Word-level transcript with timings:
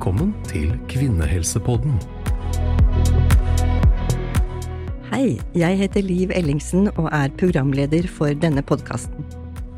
Velkommen 0.00 0.30
til 0.48 0.70
Kvinnehelsepodden. 0.88 1.98
Hei, 5.10 5.34
jeg 5.52 5.76
heter 5.76 6.00
Liv 6.00 6.30
Ellingsen 6.32 6.88
og 6.94 7.10
er 7.12 7.28
programleder 7.36 8.08
for 8.08 8.32
denne 8.32 8.64
podkasten. 8.64 9.26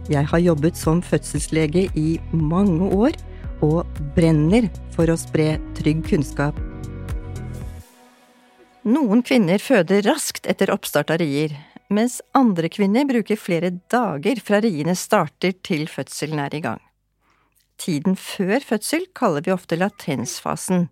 Jeg 0.07 0.29
har 0.31 0.45
jobbet 0.45 0.79
som 0.79 1.01
fødselslege 1.03 1.89
i 1.99 2.21
mange 2.31 2.87
år 2.95 3.19
og 3.67 3.99
brenner 4.15 4.71
for 4.95 5.11
å 5.11 5.19
spre 5.19 5.57
trygg 5.81 6.07
kunnskap. 6.07 6.55
Noen 8.87 9.27
kvinner 9.27 9.59
føder 9.59 10.07
raskt 10.07 10.47
etter 10.47 10.71
oppstart 10.71 11.11
av 11.11 11.19
rier, 11.25 11.59
mens 11.91 12.21
andre 12.31 12.71
kvinner 12.71 13.11
bruker 13.11 13.43
flere 13.43 13.75
dager 13.91 14.39
fra 14.39 14.63
riene 14.63 14.95
starter 14.95 15.59
til 15.67 15.91
fødselen 15.91 16.47
er 16.47 16.55
i 16.63 16.65
gang. 16.71 16.87
Tiden 17.83 18.15
før 18.15 18.63
fødsel 18.63 19.09
kaller 19.19 19.43
vi 19.43 19.51
ofte 19.51 19.75
latensfasen, 19.75 20.85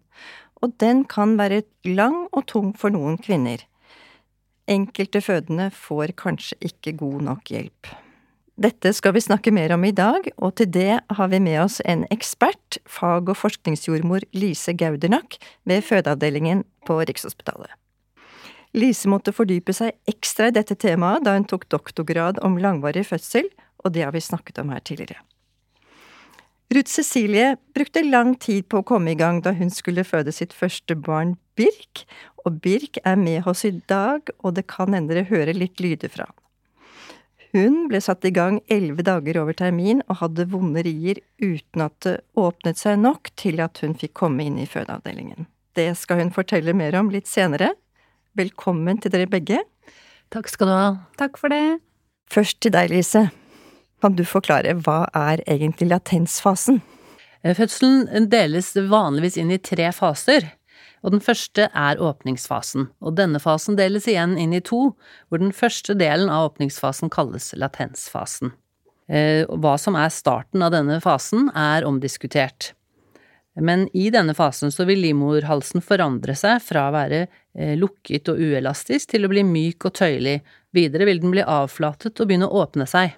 og 0.58 0.72
den 0.82 1.04
kan 1.06 1.36
være 1.38 1.62
lang 1.86 2.24
og 2.32 2.48
tung 2.50 2.72
for 2.78 2.90
noen 2.90 3.14
kvinner. 3.22 3.62
Enkelte 4.70 5.22
fødende 5.22 5.68
får 5.70 6.16
kanskje 6.18 6.58
ikke 6.66 6.96
god 6.98 7.22
nok 7.28 7.52
hjelp. 7.54 7.92
Dette 8.60 8.90
skal 8.92 9.14
vi 9.14 9.22
snakke 9.22 9.54
mer 9.54 9.72
om 9.76 9.86
i 9.86 9.94
dag, 9.94 10.26
og 10.36 10.56
til 10.58 10.68
det 10.74 10.98
har 10.98 11.30
vi 11.30 11.38
med 11.40 11.60
oss 11.62 11.78
en 11.86 12.02
ekspert, 12.10 12.80
fag- 12.84 13.30
og 13.30 13.38
forskningsjordmor 13.38 14.26
Lise 14.36 14.74
Gaudernak 14.74 15.38
ved 15.64 15.86
fødeavdelingen 15.86 16.66
på 16.90 16.98
Rikshospitalet. 17.06 17.70
Lise 18.74 19.08
måtte 19.10 19.32
fordype 19.34 19.72
seg 19.74 19.94
ekstra 20.10 20.50
i 20.50 20.58
dette 20.58 20.74
temaet 20.74 21.24
da 21.24 21.38
hun 21.38 21.46
tok 21.46 21.70
doktorgrad 21.70 22.42
om 22.42 22.58
langvarig 22.58 23.06
fødsel, 23.06 23.48
og 23.80 23.94
det 23.94 24.04
har 24.04 24.14
vi 24.14 24.26
snakket 24.26 24.58
om 24.58 24.74
her 24.74 24.82
tidligere. 24.82 25.22
Ruth 26.70 26.90
Cecilie 26.90 27.56
brukte 27.74 28.02
lang 28.06 28.36
tid 28.38 28.68
på 28.70 28.78
å 28.78 28.86
komme 28.86 29.10
i 29.10 29.18
gang 29.18 29.40
da 29.42 29.50
hun 29.58 29.72
skulle 29.74 30.04
føde 30.06 30.30
sitt 30.30 30.52
første 30.54 30.94
barn, 30.94 31.34
Birk, 31.58 32.04
og 32.46 32.60
Birk 32.62 33.00
er 33.02 33.18
med 33.18 33.48
oss 33.50 33.64
i 33.66 33.72
dag, 33.90 34.30
og 34.38 34.54
det 34.54 34.68
kan 34.70 34.94
hende 34.94 35.10
dere 35.10 35.26
hører 35.26 35.58
litt 35.58 35.82
lyder 35.82 36.12
fra 36.14 36.28
han. 36.28 36.36
Hun 37.50 37.80
ble 37.90 37.98
satt 37.98 38.22
i 38.22 38.30
gang 38.30 38.60
elleve 38.70 39.02
dager 39.02 39.40
over 39.42 39.56
termin 39.58 40.04
og 40.06 40.20
hadde 40.20 40.46
vonde 40.52 40.84
rier 40.86 41.18
uten 41.42 41.82
at 41.82 41.96
det 42.06 42.20
åpnet 42.38 42.78
seg 42.78 43.00
nok 43.02 43.32
til 43.34 43.58
at 43.64 43.82
hun 43.82 43.98
fikk 43.98 44.14
komme 44.22 44.46
inn 44.46 44.60
i 44.62 44.68
fødeavdelingen. 44.70 45.50
Det 45.74 45.90
skal 45.98 46.22
hun 46.22 46.30
fortelle 46.34 46.76
mer 46.78 46.94
om 47.00 47.10
litt 47.10 47.26
senere. 47.26 47.72
Velkommen 48.38 49.02
til 49.02 49.10
dere 49.10 49.26
begge. 49.30 49.64
Takk 50.30 50.46
skal 50.54 50.70
du 50.70 50.76
ha. 50.76 50.88
Takk 51.18 51.42
for 51.42 51.50
det. 51.50 51.80
Først 52.30 52.62
til 52.62 52.78
deg, 52.78 52.94
Lise. 52.94 53.26
Kan 54.00 54.16
du 54.16 54.24
forklare 54.24 54.72
hva 54.80 55.02
er 55.16 55.42
egentlig 55.50 55.90
latensfasen? 55.90 56.80
Eh, 57.42 57.56
fødselen 57.56 58.28
deles 58.32 58.72
vanligvis 58.76 59.36
inn 59.40 59.52
i 59.52 59.60
tre 59.60 59.90
faser, 59.92 60.48
og 61.04 61.14
den 61.14 61.22
første 61.24 61.68
er 61.68 62.00
åpningsfasen, 62.00 62.88
og 63.00 63.16
denne 63.16 63.40
fasen 63.40 63.76
deles 63.76 64.08
igjen 64.08 64.36
inn 64.40 64.52
i 64.56 64.64
to, 64.64 64.90
hvor 65.28 65.40
den 65.40 65.52
første 65.56 65.96
delen 65.96 66.32
av 66.32 66.50
åpningsfasen 66.50 67.12
kalles 67.12 67.52
latensfasen. 67.56 68.52
Eh, 69.10 69.44
hva 69.48 69.76
som 69.80 69.96
er 69.98 70.12
starten 70.12 70.62
av 70.62 70.72
denne 70.74 71.00
fasen, 71.02 71.48
er 71.56 71.84
omdiskutert. 71.88 72.72
Men 73.60 73.88
i 73.96 74.06
denne 74.14 74.32
fasen 74.38 74.70
så 74.72 74.86
vil 74.88 75.02
livmorhalsen 75.02 75.82
forandre 75.84 76.36
seg 76.38 76.60
fra 76.62 76.86
å 76.88 76.94
være 76.94 77.24
eh, 77.26 77.74
lukket 77.76 78.30
og 78.30 78.38
uelastisk 78.38 79.10
til 79.10 79.26
å 79.26 79.32
bli 79.32 79.42
myk 79.44 79.88
og 79.88 79.96
tøyelig, 79.98 80.38
videre 80.72 81.08
vil 81.08 81.20
den 81.20 81.34
bli 81.34 81.42
avflatet 81.42 82.14
og 82.14 82.30
begynne 82.30 82.48
å 82.48 82.62
åpne 82.62 82.86
seg. 82.88 83.16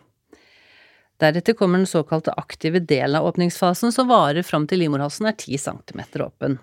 Deretter 1.21 1.55
kommer 1.59 1.83
den 1.83 1.87
såkalte 1.87 2.35
aktive 2.39 2.81
delen 2.81 3.19
av 3.19 3.27
åpningsfasen, 3.27 3.93
som 3.93 4.09
varer 4.09 4.43
fram 4.47 4.67
til 4.67 4.83
livmorhalsen 4.83 5.29
er 5.29 5.37
10 5.37 5.59
cm 5.59 6.05
åpen. 6.25 6.59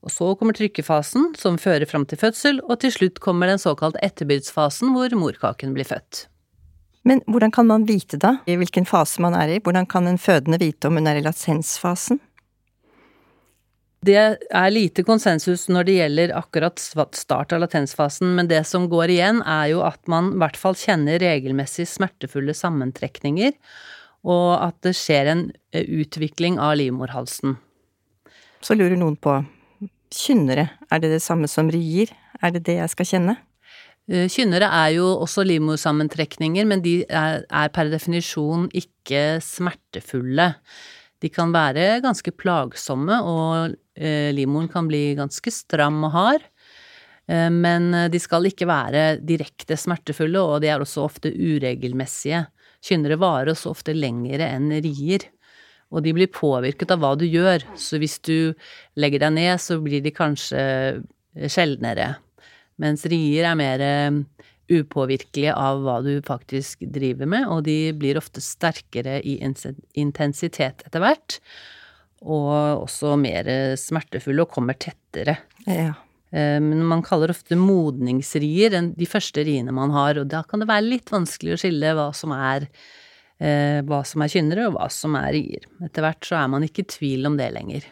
Og 0.00 0.12
så 0.12 0.32
kommer 0.40 0.56
trykkefasen, 0.56 1.34
som 1.36 1.58
fører 1.60 1.86
fram 1.88 2.06
til 2.08 2.20
fødsel, 2.20 2.60
og 2.64 2.80
til 2.80 2.92
slutt 2.94 3.20
kommer 3.20 3.50
den 3.50 3.60
såkalte 3.60 4.00
etterbyrdsfasen, 4.04 4.94
hvor 4.96 5.12
morkaken 5.16 5.74
blir 5.76 5.88
født. 5.88 6.26
Men 7.04 7.22
hvordan 7.28 7.52
kan 7.52 7.68
man 7.68 7.86
vite 7.88 8.18
da, 8.20 8.36
i 8.48 8.58
hvilken 8.60 8.88
fase 8.88 9.22
man 9.24 9.36
er 9.36 9.54
i? 9.56 9.60
Hvordan 9.64 9.86
kan 9.88 10.08
en 10.08 10.20
fødende 10.20 10.60
vite 10.60 10.88
om 10.88 10.98
hun 11.00 11.08
er 11.08 11.20
i 11.20 11.24
latensfasen? 11.24 12.20
Det 14.00 14.16
er 14.16 14.70
lite 14.72 15.02
konsensus 15.04 15.66
når 15.68 15.84
det 15.84 15.94
gjelder 15.98 16.30
akkurat 16.38 16.80
start 16.80 17.52
av 17.52 17.60
latensfasen, 17.60 18.30
men 18.38 18.48
det 18.48 18.62
som 18.64 18.86
går 18.88 19.12
igjen, 19.12 19.42
er 19.44 19.74
jo 19.74 19.82
at 19.84 20.00
man 20.08 20.32
i 20.32 20.40
hvert 20.40 20.56
fall 20.56 20.76
kjenner 20.78 21.20
regelmessig 21.20 21.84
smertefulle 21.90 22.54
sammentrekninger, 22.56 23.52
og 24.24 24.48
at 24.56 24.78
det 24.86 24.94
skjer 24.96 25.28
en 25.32 25.42
eh, 25.76 25.84
utvikling 26.00 26.56
av 26.60 26.78
livmorhalsen. 26.80 27.58
Så 28.64 28.76
lurer 28.76 28.96
noen 29.00 29.18
på, 29.20 29.36
kynnere, 30.12 30.70
er 30.88 31.04
det 31.04 31.12
det 31.12 31.22
samme 31.24 31.48
som 31.48 31.68
rier? 31.72 32.08
Er 32.40 32.56
det 32.56 32.64
det 32.68 32.78
jeg 32.78 32.92
skal 32.94 33.08
kjenne? 33.12 33.36
Eh, 34.08 34.28
kynnere 34.32 34.70
er 34.80 34.94
jo 34.96 35.10
også 35.20 35.44
livmorsammentrekninger, 35.44 36.64
men 36.72 36.80
de 36.84 37.02
er, 37.04 37.44
er 37.44 37.68
per 37.76 37.92
definisjon 37.92 38.70
ikke 38.72 39.42
smertefulle. 39.44 40.54
De 41.20 41.28
kan 41.28 41.52
være 41.52 42.00
ganske 42.04 42.32
plagsomme, 42.32 43.20
og 43.20 43.76
livmoren 44.00 44.70
kan 44.72 44.86
bli 44.88 45.12
ganske 45.18 45.52
stram 45.52 45.98
og 46.08 46.14
hard. 46.14 46.46
Eh, 47.30 47.50
men 47.52 47.90
de 48.12 48.20
skal 48.22 48.48
ikke 48.48 48.68
være 48.70 49.04
direkte 49.26 49.78
smertefulle, 49.78 50.40
og 50.40 50.62
de 50.64 50.70
er 50.72 50.82
også 50.82 51.04
ofte 51.04 51.32
uregelmessige. 51.34 52.46
Kynnere 52.84 53.20
varer 53.20 53.52
også 53.52 53.74
ofte 53.74 53.94
lengre 53.96 54.48
enn 54.48 54.72
rier. 54.80 55.28
Og 55.90 56.04
de 56.06 56.14
blir 56.14 56.30
påvirket 56.30 56.92
av 56.94 57.02
hva 57.02 57.16
du 57.18 57.26
gjør, 57.26 57.64
så 57.74 57.98
hvis 57.98 58.20
du 58.22 58.52
legger 59.00 59.24
deg 59.24 59.34
ned, 59.34 59.56
så 59.58 59.80
blir 59.82 60.04
de 60.04 60.12
kanskje 60.14 60.62
sjeldnere. 61.50 62.12
Mens 62.80 63.02
rier 63.10 63.48
er 63.50 63.58
mer 63.58 63.82
upåvirkelige 64.70 65.54
av 65.58 65.82
hva 65.82 65.98
du 66.04 66.12
faktisk 66.26 66.84
driver 66.94 67.26
med, 67.30 67.48
og 67.50 67.64
de 67.66 67.90
blir 67.98 68.20
ofte 68.20 68.42
sterkere 68.44 69.18
i 69.26 69.40
intensitet 69.42 70.84
etter 70.86 71.02
hvert. 71.02 71.40
Og 72.20 72.84
også 72.84 73.14
mer 73.16 73.48
smertefulle 73.80 74.44
og 74.44 74.52
kommer 74.52 74.76
tettere. 74.76 75.38
Ja. 75.64 75.94
Eh, 76.30 76.58
men 76.62 76.84
man 76.86 77.02
kaller 77.06 77.32
ofte 77.32 77.58
modningsrier 77.58 78.76
de 78.92 79.08
første 79.08 79.44
riene 79.46 79.74
man 79.74 79.94
har, 79.94 80.20
og 80.20 80.30
da 80.30 80.44
kan 80.46 80.62
det 80.62 80.70
være 80.70 80.88
litt 80.88 81.12
vanskelig 81.12 81.56
å 81.56 81.60
skille 81.64 81.94
hva 81.96 82.10
som 82.16 82.34
er 82.36 82.68
eh, 83.40 83.80
hva 83.86 84.02
som 84.06 84.22
er 84.22 84.32
kynnere, 84.32 84.68
og 84.68 84.76
hva 84.78 84.88
som 84.92 85.16
er 85.18 85.32
rier. 85.36 85.68
Etter 85.86 86.06
hvert 86.06 86.26
så 86.26 86.40
er 86.42 86.50
man 86.52 86.66
ikke 86.66 86.84
i 86.84 86.90
tvil 86.96 87.30
om 87.30 87.38
det 87.40 87.50
lenger. 87.56 87.88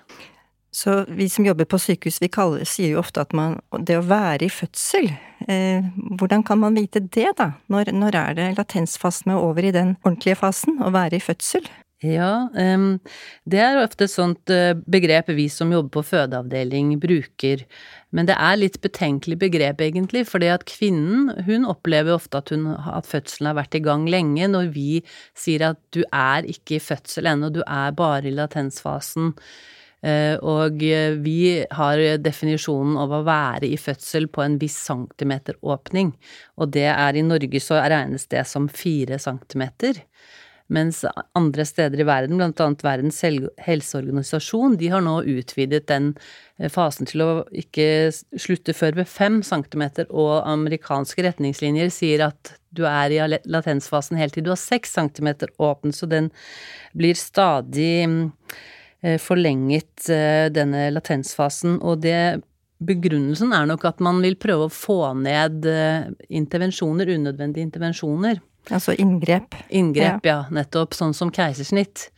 Så 0.78 1.00
vi 1.08 1.26
som 1.32 1.46
jobber 1.48 1.66
på 1.66 1.80
sykehus, 1.80 2.20
vi 2.22 2.28
kaller, 2.30 2.66
sier 2.68 2.92
jo 2.92 3.00
ofte 3.00 3.22
at 3.24 3.32
man 3.34 3.56
Det 3.88 3.96
å 3.96 4.04
være 4.04 4.44
i 4.46 4.52
fødsel, 4.52 5.08
eh, 5.48 5.86
hvordan 6.20 6.44
kan 6.44 6.60
man 6.60 6.76
vite 6.76 7.00
det, 7.00 7.32
da? 7.40 7.54
Når, 7.72 7.92
når 7.96 8.18
er 8.20 8.34
det 8.36 8.48
latensfasen 8.58 9.32
er 9.32 9.42
over 9.42 9.64
i 9.64 9.74
den 9.74 9.96
ordentlige 10.04 10.38
fasen, 10.38 10.78
å 10.84 10.92
være 10.94 11.18
i 11.18 11.24
fødsel? 11.24 11.66
Ja, 11.98 12.46
det 13.42 13.58
er 13.58 13.80
ofte 13.82 14.06
et 14.06 14.12
sånt 14.12 14.52
uh, 14.54 14.76
begrep 14.86 15.32
vi 15.34 15.48
som 15.50 15.72
jobber 15.74 15.96
på 15.96 16.04
fødeavdeling 16.12 16.92
bruker. 17.02 17.64
Men 18.14 18.28
det 18.28 18.36
er 18.38 18.60
litt 18.60 18.78
betenkelig 18.84 19.40
begrep, 19.40 19.82
egentlig, 19.82 20.22
fordi 20.30 20.52
at 20.52 20.62
kvinnen, 20.70 21.32
hun 21.48 21.66
opplever 21.66 22.14
ofte 22.14 22.38
at, 22.38 22.52
hun, 22.54 22.68
at 22.70 23.08
fødselen 23.10 23.50
har 23.50 23.58
vært 23.58 23.74
i 23.74 23.82
gang 23.82 24.06
lenge, 24.06 24.46
når 24.46 24.70
vi 24.76 25.02
sier 25.34 25.72
at 25.72 25.82
du 25.90 26.04
er 26.14 26.46
ikke 26.46 26.78
i 26.78 26.84
fødsel 26.86 27.26
ennå, 27.32 27.50
du 27.50 27.64
er 27.66 27.90
bare 27.98 28.30
i 28.30 28.36
latensfasen. 28.36 29.34
Eh, 30.06 30.38
og 30.38 30.78
eh, 30.86 31.18
vi 31.18 31.64
har 31.74 31.98
definisjonen 32.22 32.94
av 33.02 33.10
å 33.10 33.24
være 33.26 33.66
i 33.66 33.74
fødsel 33.74 34.30
på 34.30 34.46
en 34.46 34.60
viss 34.62 34.78
centimeter 34.86 35.58
åpning, 35.66 36.14
og 36.62 36.70
det 36.78 36.86
er 36.94 37.18
i 37.18 37.26
Norge 37.26 37.58
så 37.58 37.82
regnes 37.82 38.30
det 38.30 38.46
som 38.46 38.70
fire 38.70 39.18
centimeter. 39.18 40.04
Mens 40.68 41.00
andre 41.38 41.64
steder 41.64 42.02
i 42.02 42.06
verden, 42.08 42.42
annet 42.44 42.84
Verdens 42.84 43.22
helseorganisasjon, 43.24 44.76
de 44.80 44.90
har 44.92 45.04
nå 45.04 45.16
utvidet 45.24 45.86
den 45.88 46.10
eh, 46.58 46.68
fasen 46.72 47.08
til 47.08 47.24
å 47.24 47.30
ikke 47.56 47.88
slutte 48.36 48.76
før 48.76 49.00
ved 49.00 49.08
fem 49.08 49.40
centimeter, 49.46 50.08
og 50.12 50.42
amerikanske 50.44 51.24
retningslinjer 51.24 51.92
sier 51.94 52.28
at 52.28 52.56
du 52.68 52.84
er 52.84 53.14
i 53.16 53.20
latensfasen 53.48 54.20
helt 54.20 54.36
til 54.36 54.44
du 54.44 54.52
har 54.52 54.60
seks 54.60 54.92
centimeter 54.98 55.48
åpen, 55.56 55.96
så 55.96 56.06
den 56.10 56.28
blir 56.92 57.16
stadig 57.16 58.04
Eh, 59.00 59.18
forlenget 59.22 60.08
eh, 60.10 60.48
denne 60.50 60.88
latensfasen, 60.90 61.78
og 61.82 62.04
det 62.06 62.44
Begrunnelsen 62.78 63.50
er 63.50 63.64
nok 63.66 63.82
at 63.88 63.98
man 63.98 64.20
vil 64.22 64.36
prøve 64.38 64.68
å 64.68 64.70
få 64.70 65.00
ned 65.18 65.64
intervensjoner, 66.30 67.08
unødvendige 67.10 67.66
intervensjoner. 67.66 68.38
Altså 68.74 68.94
inngrep. 69.00 69.56
Inngrep, 69.68 70.26
ja. 70.26 70.34
ja, 70.34 70.38
nettopp. 70.52 70.96
Sånn 70.96 71.14
som 71.16 71.32
keisersnitt. 71.34 72.08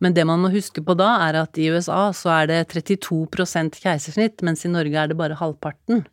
Men 0.00 0.16
det 0.16 0.24
man 0.24 0.40
må 0.40 0.48
huske 0.52 0.82
på 0.84 0.96
da, 0.96 1.10
er 1.26 1.42
at 1.42 1.58
i 1.60 1.68
USA 1.68 2.08
så 2.16 2.32
er 2.38 2.50
det 2.50 2.60
32% 2.72 3.80
keisersnitt, 3.82 4.40
mens 4.46 4.64
i 4.64 4.72
Norge 4.72 4.96
er 4.96 5.10
det 5.10 5.18
bare 5.18 5.36
halvparten. 5.36 6.06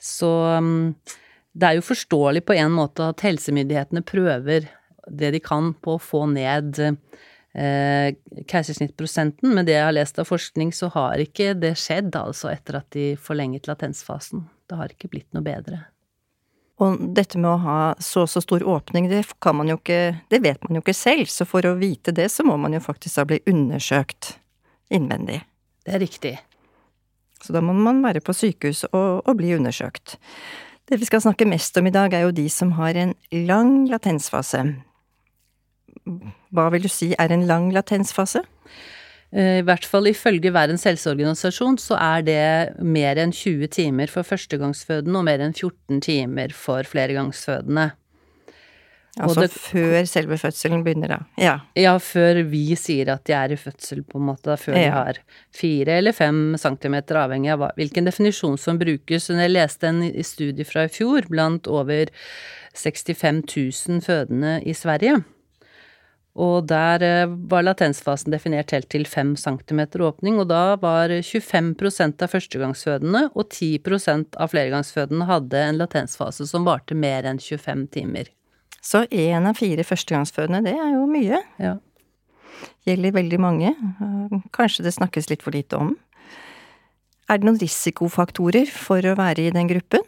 Så 0.00 0.30
mm, 0.64 0.94
det 1.52 1.68
er 1.68 1.76
jo 1.76 1.84
forståelig 1.84 2.46
på 2.48 2.56
en 2.56 2.72
måte 2.72 3.10
at 3.12 3.20
helsemyndighetene 3.26 4.02
prøver 4.08 4.70
det 5.10 5.34
de 5.34 5.42
kan 5.44 5.74
på 5.82 5.98
å 5.98 6.02
få 6.02 6.24
ned 6.32 6.80
eh, 6.80 8.16
keisersnittprosenten. 8.48 9.52
Med 9.52 9.68
det 9.68 9.76
jeg 9.76 9.88
har 9.88 9.96
lest 9.96 10.20
av 10.22 10.28
forskning, 10.30 10.72
så 10.72 10.88
har 10.94 11.20
ikke 11.20 11.52
det 11.60 11.74
skjedd, 11.82 12.14
altså, 12.16 12.54
etter 12.54 12.80
at 12.80 12.88
de 12.96 13.12
forlenget 13.20 13.68
latensfasen. 13.68 14.46
Det 14.70 14.78
har 14.80 14.92
ikke 14.94 15.10
blitt 15.12 15.28
noe 15.36 15.44
bedre. 15.44 15.84
Og 16.80 17.00
dette 17.16 17.36
med 17.36 17.50
å 17.50 17.60
ha 17.60 17.78
så 18.00 18.24
og 18.24 18.30
så 18.32 18.40
stor 18.40 18.64
åpning, 18.64 19.10
det 19.10 19.26
kan 19.42 19.58
man 19.58 19.68
jo 19.68 19.76
ikke 19.76 20.20
Det 20.32 20.40
vet 20.40 20.62
man 20.64 20.78
jo 20.78 20.84
ikke 20.84 20.96
selv, 20.96 21.28
så 21.28 21.44
for 21.48 21.66
å 21.68 21.76
vite 21.80 22.14
det, 22.16 22.30
så 22.32 22.46
må 22.46 22.56
man 22.56 22.72
jo 22.72 22.80
faktisk 22.80 23.20
da 23.20 23.26
bli 23.28 23.40
undersøkt 23.50 24.36
innvendig. 24.90 25.42
Det 25.84 25.94
er 25.94 26.02
riktig. 26.02 26.34
Så 27.40 27.54
da 27.56 27.62
må 27.64 27.72
man 27.76 28.02
være 28.04 28.22
på 28.24 28.34
sykehus 28.36 28.84
og, 28.90 29.22
og 29.24 29.36
bli 29.38 29.54
undersøkt. 29.56 30.18
Det 30.90 30.98
vi 31.00 31.06
skal 31.08 31.22
snakke 31.22 31.48
mest 31.48 31.76
om 31.78 31.86
i 31.86 31.94
dag, 31.94 32.12
er 32.12 32.26
jo 32.26 32.34
de 32.34 32.48
som 32.50 32.72
har 32.80 32.96
en 32.98 33.14
lang 33.30 33.84
latensfase. 33.88 34.64
Hva 36.50 36.66
vil 36.74 36.84
du 36.84 36.90
si 36.90 37.12
er 37.14 37.32
en 37.32 37.46
lang 37.48 37.70
latensfase? 37.72 38.42
Eh, 39.30 39.60
I 39.60 39.66
hvert 39.66 39.86
fall 39.86 40.10
ifølge 40.10 40.50
Verdens 40.54 40.86
helseorganisasjon 40.88 41.78
så 41.78 41.98
er 42.00 42.26
det 42.26 42.42
mer 42.82 43.20
enn 43.22 43.34
20 43.34 43.70
timer 43.76 44.10
for 44.10 44.26
førstegangsfødende 44.26 45.22
og 45.22 45.26
mer 45.28 45.44
enn 45.44 45.54
14 45.54 46.02
timer 46.06 46.54
for 46.56 46.86
flergangsfødende. 46.88 47.92
Altså 49.18 49.42
det, 49.42 49.50
før 49.50 50.04
selve 50.06 50.36
fødselen 50.38 50.84
begynner, 50.86 51.10
da. 51.10 51.18
Ja. 51.40 51.54
Ja, 51.78 51.96
før 51.98 52.44
vi 52.48 52.76
sier 52.78 53.10
at 53.16 53.24
de 53.26 53.34
er 53.34 53.52
i 53.52 53.58
fødsel, 53.58 54.04
på 54.06 54.20
en 54.20 54.28
måte. 54.28 54.54
Før 54.60 54.78
de 54.78 54.86
har 54.94 55.18
fire 55.54 55.98
eller 55.98 56.14
fem 56.14 56.54
centimeter, 56.60 57.18
avhengig 57.18 57.50
av 57.56 57.66
hvilken 57.78 58.06
definisjon 58.06 58.56
som 58.60 58.78
brukes. 58.80 59.28
Jeg 59.34 59.50
leste 59.50 59.90
en 59.90 60.04
studie 60.26 60.66
fra 60.66 60.86
i 60.86 60.94
fjor 60.94 61.26
blant 61.30 61.66
over 61.66 62.12
65 62.78 63.42
000 63.50 64.06
fødende 64.06 64.60
i 64.62 64.76
Sverige. 64.78 65.20
Og 66.38 66.66
der 66.70 67.02
eh, 67.02 67.32
var 67.50 67.64
latensfasen 67.66 68.30
definert 68.30 68.70
helt 68.70 68.88
til 68.92 69.06
5 69.08 69.34
centimeter 69.40 70.04
åpning, 70.06 70.38
og 70.38 70.46
da 70.52 70.76
var 70.80 71.10
25% 71.10 72.22
av 72.22 72.30
førstegangsfødende 72.30 73.24
og 73.34 73.48
10% 73.50 74.38
av 74.38 74.52
flergangsfødende 74.52 75.26
hadde 75.26 75.64
en 75.66 75.80
latensfase 75.80 76.46
som 76.46 76.68
varte 76.68 76.94
mer 76.94 77.26
enn 77.26 77.42
25 77.42 77.88
timer. 77.96 78.30
Så 78.80 79.04
én 79.10 79.44
av 79.44 79.58
fire 79.58 79.84
førstegangsfødende, 79.84 80.62
det 80.70 80.76
er 80.78 80.94
jo 80.94 81.04
mye. 81.10 81.42
Ja. 81.60 81.76
Gjelder 82.88 83.16
veldig 83.18 83.40
mange. 83.42 83.74
Kanskje 84.56 84.86
det 84.86 84.94
snakkes 84.96 85.28
litt 85.32 85.44
for 85.44 85.52
lite 85.56 85.76
om. 85.76 85.96
Er 87.30 87.38
det 87.38 87.46
noen 87.46 87.60
risikofaktorer 87.60 88.70
for 88.72 89.04
å 89.04 89.18
være 89.18 89.48
i 89.48 89.54
den 89.54 89.68
gruppen? 89.70 90.06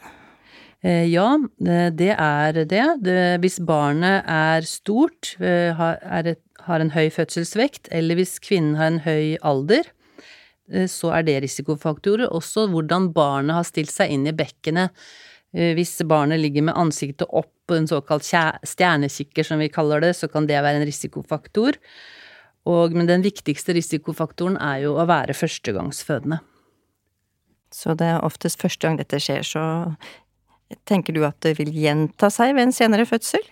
Eh, 0.83 1.07
Ja, 1.07 1.39
eh, 1.61 1.91
det 1.91 2.15
er 2.19 2.65
det. 2.65 3.41
Hvis 3.41 3.61
barnet 3.65 4.25
er 4.27 4.63
stort, 4.63 5.37
eh, 5.41 5.73
har, 5.75 6.81
en 6.81 6.91
høy 6.91 7.09
fødselsvekt, 7.11 7.89
eller 7.91 8.17
hvis 8.17 8.39
kvinnen 8.41 8.77
har 8.77 8.87
en 8.87 9.01
høy 9.01 9.37
alder, 9.43 9.85
så 10.87 11.11
er 11.13 11.23
det 11.23 11.43
risikofaktorer. 11.43 12.31
Også 12.31 12.69
hvordan 12.71 13.13
barnet 13.13 13.55
har 13.55 13.65
stilt 13.65 13.91
seg 13.91 14.11
inn 14.11 14.27
i 14.27 14.33
bekkenet. 14.33 14.91
Hvis 15.53 16.01
barnet 16.07 16.41
ligger 16.41 16.63
med 16.63 16.75
ansiktet 16.79 17.29
opp 17.29 17.53
på 17.67 17.75
en 17.75 17.87
såkalt 17.87 18.23
stjernekikker, 18.23 19.45
som 19.45 19.59
vi 19.59 19.69
kaller 19.69 20.01
det, 20.01 20.15
så 20.17 20.31
kan 20.31 20.47
det 20.47 20.63
være 20.63 20.81
en 20.81 20.87
risikofaktor. 20.87 21.77
Og, 22.65 22.95
men 22.95 23.07
den 23.07 23.23
viktigste 23.23 23.75
risikofaktoren 23.75 24.57
er 24.57 24.87
jo 24.87 24.95
å 24.97 25.05
være 25.05 25.35
førstegangsfødende. 25.35 26.39
Så 27.75 27.93
det 27.99 28.07
er 28.07 28.25
oftest 28.25 28.63
første 28.63 28.87
gang 28.87 28.97
dette 28.97 29.21
skjer, 29.21 29.43
så 29.43 29.63
tenker 30.89 31.17
du 31.17 31.25
at 31.27 31.39
det 31.45 31.57
vil 31.59 31.73
gjenta 31.75 32.31
seg 32.33 32.55
ved 32.57 32.69
en 32.69 32.75
senere 32.77 33.07
fødsel? 33.09 33.45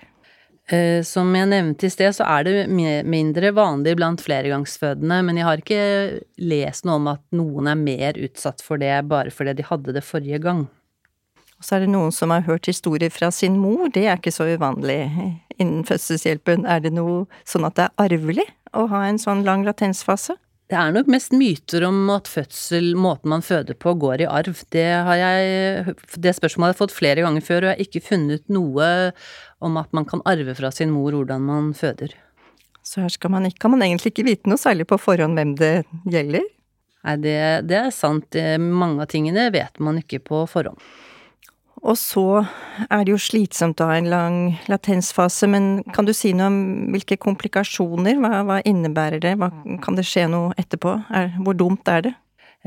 Eh, 0.70 1.02
Som 1.02 1.34
jeg 1.34 1.49
nevnte 1.50 1.88
i 1.88 1.93
sted, 1.93 2.14
så 2.14 2.26
er 2.26 2.46
det 2.46 3.05
mindre 3.06 3.52
vanlig 3.56 3.96
blant 3.99 4.22
flergangsfødende, 4.22 5.22
men 5.26 5.40
jeg 5.40 5.49
har 5.49 5.62
ikke 5.62 6.20
lest 6.38 6.87
noe 6.87 7.00
om 7.00 7.08
at 7.14 7.22
noen 7.34 7.70
er 7.70 7.81
mer 7.81 8.20
utsatt 8.20 8.62
for 8.62 8.78
det 8.78 8.93
bare 9.11 9.32
fordi 9.34 9.56
de 9.58 9.67
hadde 9.67 9.96
det 9.96 10.05
forrige 10.06 10.38
gang. 10.43 10.69
Og 11.58 11.67
så 11.67 11.76
er 11.76 11.84
det 11.84 11.93
noen 11.93 12.12
som 12.14 12.31
har 12.32 12.46
hørt 12.46 12.70
historier 12.70 13.11
fra 13.12 13.28
sin 13.34 13.58
mor, 13.61 13.90
det 13.93 14.06
er 14.06 14.17
ikke 14.17 14.32
så 14.32 14.46
uvanlig 14.49 15.02
innen 15.61 15.82
fødselshjelpen. 15.84 16.64
Er 16.64 16.81
det 16.81 16.94
noe 16.96 17.26
sånn 17.44 17.67
at 17.69 17.76
det 17.76 17.88
er 17.88 18.06
arvelig 18.06 18.46
å 18.72 18.87
ha 18.88 19.02
en 19.08 19.20
sånn 19.20 19.43
lang 19.44 19.67
latensfase? 19.67 20.38
Det 20.70 20.78
er 20.78 20.93
nok 20.94 21.08
mest 21.11 21.32
myter 21.34 21.82
om 21.82 22.05
at 22.14 22.28
fødsel, 22.31 22.93
måten 22.94 23.32
man 23.32 23.43
føder 23.43 23.75
på, 23.75 23.96
går 23.99 24.22
i 24.22 24.28
arv. 24.31 24.55
Det, 24.70 24.87
har 25.02 25.19
jeg, 25.19 25.94
det 26.14 26.37
spørsmålet 26.37 26.69
har 26.69 26.76
jeg 26.76 26.81
fått 26.84 26.94
flere 26.94 27.25
ganger 27.25 27.43
før, 27.43 27.64
og 27.64 27.72
jeg 27.72 27.75
har 27.75 27.88
ikke 27.88 28.02
funnet 28.06 28.44
noe 28.55 28.87
om 29.58 29.81
at 29.81 29.90
man 29.96 30.06
kan 30.06 30.22
arve 30.31 30.55
fra 30.55 30.70
sin 30.70 30.93
mor 30.94 31.17
hvordan 31.17 31.43
man 31.43 31.72
føder. 31.75 32.14
Så 32.87 33.02
her 33.02 33.11
skal 33.11 33.34
man 33.34 33.49
ikke, 33.49 33.64
kan 33.67 33.75
man 33.75 33.82
egentlig 33.82 34.14
ikke 34.14 34.28
vite 34.28 34.50
noe 34.50 34.62
særlig 34.62 34.87
på 34.90 35.00
forhånd 35.02 35.34
hvem 35.38 35.56
det 35.58 35.72
gjelder. 36.06 36.46
Nei, 37.02 37.17
det, 37.25 37.37
det 37.67 37.78
er 37.81 37.90
sant. 37.94 38.38
Mange 38.62 39.02
av 39.02 39.11
tingene 39.11 39.50
vet 39.50 39.82
man 39.82 39.99
ikke 39.99 40.22
på 40.22 40.44
forhånd. 40.55 40.78
Og 41.81 41.97
så 41.97 42.43
er 42.93 43.05
det 43.06 43.15
jo 43.15 43.21
slitsomt 43.21 43.81
å 43.81 43.88
ha 43.88 43.97
en 43.97 44.11
lang 44.12 44.38
latensfase, 44.69 45.49
men 45.49 45.69
kan 45.97 46.05
du 46.05 46.12
si 46.17 46.35
noe 46.37 46.50
om 46.50 46.59
hvilke 46.93 47.17
komplikasjoner? 47.21 48.19
Hva, 48.21 48.43
hva 48.49 48.59
innebærer 48.69 49.23
det? 49.23 49.37
Hva, 49.41 49.49
kan 49.85 49.97
det 49.97 50.05
skje 50.09 50.27
noe 50.29 50.53
etterpå? 50.61 50.99
Er, 51.17 51.32
hvor 51.41 51.56
dumt 51.56 51.88
er 51.88 52.05
det? 52.09 52.15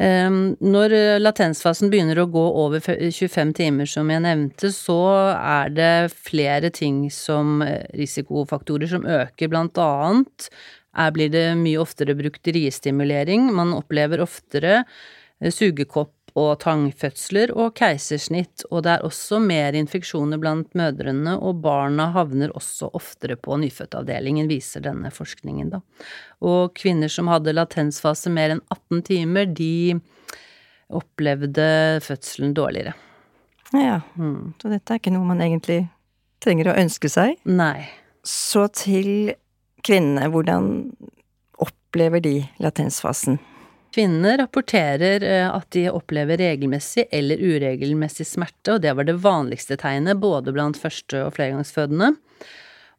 Ehm, 0.01 0.55
Når 0.57 0.95
eh, 0.97 1.19
latensfasen 1.21 1.91
begynner 1.93 2.23
å 2.23 2.29
gå 2.33 2.43
over 2.63 2.81
25 2.81 3.53
timer, 3.59 3.89
som 3.89 4.09
jeg 4.09 4.23
nevnte, 4.25 4.71
så 4.73 4.99
er 5.35 5.69
det 5.69 5.93
flere 6.15 6.73
ting 6.73 7.05
som 7.13 7.61
eh, 7.61 7.85
risikofaktorer 7.93 8.89
som 8.89 9.05
øker, 9.05 9.51
blant 9.53 9.77
annet 9.77 10.49
er, 10.97 11.13
blir 11.13 11.29
det 11.33 11.45
mye 11.61 11.81
oftere 11.81 12.17
brukt 12.17 12.49
riestimulering, 12.49 13.51
man 13.53 13.75
opplever 13.77 14.25
oftere 14.25 14.79
eh, 14.81 15.53
sugekopp 15.53 16.13
og 16.35 16.59
tangfødsler 16.63 17.51
og 17.53 17.75
keisersnitt, 17.77 18.63
og 18.71 18.83
det 18.85 18.95
er 18.95 19.03
også 19.05 19.37
mer 19.43 19.75
infeksjoner 19.77 20.39
blant 20.41 20.71
mødrene, 20.73 21.35
og 21.37 21.59
barna 21.61 22.07
havner 22.15 22.49
også 22.57 22.89
oftere 22.97 23.35
på 23.37 23.59
nyfødtavdelingen, 23.61 24.47
viser 24.49 24.81
denne 24.81 25.11
forskningen, 25.13 25.69
da. 25.75 25.81
Og 26.41 26.73
kvinner 26.79 27.11
som 27.13 27.29
hadde 27.29 27.53
latensfase 27.53 28.33
mer 28.33 28.55
enn 28.55 28.63
18 28.73 29.03
timer, 29.11 29.45
de 29.45 29.99
opplevde 30.93 31.99
fødselen 32.01 32.53
dårligere. 32.57 32.93
Ja, 33.73 34.01
Mm. 34.17 34.53
så 34.61 34.69
dette 34.69 34.93
er 34.93 34.99
ikke 34.99 35.13
noe 35.13 35.25
man 35.25 35.39
egentlig 35.41 35.89
trenger 36.41 36.73
å 36.73 36.77
ønske 36.77 37.09
seg. 37.09 37.37
Nei. 37.45 37.89
Så 38.23 38.67
til 38.71 39.33
kvinnene, 39.83 40.29
hvordan 40.29 40.95
opplever 41.59 42.21
de 42.21 42.47
latensfasen? 42.59 43.39
Kvinner 43.93 44.39
rapporterer 44.41 45.21
eh, 45.23 45.45
at 45.45 45.69
de 45.75 45.85
opplever 45.91 46.39
regelmessig 46.41 47.05
eller 47.13 47.37
uregelmessig 47.37 48.25
smerte, 48.25 48.73
og 48.73 48.81
det 48.81 48.95
var 48.97 49.05
det 49.05 49.19
vanligste 49.21 49.77
tegnet 49.77 50.21
både 50.21 50.53
blant 50.55 50.79
første- 50.81 51.27
og 51.27 51.35
flergangsfødende. 51.35 52.15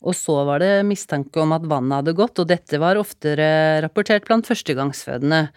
Og 0.04 0.14
så 0.14 0.36
var 0.46 0.60
det 0.62 0.84
mistanke 0.86 1.40
om 1.42 1.54
at 1.56 1.66
vannet 1.66 2.02
hadde 2.02 2.14
gått, 2.14 2.38
og 2.38 2.46
dette 2.50 2.78
var 2.78 3.00
oftere 3.00 3.80
rapportert 3.82 4.28
blant 4.28 4.46
førstegangsfødende. 4.46 5.48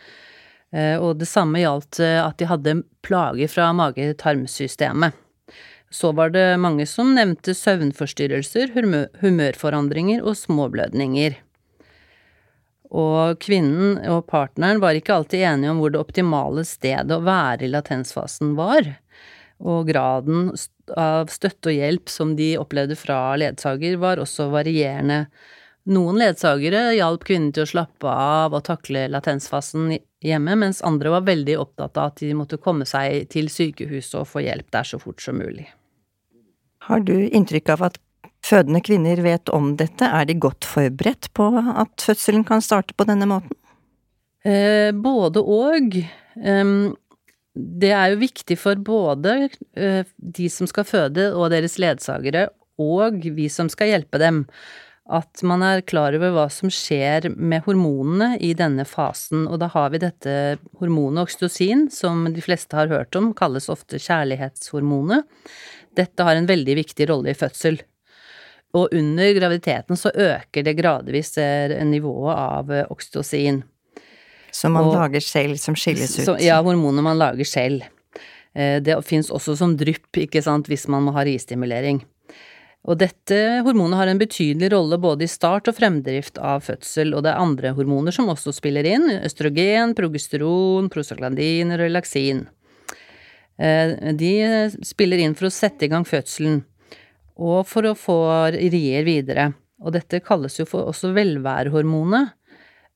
Eh, 0.74 0.98
Og 0.98 1.20
det 1.22 1.30
samme 1.30 1.62
gjaldt 1.62 2.00
eh, 2.02 2.18
at 2.24 2.38
de 2.42 2.50
hadde 2.50 2.80
plager 3.06 3.52
fra 3.52 3.70
mage-tarmsystemet. 3.78 5.14
Så 5.94 6.12
var 6.12 6.34
det 6.34 6.58
mange 6.60 6.84
som 6.90 7.14
nevnte 7.16 7.54
søvnforstyrrelser, 7.56 8.74
humørforandringer 9.22 10.26
og 10.26 10.36
småblødninger. 10.36 11.38
Og 12.96 13.40
kvinnen 13.44 13.98
og 14.08 14.28
partneren 14.32 14.80
var 14.80 14.96
ikke 14.96 15.18
alltid 15.18 15.44
enige 15.44 15.74
om 15.74 15.82
hvor 15.82 15.92
det 15.92 16.00
optimale 16.00 16.64
stedet 16.68 17.12
å 17.12 17.26
være 17.26 17.68
i 17.68 17.72
latensfasen 17.72 18.56
var. 18.60 18.94
Og 19.60 19.90
graden 19.90 20.52
av 20.96 21.32
støtte 21.34 21.72
og 21.72 21.80
hjelp 21.80 22.12
som 22.12 22.36
de 22.38 22.54
opplevde 22.62 22.96
fra 22.96 23.36
ledsager, 23.40 23.98
var 24.00 24.22
også 24.22 24.48
varierende. 24.54 25.26
Noen 25.88 26.20
ledsagere 26.20 26.92
hjalp 26.98 27.24
kvinnen 27.28 27.54
til 27.56 27.64
å 27.64 27.72
slappe 27.72 28.12
av 28.12 28.56
og 28.56 28.66
takle 28.68 29.06
latensfasen 29.12 29.94
hjemme, 30.24 30.56
mens 30.60 30.82
andre 30.86 31.14
var 31.16 31.28
veldig 31.28 31.56
opptatt 31.62 31.98
av 31.98 32.12
at 32.12 32.24
de 32.24 32.34
måtte 32.36 32.60
komme 32.60 32.88
seg 32.88 33.30
til 33.32 33.48
sykehuset 33.52 34.20
og 34.22 34.28
få 34.28 34.44
hjelp 34.44 34.72
der 34.76 34.88
så 34.88 35.00
fort 35.00 35.24
som 35.24 35.40
mulig. 35.40 35.68
Har 36.88 37.04
du 37.04 37.16
inntrykk 37.28 37.72
av 37.76 37.88
at 37.90 37.98
fødende 38.48 38.82
kvinner 38.86 39.20
vet 39.26 39.52
om 39.54 39.74
dette? 39.80 40.08
Er 40.08 40.28
de 40.28 40.38
godt 40.40 40.68
forberedt 40.68 41.32
på 41.38 41.50
at 41.58 42.04
fødselen 42.04 42.46
kan 42.48 42.64
starte 42.64 42.96
på 42.98 43.08
denne 43.10 43.28
måten? 43.30 43.54
Eh, 44.48 44.94
både 44.96 45.44
og. 45.44 46.00
Um, 46.38 46.96
det 47.58 47.90
er 47.90 48.12
jo 48.14 48.22
viktig 48.22 48.56
for 48.62 48.78
både 48.78 49.48
uh, 49.50 50.04
de 50.18 50.50
som 50.54 50.70
skal 50.70 50.86
føde 50.86 51.32
og 51.34 51.50
deres 51.50 51.80
ledsagere, 51.82 52.48
og 52.78 53.24
vi 53.34 53.48
som 53.50 53.72
skal 53.74 53.96
hjelpe 53.96 54.22
dem, 54.22 54.44
at 55.08 55.42
man 55.48 55.64
er 55.64 55.86
klar 55.88 56.14
over 56.18 56.34
hva 56.36 56.46
som 56.52 56.70
skjer 56.74 57.30
med 57.34 57.64
hormonene 57.66 58.36
i 58.44 58.52
denne 58.58 58.84
fasen. 58.86 59.46
Og 59.48 59.58
da 59.64 59.70
har 59.72 59.94
vi 59.94 60.04
dette 60.04 60.34
hormonet 60.82 61.24
oksytocin, 61.24 61.88
som 61.94 62.28
de 62.34 62.44
fleste 62.44 62.78
har 62.78 62.92
hørt 62.92 63.16
om, 63.18 63.32
kalles 63.38 63.72
ofte 63.72 64.02
kjærlighetshormonet. 64.04 65.24
Dette 65.98 66.28
har 66.28 66.38
en 66.38 66.50
veldig 66.50 66.76
viktig 66.84 67.08
rolle 67.10 67.32
i 67.32 67.40
fødsel. 67.40 67.80
Og 68.78 68.94
under 68.94 69.34
graviditeten 69.38 69.98
så 69.98 70.12
øker 70.14 70.66
det 70.68 70.76
gradvis 70.78 71.34
nivået 71.88 72.38
av 72.38 72.72
oksytocin. 72.94 73.64
Som 74.52 74.74
man 74.74 74.86
Og- 74.86 74.96
lager 74.96 75.22
selv, 75.22 75.58
som 75.60 75.76
skilles 75.76 76.18
ut? 76.20 76.26
Så, 76.26 76.38
ja, 76.42 76.62
hormoner 76.64 77.04
man 77.04 77.18
lager 77.20 77.46
selv. 77.46 77.82
Eh, 78.56 78.80
Det 78.80 78.96
fins 79.06 79.30
også 79.30 79.56
som 79.58 79.76
drypp, 79.78 80.12
ikke 80.18 80.42
sant, 80.44 80.68
hvis 80.68 80.88
man 80.88 81.04
må 81.04 81.14
ha 81.14 81.24
ristimulering. 81.24 82.04
Og 82.88 82.98
dette 82.98 83.62
hormonet 83.66 83.98
har 84.00 84.08
en 84.08 84.20
betydelig 84.20 84.72
rolle 84.72 84.98
både 84.98 85.24
i 85.24 85.28
start 85.28 85.68
og 85.68 85.76
fremdrift 85.76 86.38
av 86.40 86.62
fødsel, 86.64 87.14
og 87.14 87.24
det 87.24 87.34
er 87.34 87.42
andre 87.42 87.74
hormoner 87.76 88.14
som 88.16 88.30
også 88.32 88.54
spiller 88.56 88.86
inn, 88.88 89.10
østrogen, 89.26 89.94
progesteron, 89.94 90.88
prostaglandin 90.90 91.76
relaksin. 91.78 92.48
Eh, 93.60 94.14
De 94.14 94.70
spiller 94.84 95.20
inn 95.20 95.36
for 95.36 95.48
å 95.50 95.52
sette 95.52 95.84
i 95.84 95.90
gang 95.92 96.06
fødselen, 96.06 96.64
og 97.38 97.68
for 97.70 97.88
å 97.90 97.98
få 97.98 98.20
rier 98.56 99.06
videre. 99.08 99.52
Og 99.86 99.94
dette 99.94 100.24
kalles 100.26 100.58
jo 100.58 100.66
for 100.66 100.90
også 100.90 101.14
velværehormonet, 101.16 102.34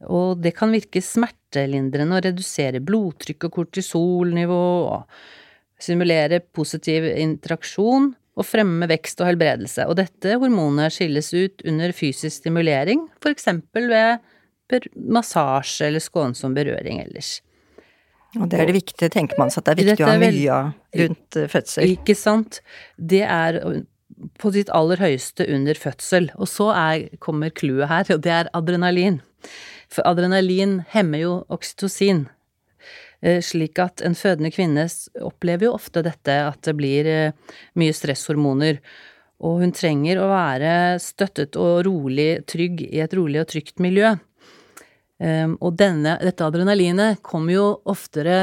og 0.10 0.40
det 0.42 0.56
kan 0.58 0.72
virke 0.74 1.02
smertelindrende 1.06 2.18
og 2.18 2.26
redusere 2.26 2.82
blodtrykk 2.82 3.46
og 3.46 3.54
kortisolnivå, 3.60 4.64
og 4.96 5.82
simulere 5.82 6.42
positiv 6.42 7.06
interaksjon 7.12 8.12
og 8.38 8.48
fremme 8.48 8.88
vekst 8.90 9.22
og 9.22 9.30
helbredelse. 9.30 9.86
Og 9.90 9.98
dette 10.00 10.38
hormonet 10.42 10.96
skilles 10.96 11.32
ut 11.36 11.64
under 11.68 11.94
fysisk 11.94 12.42
stimulering, 12.42 13.06
eksempel 13.30 13.90
ved 13.92 14.90
massasje 14.96 15.90
eller 15.90 16.04
skånsom 16.04 16.56
berøring 16.56 17.02
ellers. 17.04 17.40
Og 18.40 18.48
det 18.48 18.62
er 18.62 18.70
det 18.70 18.78
viktige, 18.78 19.10
tenker 19.12 19.36
man, 19.42 19.50
så 19.52 19.60
at 19.60 19.68
det 19.68 19.74
er 19.74 19.90
viktig 19.90 20.06
å 20.06 20.12
ha 20.14 20.20
mye 20.22 20.56
av 20.56 21.00
rundt 21.02 21.38
eh, 21.38 21.50
fødsel. 21.52 21.96
Ikke 21.98 22.16
sant? 22.16 22.62
Det 22.96 23.26
er 23.28 23.58
på 24.40 24.52
sitt 24.56 24.72
aller 24.76 25.02
høyeste 25.02 25.48
under 25.52 25.78
fødsel. 25.78 26.30
Og 26.38 26.50
så 26.50 26.70
er, 26.76 27.08
kommer 27.24 27.54
clouet 27.54 27.90
her, 27.92 28.12
og 28.16 28.24
det 28.26 28.34
er 28.36 28.52
adrenalin. 28.58 29.22
For 29.92 30.06
adrenalin 30.08 30.80
hemmer 30.94 31.24
jo 31.24 31.34
oksytocin. 31.52 32.26
Eh, 33.22 33.42
Slik 33.44 33.80
at 33.82 34.02
en 34.06 34.18
fødende 34.18 34.52
kvinne 34.54 34.88
opplever 35.22 35.68
jo 35.68 35.76
ofte 35.78 36.04
dette, 36.06 36.38
at 36.52 36.62
det 36.66 36.76
blir 36.78 37.10
eh, 37.10 37.56
mye 37.80 37.96
stresshormoner. 37.96 38.82
Og 39.42 39.62
hun 39.64 39.74
trenger 39.74 40.22
å 40.22 40.30
være 40.30 40.74
støttet 41.02 41.58
og 41.58 41.84
rolig, 41.88 42.44
trygg 42.50 42.84
i 42.88 43.02
et 43.02 43.14
rolig 43.18 43.42
og 43.42 43.50
trygt 43.50 43.82
miljø. 43.82 44.14
Um, 45.22 45.54
og 45.62 45.76
denne, 45.78 46.16
dette 46.18 46.46
adrenalinet 46.46 47.20
kommer 47.26 47.54
jo 47.54 47.66
oftere 47.90 48.38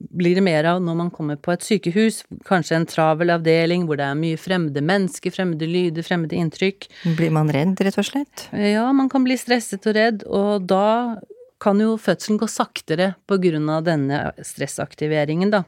blir 0.00 0.38
det 0.38 0.44
mer 0.44 0.64
av 0.64 0.80
når 0.82 0.96
man 0.96 1.10
kommer 1.12 1.36
på 1.40 1.52
et 1.52 1.64
sykehus, 1.64 2.22
kanskje 2.48 2.78
en 2.78 2.86
travel 2.88 3.32
avdeling 3.34 3.84
hvor 3.88 4.00
det 4.00 4.06
er 4.06 4.18
mye 4.18 4.38
fremmede 4.40 4.82
mennesker, 4.84 5.34
fremmede 5.34 5.68
lyder, 5.68 6.06
fremmede 6.06 6.38
inntrykk. 6.40 6.88
Blir 7.18 7.34
man 7.36 7.52
redd, 7.52 7.80
rett 7.84 7.98
og 8.00 8.08
slett? 8.08 8.46
Ja, 8.56 8.86
man 8.96 9.10
kan 9.12 9.26
bli 9.26 9.36
stresset 9.40 9.88
og 9.90 9.96
redd, 9.98 10.24
og 10.24 10.64
da 10.70 11.20
kan 11.60 11.80
jo 11.82 11.98
fødselen 12.00 12.40
gå 12.40 12.48
saktere 12.48 13.12
på 13.28 13.36
grunn 13.42 13.68
av 13.68 13.84
denne 13.88 14.30
stressaktiveringen, 14.40 15.52
da. 15.52 15.64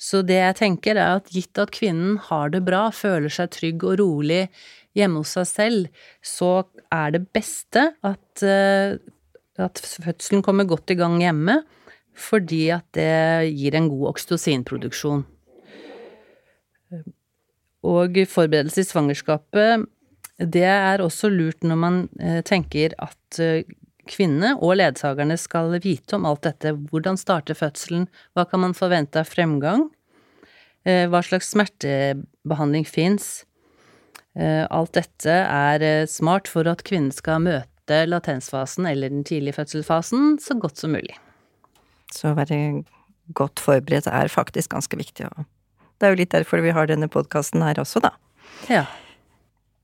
Så 0.00 0.22
det 0.24 0.38
jeg 0.40 0.56
tenker 0.58 0.96
er 0.96 1.20
at 1.20 1.30
gitt 1.30 1.58
at 1.60 1.72
kvinnen 1.76 2.16
har 2.30 2.50
det 2.54 2.64
bra, 2.66 2.88
føler 2.94 3.30
seg 3.32 3.52
trygg 3.54 3.84
og 3.84 3.98
rolig 4.00 4.46
hjemme 4.96 5.20
hos 5.22 5.36
seg 5.36 5.46
selv, 5.46 6.06
så 6.24 6.64
er 6.90 7.12
det 7.14 7.26
beste 7.36 7.90
at, 8.02 8.42
eh, 8.42 8.96
at 9.60 9.82
fødselen 10.00 10.42
kommer 10.42 10.66
godt 10.66 10.90
i 10.90 10.98
gang 10.98 11.20
hjemme, 11.22 11.60
fordi 12.20 12.66
at 12.74 12.86
det 12.96 13.50
gir 13.56 13.76
en 13.76 13.88
god 13.90 14.10
oksytocinproduksjon. 14.14 15.24
Og 17.90 18.18
forberedelse 18.28 18.82
i 18.82 18.88
svangerskapet, 18.88 19.86
det 20.40 20.64
er 20.64 21.02
også 21.04 21.30
lurt 21.32 21.64
når 21.64 21.78
man 21.80 22.00
eh, 22.20 22.40
tenker 22.46 22.94
at 23.00 23.40
eh, 23.40 23.68
kvinnene 24.10 24.54
og 24.58 24.78
ledsagerne 24.80 25.36
skal 25.40 25.76
vite 25.84 26.16
om 26.16 26.26
alt 26.28 26.44
dette. 26.48 26.72
Hvordan 26.90 27.20
starter 27.20 27.56
fødselen? 27.56 28.08
Hva 28.34 28.46
kan 28.48 28.64
man 28.64 28.76
forvente 28.76 29.20
av 29.20 29.28
fremgang? 29.28 29.88
Eh, 30.84 31.06
Hva 31.12 31.22
slags 31.24 31.52
smertebehandling 31.54 32.88
fins? 32.88 33.44
Alt 34.40 34.92
dette 34.94 35.32
er 35.42 35.82
smart 36.06 36.46
for 36.46 36.68
at 36.70 36.84
kvinnen 36.86 37.10
skal 37.10 37.42
møte 37.42 37.96
latensfasen 38.06 38.86
eller 38.86 39.10
den 39.10 39.24
tidlige 39.26 39.56
fødselsfasen 39.56 40.36
så 40.38 40.54
godt 40.54 40.78
som 40.78 40.94
mulig. 40.94 41.16
Så 42.14 42.32
å 42.32 42.38
være 42.38 42.82
godt 43.36 43.62
forberedt 43.62 44.08
er 44.10 44.32
faktisk 44.32 44.74
ganske 44.74 44.98
viktig. 44.98 45.28
Og 45.30 45.46
det 46.00 46.08
er 46.08 46.14
jo 46.14 46.20
litt 46.22 46.34
derfor 46.34 46.64
vi 46.64 46.74
har 46.74 46.90
denne 46.90 47.10
podkasten 47.12 47.62
her 47.62 47.78
også, 47.82 48.02
da. 48.02 48.14
Ja. 48.70 48.86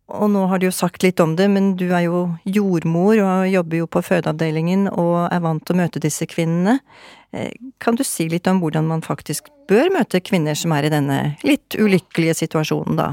Og 0.06 0.28
nå 0.30 0.44
har 0.46 0.60
du 0.62 0.68
jo 0.68 0.74
sagt 0.74 1.02
litt 1.02 1.18
om 1.22 1.34
det, 1.38 1.48
men 1.50 1.72
du 1.78 1.88
er 1.90 2.04
jo 2.04 2.20
jordmor 2.46 3.18
og 3.18 3.48
jobber 3.50 3.80
jo 3.80 3.88
på 3.90 4.04
fødeavdelingen 4.06 4.86
og 4.92 5.16
er 5.34 5.42
vant 5.42 5.64
til 5.66 5.74
å 5.74 5.80
møte 5.80 6.02
disse 6.02 6.28
kvinnene. 6.30 6.78
Eh, 7.34 7.50
Kan 7.82 7.98
du 7.98 8.04
si 8.06 8.28
litt 8.30 8.46
om 8.46 8.60
hvordan 8.62 8.86
man 8.86 9.02
faktisk 9.02 9.50
bør 9.66 9.90
møte 9.98 10.22
kvinner 10.22 10.54
som 10.54 10.74
er 10.76 10.86
i 10.86 10.92
denne 10.94 11.18
litt 11.42 11.74
ulykkelige 11.74 12.38
situasjonen, 12.44 13.00
da? 13.00 13.10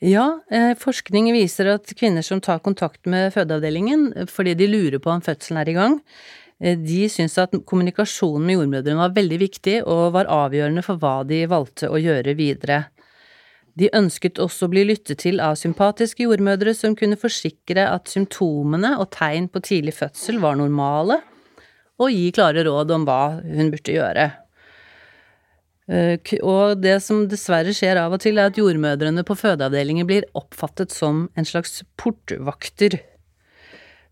Ja. 0.00 0.40
Eh, 0.48 0.72
forskning 0.80 1.28
viser 1.36 1.74
at 1.74 1.92
kvinner 1.92 2.24
som 2.24 2.40
tar 2.40 2.64
kontakt 2.64 3.04
med 3.04 3.34
fødeavdelingen 3.36 4.12
eh, 4.16 4.30
fordi 4.30 4.56
de 4.56 4.70
lurer 4.72 5.04
på 5.04 5.12
om 5.12 5.20
fødselen 5.20 5.60
er 5.60 5.68
i 5.68 5.76
gang, 5.76 6.00
de 6.60 7.06
syntes 7.08 7.38
at 7.40 7.54
kommunikasjonen 7.64 8.44
med 8.44 8.58
jordmødrene 8.58 9.00
var 9.00 9.14
veldig 9.16 9.38
viktig 9.40 9.76
og 9.88 10.10
var 10.12 10.28
avgjørende 10.28 10.84
for 10.84 11.00
hva 11.00 11.22
de 11.24 11.46
valgte 11.48 11.88
å 11.88 12.00
gjøre 12.00 12.34
videre. 12.36 12.82
De 13.80 13.88
ønsket 13.96 14.40
også 14.42 14.66
å 14.66 14.72
bli 14.74 14.82
lyttet 14.88 15.22
til 15.22 15.40
av 15.40 15.56
sympatiske 15.56 16.26
jordmødre 16.26 16.74
som 16.76 16.96
kunne 16.98 17.18
forsikre 17.20 17.86
at 17.88 18.10
symptomene 18.12 18.96
og 19.00 19.08
tegn 19.14 19.48
på 19.48 19.62
tidlig 19.64 19.96
fødsel 20.02 20.40
var 20.42 20.58
normale, 20.60 21.20
og 22.00 22.12
gi 22.12 22.30
klare 22.34 22.64
råd 22.66 22.94
om 22.96 23.04
hva 23.08 23.22
hun 23.40 23.72
burde 23.72 23.96
gjøre. 23.96 24.30
Eh, 25.90 26.18
Og 26.42 26.80
det 26.80 27.00
som 27.02 27.26
dessverre 27.28 27.74
skjer 27.74 27.98
av 27.98 28.14
og 28.14 28.20
til, 28.22 28.38
er 28.38 28.50
at 28.50 28.58
jordmødrene 28.58 29.24
på 29.26 29.36
fødeavdelinger 29.36 30.06
blir 30.06 30.28
oppfattet 30.38 30.92
som 30.92 31.28
en 31.36 31.44
slags 31.44 31.82
portvakter. 31.96 33.00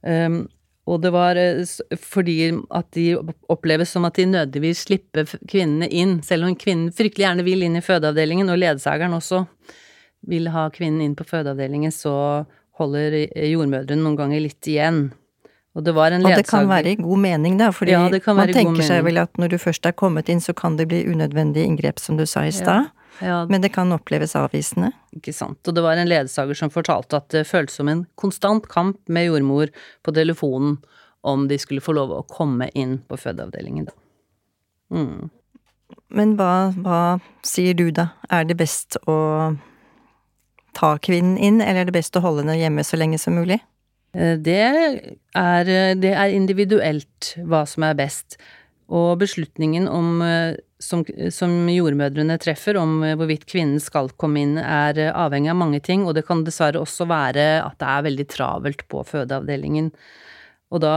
Um, 0.03 0.49
og 0.89 1.03
det 1.05 1.13
var 1.13 1.39
eh, 1.41 1.61
fordi 2.01 2.39
at 2.75 2.89
de 2.97 3.07
oppleves 3.53 3.93
som 3.93 4.07
at 4.09 4.17
de 4.19 4.27
nødvendigvis 4.31 4.87
slipper 4.87 5.29
kvinnene 5.51 5.89
inn, 5.93 6.19
selv 6.25 6.49
om 6.49 6.57
kvinnen 6.59 6.93
fryktelig 6.95 7.27
gjerne 7.27 7.47
vil 7.47 7.67
inn 7.67 7.79
i 7.79 7.85
fødeavdelingen, 7.85 8.49
og 8.53 8.61
ledsageren 8.63 9.17
også 9.19 9.45
vil 10.29 10.49
ha 10.55 10.67
kvinnen 10.75 11.05
inn 11.05 11.17
på 11.19 11.27
fødeavdelingen, 11.29 11.95
så 11.95 12.15
holder 12.81 13.23
eh, 13.27 13.51
jordmødrene 13.53 14.03
noen 14.05 14.19
ganger 14.19 14.45
litt 14.45 14.71
igjen. 14.71 15.09
Og 15.77 15.85
det 15.87 15.95
var 15.95 16.15
en 16.15 16.25
Og 16.27 16.35
det 16.35 16.47
kan 16.49 16.67
være 16.67 16.95
i 16.97 16.99
god 16.99 17.21
mening, 17.23 17.59
da, 17.61 17.71
fordi 17.71 17.93
Ja, 17.95 18.07
man 18.09 18.53
tenker 18.55 18.83
seg 18.83 19.05
vel 19.07 19.21
at 19.21 19.37
når 19.39 19.53
du 19.55 19.59
først 19.63 19.87
er 19.87 19.95
kommet 19.95 20.31
inn, 20.33 20.41
så 20.43 20.55
kan 20.57 20.79
det 20.79 20.89
bli 20.91 21.05
unødvendige 21.07 21.69
inngrep, 21.69 22.01
som 22.03 22.17
du 22.19 22.27
sa 22.27 22.47
i 22.49 22.55
stad. 22.55 22.89
ja, 22.89 22.98
Men 23.21 23.63
det 23.65 23.73
kan 23.75 23.93
oppleves 23.93 24.37
avvisende. 24.39 24.93
Ikke 25.17 25.35
sant. 25.35 25.59
Og 25.67 25.75
det 25.75 25.83
var 25.83 25.99
en 25.99 26.11
ledsager 26.11 26.59
som 26.59 26.71
fortalte 26.71 27.19
at 27.19 27.29
det 27.35 27.47
føltes 27.49 27.81
som 27.81 27.91
en 27.91 28.05
konstant 28.21 28.69
kamp 28.71 29.01
med 29.11 29.27
jordmor 29.29 29.73
på 30.07 30.15
telefonen 30.15 30.79
om 31.27 31.49
de 31.51 31.59
skulle 31.59 31.83
få 31.83 31.97
lov 31.99 32.13
å 32.15 32.27
komme 32.31 32.69
inn 32.79 33.01
på 33.09 33.19
fødeavdelingen, 33.19 33.89
da. 33.89 33.97
Mm. 34.95 35.31
Men 36.15 36.37
hva, 36.39 36.71
hva 36.85 37.01
sier 37.45 37.75
du 37.77 37.89
da? 37.93 38.11
Er 38.33 38.47
det 38.49 38.57
best 38.61 38.97
å 39.11 39.19
ta 40.79 40.95
kvinnen 41.03 41.37
inn, 41.43 41.61
eller 41.61 41.83
er 41.83 41.91
det 41.91 41.97
best 41.99 42.17
å 42.17 42.23
holde 42.25 42.45
henne 42.45 42.59
hjemme 42.61 42.85
så 42.87 43.01
lenge 43.01 43.19
som 43.21 43.37
mulig? 43.37 43.59
Eh, 44.15 44.37
Det 44.39 44.61
er, 44.63 45.73
det 45.99 46.15
er 46.15 46.37
individuelt 46.37 47.35
hva 47.45 47.65
som 47.69 47.85
er 47.89 47.99
best. 47.99 48.39
Og 48.89 49.19
beslutningen 49.21 49.89
om, 49.91 50.23
eh, 50.23 50.57
som, 50.79 51.05
som 51.35 51.55
jordmødrene 51.71 52.39
treffer 52.41 52.79
om 52.81 53.03
eh, 53.07 53.17
hvorvidt 53.19 53.47
kvinnen 53.51 53.81
skal 53.83 54.11
komme 54.21 54.43
inn, 54.45 54.57
er 54.63 54.99
eh, 54.99 55.15
avhengig 55.15 55.53
av 55.53 55.59
mange 55.61 55.81
ting, 55.85 56.07
og 56.07 56.15
det 56.17 56.27
kan 56.29 56.45
dessverre 56.47 56.83
også 56.83 57.09
være 57.11 57.49
at 57.65 57.79
det 57.81 57.89
er 57.91 58.07
veldig 58.09 58.29
travelt 58.31 58.85
på 58.91 59.03
fødeavdelingen. 59.09 59.91
Og 60.73 60.85
da 60.85 60.95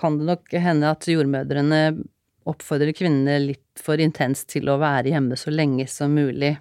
kan 0.00 0.18
det 0.18 0.28
nok 0.32 0.56
hende 0.64 0.90
at 0.90 1.06
jordmødrene 1.06 1.82
oppfordrer 2.48 2.94
kvinnene 2.96 3.38
litt 3.44 3.82
for 3.82 4.00
intenst 4.02 4.48
til 4.50 4.70
å 4.70 4.80
være 4.82 5.12
hjemme 5.12 5.38
så 5.38 5.52
lenge 5.54 5.86
som 5.90 6.14
mulig. 6.16 6.56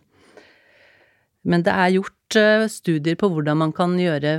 Men 1.41 1.65
det 1.65 1.73
er 1.73 1.95
gjort 1.95 2.37
eh, 2.37 2.67
studier 2.69 3.17
på 3.17 3.31
hvordan 3.33 3.63
man 3.63 3.73
kan 3.75 3.97
gjøre 3.99 4.37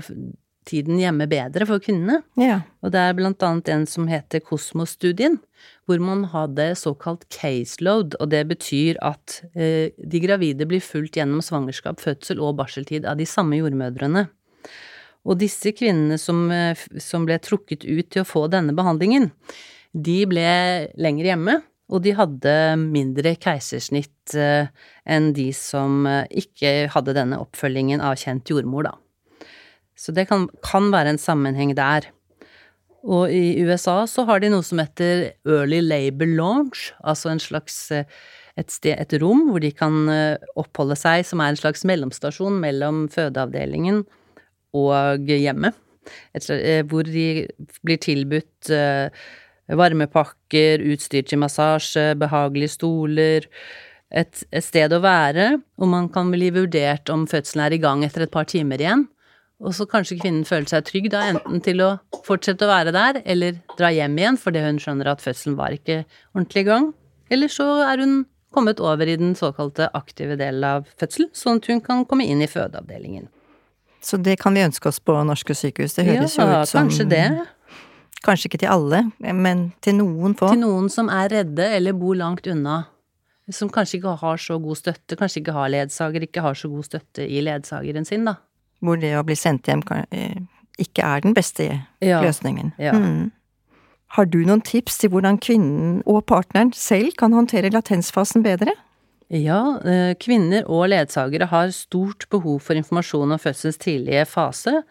tiden 0.69 1.01
hjemme 1.01 1.27
bedre 1.31 1.67
for 1.69 1.83
kvinnene. 1.83 2.21
Ja. 2.41 2.61
Og 2.83 2.93
det 2.95 3.01
er 3.03 3.17
blant 3.19 3.43
annet 3.47 3.71
en 3.73 3.87
som 3.91 4.07
heter 4.11 4.43
Kosmos-studien, 4.45 5.39
hvor 5.87 6.03
man 6.03 6.27
hadde 6.33 6.73
såkalt 6.79 7.27
caseload, 7.33 8.17
og 8.21 8.31
det 8.35 8.45
betyr 8.51 9.01
at 9.05 9.41
eh, 9.55 9.91
de 9.97 10.23
gravide 10.23 10.69
blir 10.69 10.83
fulgt 10.85 11.19
gjennom 11.19 11.43
svangerskap, 11.45 12.01
fødsel 12.03 12.43
og 12.43 12.57
barseltid 12.61 13.09
av 13.09 13.19
de 13.21 13.29
samme 13.29 13.59
jordmødrene. 13.59 14.29
Og 15.23 15.39
disse 15.39 15.71
kvinnene 15.77 16.19
som, 16.19 16.49
eh, 16.51 16.79
som 16.99 17.27
ble 17.27 17.39
trukket 17.43 17.87
ut 17.87 18.09
til 18.11 18.23
å 18.23 18.29
få 18.29 18.49
denne 18.51 18.75
behandlingen, 18.75 19.31
de 19.93 20.23
ble 20.27 20.49
lenger 20.97 21.33
hjemme, 21.33 21.61
og 21.93 22.01
de 22.07 22.15
hadde 22.17 22.55
mindre 22.81 23.35
keisersnitt 23.41 24.35
eh, 24.39 24.71
enn 25.05 25.33
de 25.37 25.51
som 25.57 26.07
eh, 26.09 26.25
ikke 26.43 26.89
hadde 26.95 27.17
denne 27.19 27.41
oppfølgingen 27.43 28.03
av 28.05 28.17
kjent 28.21 28.49
jordmor, 28.49 28.89
da. 28.89 28.95
Så 30.03 30.15
det 30.15 30.27
kan, 30.31 30.49
kan 30.67 30.91
være 30.91 31.15
en 31.15 31.21
sammenheng 31.23 31.77
der. 31.79 32.09
Og 33.03 33.31
i 33.35 33.63
USA 33.63 34.03
så 34.11 34.25
har 34.27 34.43
de 34.43 34.51
noe 34.51 34.67
som 34.67 34.81
heter 34.83 35.33
early 35.47 35.81
labor 35.83 36.31
launch, 36.31 36.91
altså 37.03 37.33
en 37.33 37.43
slags 37.43 37.77
eh, 37.95 38.07
et, 38.59 38.71
sted, 38.71 38.99
et 38.99 39.15
rom 39.23 39.47
hvor 39.49 39.63
de 39.63 39.71
kan 39.75 39.95
oppholde 40.61 40.99
seg, 41.01 41.23
som 41.25 41.41
er 41.41 41.55
en 41.55 41.59
slags 41.59 41.87
mellomstasjon 41.89 42.59
mellom 42.63 43.07
fødeavdelingen 43.11 44.03
og 44.77 45.31
hjemmet. 45.31 45.79
Hvor 46.91 47.07
de 47.09 47.47
blir 47.87 48.01
tilbudt 48.03 48.69
varmepakker, 49.69 50.83
utstyr 50.93 51.25
til 51.27 51.41
massasje, 51.43 52.13
behagelige 52.19 52.75
stoler, 52.77 53.49
et, 54.13 54.43
et, 54.53 54.65
sted 54.65 54.93
å 54.93 55.01
være, 55.01 55.55
og 55.81 55.89
man 55.89 56.09
kan 56.13 56.29
bli 56.33 56.51
vurdert 56.53 57.09
om 57.13 57.25
fødselen 57.31 57.65
er 57.65 57.77
i 57.77 57.81
gang 57.81 58.05
etter 58.05 58.27
et 58.27 58.35
par 58.35 58.49
timer 58.51 58.83
igjen. 58.83 59.07
Og 59.63 59.75
så 59.77 59.87
kanskje 59.87 60.19
kvinnen 60.19 60.47
føler 60.47 60.67
seg 60.67 60.87
trygg 60.89 61.09
da, 61.13 61.23
enten 61.31 61.63
til 61.63 61.83
å 61.85 61.91
fortsette 62.27 62.67
å 62.67 62.71
være 62.71 62.95
der, 62.95 63.21
eller 63.23 63.61
dra 63.79 63.93
hjem 63.95 64.17
igjen 64.19 64.39
fordi 64.41 64.65
hun 64.65 64.81
skjønner 64.83 65.13
at 65.13 65.23
fødselen 65.23 65.55
var 65.59 65.77
ikke 65.77 66.03
ordentlig 66.35 66.65
i 66.65 66.69
gang. 66.69 66.89
Eller 67.33 67.53
så 67.53 67.69
er 67.87 68.03
hun 68.03 68.17
kommet 68.53 68.83
over 68.83 69.09
i 69.09 69.17
den 69.17 69.37
såkalte 69.39 69.89
aktive 69.97 70.37
delen 70.41 70.67
av 70.67 70.91
fødselen, 71.01 71.31
sånn 71.37 71.63
at 71.63 71.71
hun 71.71 71.81
kan 71.85 72.03
komme 72.09 72.27
inn 72.29 72.43
i 72.43 72.51
fødeavdelingen. 72.51 73.31
Så 74.03 74.19
det 74.19 74.41
kan 74.43 74.55
vi 74.59 74.65
ønske 74.67 74.91
oss 74.91 74.99
på 74.99 75.15
norske 75.25 75.55
sykehus. 75.55 75.95
Det 75.95 76.09
høres 76.09 76.35
ja, 76.37 76.45
jo 76.45 76.63
ut 76.63 76.69
som 76.69 76.83
kanskje 76.83 77.07
det. 77.13 77.27
Kanskje 78.27 78.51
ikke 78.51 78.63
til 78.65 78.71
alle, 78.71 79.05
men 79.19 79.69
til 79.83 79.97
noen 79.99 80.35
få. 80.39 80.51
Til 80.53 80.63
noen 80.63 80.91
som 80.91 81.11
er 81.11 81.31
redde 81.31 81.69
eller 81.79 81.95
bor 81.95 82.19
langt 82.19 82.47
unna. 82.51 82.85
Som 83.53 83.71
kanskje 83.71 83.99
ikke 84.01 84.17
har 84.21 84.39
så 84.43 84.59
god 84.63 84.79
støtte, 84.79 85.19
kanskje 85.19 85.43
ikke 85.43 85.55
har 85.55 85.71
ledsager, 85.71 86.27
ikke 86.27 86.43
har 86.45 86.59
så 86.59 86.71
god 86.71 86.87
støtte 86.87 87.27
i 87.27 87.43
ledsageren 87.43 88.07
sin, 88.07 88.27
da. 88.27 88.37
Hvor 88.83 88.99
det 88.99 89.15
å 89.15 89.23
bli 89.27 89.37
sendt 89.39 89.69
hjem 89.71 89.85
kan, 89.87 90.09
ikke 90.83 91.07
er 91.07 91.23
den 91.23 91.37
beste 91.37 91.69
ja. 92.03 92.19
løsningen. 92.25 92.73
Ja. 92.83 92.97
Mm. 92.99 93.31
Har 94.17 94.29
du 94.29 94.43
noen 94.45 94.61
tips 94.61 94.99
til 95.01 95.13
hvordan 95.15 95.39
kvinnen 95.41 96.01
og 96.05 96.25
partneren 96.29 96.73
selv 96.77 97.15
kan 97.21 97.33
håndtere 97.33 97.73
latensfasen 97.73 98.45
bedre? 98.45 98.75
Ja, 99.33 99.79
eh, 99.89 100.13
kvinner 100.21 100.67
og 100.69 100.91
ledsagere 100.93 101.49
har 101.49 101.73
stort 101.73 102.27
behov 102.29 102.61
for 102.67 102.77
informasjon 102.77 103.33
om 103.33 103.41
fødselens 103.41 103.81
tidlige 103.81 104.27
fase, 104.29 104.83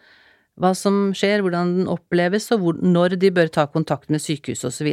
hva 0.58 0.72
som 0.76 1.12
skjer, 1.16 1.40
hvordan 1.40 1.70
den 1.76 1.86
oppleves, 1.88 2.50
og 2.52 2.64
hvor, 2.64 2.80
når 2.82 3.14
de 3.22 3.30
bør 3.32 3.48
ta 3.54 3.68
kontakt 3.70 4.10
med 4.10 4.20
sykehus 4.20 4.66
osv. 4.68 4.90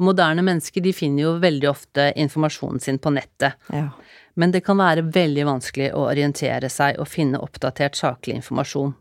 Moderne 0.00 0.42
mennesker 0.42 0.82
de 0.82 0.94
finner 0.96 1.26
jo 1.26 1.36
veldig 1.42 1.68
ofte 1.70 2.08
informasjonen 2.16 2.80
sin 2.82 2.98
på 2.98 3.12
nettet. 3.14 3.60
Ja. 3.68 3.90
Men 4.38 4.52
det 4.54 4.62
kan 4.66 4.78
være 4.78 5.08
veldig 5.14 5.44
vanskelig 5.48 5.90
å 5.98 6.06
orientere 6.12 6.70
seg 6.70 7.00
og 7.02 7.10
finne 7.10 7.40
oppdatert 7.42 7.98
saklig 7.98 8.38
informasjon. 8.38 8.94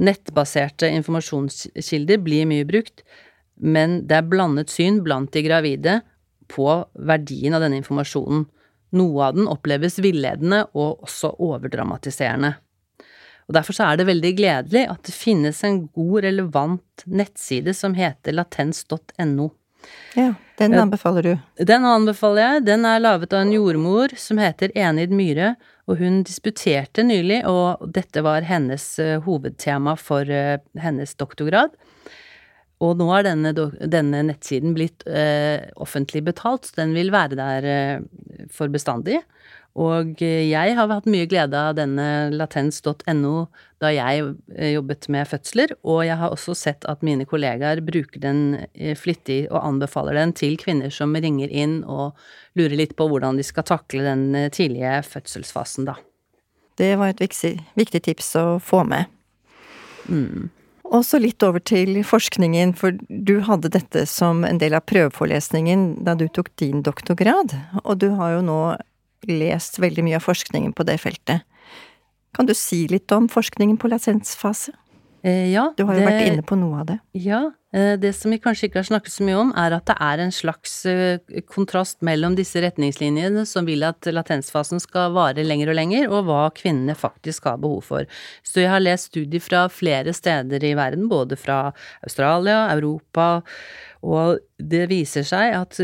Nettbaserte 0.00 0.88
informasjonskilder 0.96 2.22
blir 2.24 2.48
mye 2.48 2.64
brukt, 2.64 3.02
men 3.60 4.00
det 4.08 4.16
er 4.16 4.30
blandet 4.30 4.72
syn 4.72 5.02
blant 5.04 5.32
de 5.34 5.44
gravide 5.44 5.98
på 6.48 6.70
verdien 6.94 7.54
av 7.54 7.60
denne 7.64 7.82
informasjonen. 7.82 8.46
Noe 8.96 9.28
av 9.28 9.36
den 9.36 9.46
oppleves 9.46 10.00
villedende 10.02 10.64
og 10.72 11.04
også 11.04 11.34
overdramatiserende. 11.36 12.54
Og 13.50 13.54
Derfor 13.54 13.76
er 13.84 13.98
det 13.98 14.06
veldig 14.08 14.30
gledelig 14.38 14.86
at 14.88 15.04
det 15.06 15.14
finnes 15.14 15.60
en 15.66 15.84
god, 15.90 16.24
relevant 16.24 17.04
nettside 17.06 17.74
som 17.76 17.96
heter 17.98 18.34
latens.no. 18.38 19.50
Ja, 20.18 20.34
den 20.58 20.74
anbefaler 20.74 21.22
du? 21.24 21.32
Den 21.66 21.86
anbefaler 21.86 22.42
jeg. 22.42 22.64
Den 22.66 22.86
er 22.88 23.02
laget 23.02 23.32
av 23.32 23.44
en 23.44 23.52
jordmor 23.54 24.12
som 24.18 24.40
heter 24.42 24.74
Enid 24.78 25.14
Myhre, 25.14 25.54
og 25.90 26.00
hun 26.02 26.20
disputerte 26.26 27.04
nylig, 27.06 27.40
og 27.48 27.86
dette 27.94 28.22
var 28.26 28.46
hennes 28.46 28.84
uh, 29.02 29.18
hovedtema 29.24 29.96
for 29.98 30.26
uh, 30.26 30.58
hennes 30.82 31.14
doktorgrad. 31.18 31.74
Og 32.80 32.96
nå 32.96 33.10
er 33.12 33.26
denne, 33.26 33.52
denne 33.92 34.22
nettsiden 34.24 34.72
blitt 34.72 35.02
eh, 35.04 35.66
offentlig 35.84 36.22
betalt, 36.24 36.64
så 36.64 36.78
den 36.78 36.94
vil 36.96 37.10
være 37.12 37.36
der 37.36 37.66
for 38.48 38.72
bestandig. 38.72 39.18
Og 39.78 40.18
eh, 40.24 40.48
jeg 40.50 40.74
har 40.74 40.90
hatt 40.90 41.06
mye 41.10 41.28
glede 41.30 41.54
av 41.54 41.76
denne 41.78 42.30
latens.no 42.34 43.34
da 43.80 43.92
jeg 43.94 44.32
eh, 44.56 44.72
jobbet 44.74 45.06
med 45.14 45.28
fødsler, 45.30 45.76
og 45.86 46.02
jeg 46.08 46.18
har 46.18 46.34
også 46.34 46.56
sett 46.58 46.86
at 46.90 47.04
mine 47.06 47.26
kollegaer 47.28 47.82
bruker 47.86 48.20
den 48.22 48.42
eh, 48.74 48.96
flittig 48.98 49.44
og 49.48 49.62
anbefaler 49.62 50.18
den 50.18 50.34
til 50.34 50.58
kvinner 50.60 50.90
som 50.90 51.14
ringer 51.14 51.48
inn 51.48 51.80
og 51.86 52.18
lurer 52.58 52.76
litt 52.82 52.96
på 52.98 53.06
hvordan 53.08 53.38
de 53.38 53.46
skal 53.46 53.68
takle 53.68 54.04
den 54.08 54.50
tidlige 54.50 55.00
fødselsfasen, 55.06 55.86
da. 55.86 55.96
Det 56.80 56.94
var 56.98 57.12
et 57.12 57.20
viktig, 57.22 57.58
viktig 57.76 58.00
tips 58.08 58.34
å 58.40 58.46
få 58.64 58.82
med. 58.88 59.06
Mm. 60.08 60.48
Og 60.90 61.04
så 61.06 61.20
litt 61.22 61.42
over 61.46 61.62
til 61.62 62.00
forskningen, 62.02 62.72
for 62.74 62.96
du 63.06 63.36
hadde 63.46 63.70
dette 63.70 64.02
som 64.10 64.42
en 64.46 64.58
del 64.58 64.74
av 64.74 64.86
prøveforelesningen 64.90 66.00
da 66.06 66.16
du 66.18 66.26
tok 66.26 66.50
din 66.58 66.82
doktorgrad, 66.82 67.54
og 67.84 68.00
du 68.02 68.08
har 68.18 68.38
jo 68.38 68.46
nå 68.48 68.60
lest 69.28 69.78
veldig 69.82 70.04
mye 70.06 70.20
av 70.20 70.26
forskningen 70.26 70.72
på 70.76 70.86
det 70.88 70.98
feltet. 71.02 71.46
Kan 72.36 72.46
du 72.46 72.54
si 72.54 72.86
litt 72.88 73.10
om 73.12 73.28
forskningen 73.28 73.78
på 73.80 73.90
latensfase? 73.90 74.72
Eh, 75.22 75.52
ja. 75.52 75.66
Du 75.76 75.84
har 75.84 75.98
jo 75.98 76.00
det, 76.00 76.08
vært 76.08 76.28
inne 76.30 76.44
på 76.46 76.56
noe 76.56 76.80
av 76.80 76.86
det. 76.88 76.96
Ja. 77.18 77.40
Eh, 77.76 77.92
det 78.00 78.12
som 78.16 78.32
vi 78.32 78.40
kanskje 78.42 78.66
ikke 78.70 78.80
har 78.80 78.88
snakket 78.88 79.12
så 79.12 79.26
mye 79.26 79.40
om, 79.42 79.50
er 79.58 79.76
at 79.76 79.86
det 79.90 79.96
er 80.00 80.22
en 80.24 80.32
slags 80.34 80.74
eh, 80.88 81.42
kontrast 81.50 82.00
mellom 82.06 82.34
disse 82.38 82.62
retningslinjene 82.64 83.44
som 83.48 83.68
vil 83.68 83.84
at 83.86 84.08
latensfasen 84.08 84.80
skal 84.82 85.12
vare 85.16 85.44
lenger 85.44 85.72
og 85.72 85.78
lenger, 85.78 86.08
og 86.08 86.24
hva 86.30 86.40
kvinnene 86.56 86.96
faktisk 86.98 87.50
har 87.50 87.60
behov 87.60 87.84
for. 87.90 88.08
Så 88.46 88.64
jeg 88.64 88.72
har 88.72 88.82
lest 88.82 89.10
studier 89.12 89.44
fra 89.44 89.66
flere 89.72 90.14
steder 90.16 90.64
i 90.64 90.74
verden, 90.78 91.06
både 91.12 91.38
fra 91.38 91.66
Australia, 92.06 92.64
Europa, 92.72 93.42
og 94.00 94.40
det 94.56 94.86
viser 94.88 95.26
seg 95.28 95.52
at 95.58 95.76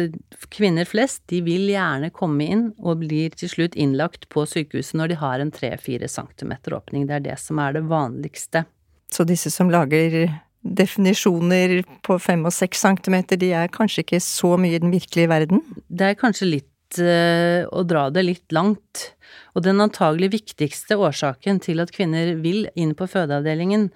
kvinner 0.49 0.89
flest, 0.89 1.27
de 1.29 1.43
vil 1.45 1.69
gjerne 1.69 2.09
komme 2.17 2.47
inn 2.49 2.65
og 2.81 3.03
blir 3.03 3.37
til 3.37 3.51
slutt 3.53 3.77
innlagt 3.77 4.25
på 4.33 4.47
sykehuset 4.49 4.97
når 4.97 5.13
de 5.13 5.19
har 5.21 5.45
en 5.45 5.53
tre-fire 5.53 6.09
centimeter 6.09 6.79
åpning. 6.79 7.05
Det 7.05 7.19
er 7.19 7.27
det 7.29 7.37
som 7.43 7.61
er 7.61 7.77
det 7.77 7.85
vanligste. 7.91 8.65
Så 9.13 9.27
disse 9.29 9.53
som 9.55 9.71
lager 9.71 10.27
definisjoner 10.67 11.81
på 12.07 12.19
fem 12.23 12.43
og 12.47 12.55
seks 12.55 12.83
centimeter, 12.83 13.39
de 13.39 13.53
er 13.55 13.73
kanskje 13.73 14.03
ikke 14.03 14.23
så 14.25 14.57
mye 14.61 14.77
i 14.77 14.83
den 14.83 14.95
virkelige 14.95 15.31
verden? 15.31 15.63
Det 15.87 16.11
er 16.11 16.19
kanskje 16.19 16.51
litt 16.51 16.99
uh, 17.01 17.67
å 17.71 17.85
dra 17.87 18.09
det 18.11 18.27
litt 18.27 18.57
langt. 18.57 19.11
Og 19.55 19.65
den 19.67 19.83
antagelig 19.83 20.33
viktigste 20.35 20.99
årsaken 20.99 21.61
til 21.65 21.83
at 21.83 21.93
kvinner 21.95 22.35
vil 22.43 22.67
inn 22.75 22.97
på 22.99 23.09
fødeavdelingen, 23.11 23.91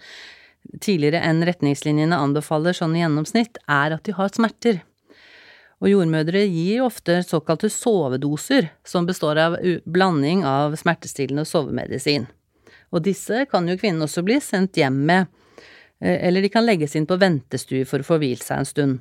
tidligere 0.85 1.23
enn 1.25 1.43
retningslinjene 1.47 2.19
anbefaler 2.21 2.77
sånn 2.77 2.95
i 2.97 3.03
gjennomsnitt, 3.03 3.61
er 3.67 3.97
at 3.97 4.07
de 4.07 4.15
har 4.17 4.33
smerter. 4.35 4.83
Og 5.81 5.89
jordmødre 5.89 6.43
gir 6.45 6.85
ofte 6.85 7.23
såkalte 7.25 7.71
sovedoser, 7.73 8.69
som 8.85 9.09
består 9.09 9.41
av 9.41 9.57
blanding 9.89 10.45
av 10.45 10.77
smertestillende 10.77 11.47
og 11.47 11.49
sovemedisin. 11.49 12.29
Og 12.91 13.05
disse 13.07 13.45
kan 13.51 13.69
jo 13.69 13.79
kvinnen 13.79 14.03
også 14.07 14.25
bli 14.27 14.41
sendt 14.43 14.81
hjem 14.81 14.99
med, 15.07 15.31
eh, 16.03 16.27
eller 16.29 16.43
de 16.43 16.53
kan 16.53 16.67
legges 16.67 16.97
inn 16.97 17.07
på 17.07 17.21
ventestue 17.21 17.87
for 17.87 18.03
å 18.03 18.09
få 18.09 18.19
hvilt 18.23 18.43
seg 18.47 18.63
en 18.63 18.71
stund. 18.71 19.01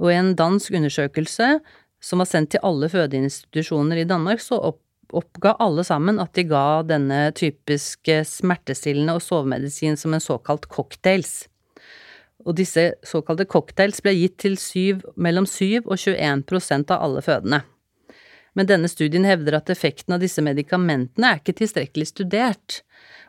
Og 0.00 0.12
i 0.12 0.16
en 0.16 0.34
dansk 0.34 0.72
undersøkelse 0.72 1.58
som 2.00 2.22
var 2.22 2.28
sendt 2.30 2.54
til 2.54 2.64
alle 2.64 2.88
fødeinstitusjoner 2.88 4.00
i 4.00 4.08
Danmark, 4.08 4.40
så 4.40 4.56
opp 4.70 4.80
oppga 5.12 5.56
alle 5.58 5.84
sammen 5.84 6.20
at 6.22 6.34
de 6.38 6.44
ga 6.50 6.82
denne 6.86 7.30
typiske 7.36 8.20
smertestillende 8.28 9.16
og 9.18 9.24
sovemedisin 9.24 9.98
som 9.98 10.14
en 10.14 10.22
såkalt 10.22 10.68
cocktails. 10.70 11.48
Og 12.46 12.56
disse 12.56 12.86
såkalte 13.06 13.48
cocktails 13.50 14.00
ble 14.04 14.14
gitt 14.16 14.38
til 14.40 14.56
7, 14.56 15.02
mellom 15.20 15.48
7 15.50 15.82
og 15.82 15.96
21% 15.98 16.94
av 16.94 17.04
alle 17.04 17.24
fødende. 17.24 17.62
Men 18.58 18.68
denne 18.68 18.90
studien 18.90 19.26
hevder 19.28 19.60
at 19.60 19.70
effekten 19.72 20.16
av 20.16 20.22
disse 20.22 20.42
medikamentene 20.42 21.28
er 21.32 21.40
ikke 21.40 21.56
tilstrekkelig 21.60 22.08
studert, 22.10 22.80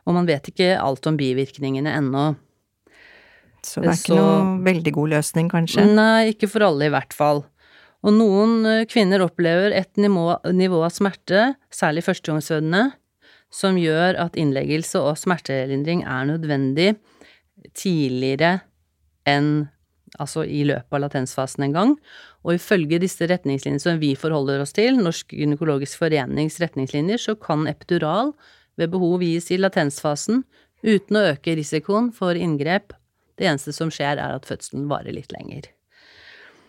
og 0.07 0.17
man 0.17 0.29
vet 0.29 0.49
ikke 0.49 0.73
alt 0.81 1.05
om 1.09 1.19
bivirkningene 1.19 1.93
ennå. 1.99 2.31
Så 3.61 3.83
det 3.83 3.91
er 3.91 3.99
ikke 3.99 4.15
Så, 4.15 4.17
noe 4.17 4.63
veldig 4.65 4.93
god 4.97 5.13
løsning, 5.13 5.49
kanskje? 5.51 5.85
Nei, 5.85 6.31
ikke 6.33 6.49
for 6.49 6.65
alle 6.65 6.89
i 6.89 6.93
hvert 6.93 7.13
fall. 7.13 7.43
Og 8.01 8.15
noen 8.15 8.65
kvinner 8.89 9.21
opplever 9.21 9.75
et 9.77 9.91
nivå, 10.01 10.33
nivå 10.57 10.81
av 10.87 10.95
smerte, 10.95 11.51
særlig 11.69 12.01
førstegangsfødende, 12.07 12.87
som 13.53 13.77
gjør 13.77 14.17
at 14.23 14.39
innleggelse 14.39 14.97
og 15.03 15.19
smertelindring 15.19 16.01
er 16.07 16.25
nødvendig 16.31 16.89
tidligere 17.77 18.61
enn 19.29 19.67
altså 20.19 20.43
i 20.43 20.63
løpet 20.67 20.95
av 20.95 21.03
latensfasen 21.05 21.67
en 21.67 21.75
gang. 21.75 21.93
Og 22.43 22.55
ifølge 22.57 22.99
disse 23.03 23.27
retningslinjene 23.29 23.83
som 23.83 24.01
vi 24.01 24.13
forholder 24.19 24.63
oss 24.63 24.75
til, 24.75 24.99
Norsk 24.99 25.35
gynekologisk 25.37 26.01
forenings 26.01 26.59
retningslinjer, 26.63 27.21
så 27.21 27.37
kan 27.39 27.67
epidural 27.71 28.33
ved 28.79 28.91
behov 28.93 29.23
gis 29.23 29.51
i 29.51 29.59
latensfasen 29.61 30.43
uten 30.81 31.19
å 31.19 31.27
øke 31.35 31.55
risikoen 31.59 32.09
for 32.15 32.37
inngrep. 32.37 32.95
Det 33.37 33.47
eneste 33.47 33.73
som 33.75 33.91
skjer, 33.93 34.17
er 34.17 34.39
at 34.39 34.49
fødselen 34.49 34.89
varer 34.91 35.15
litt 35.15 35.31
lenger. 35.33 35.69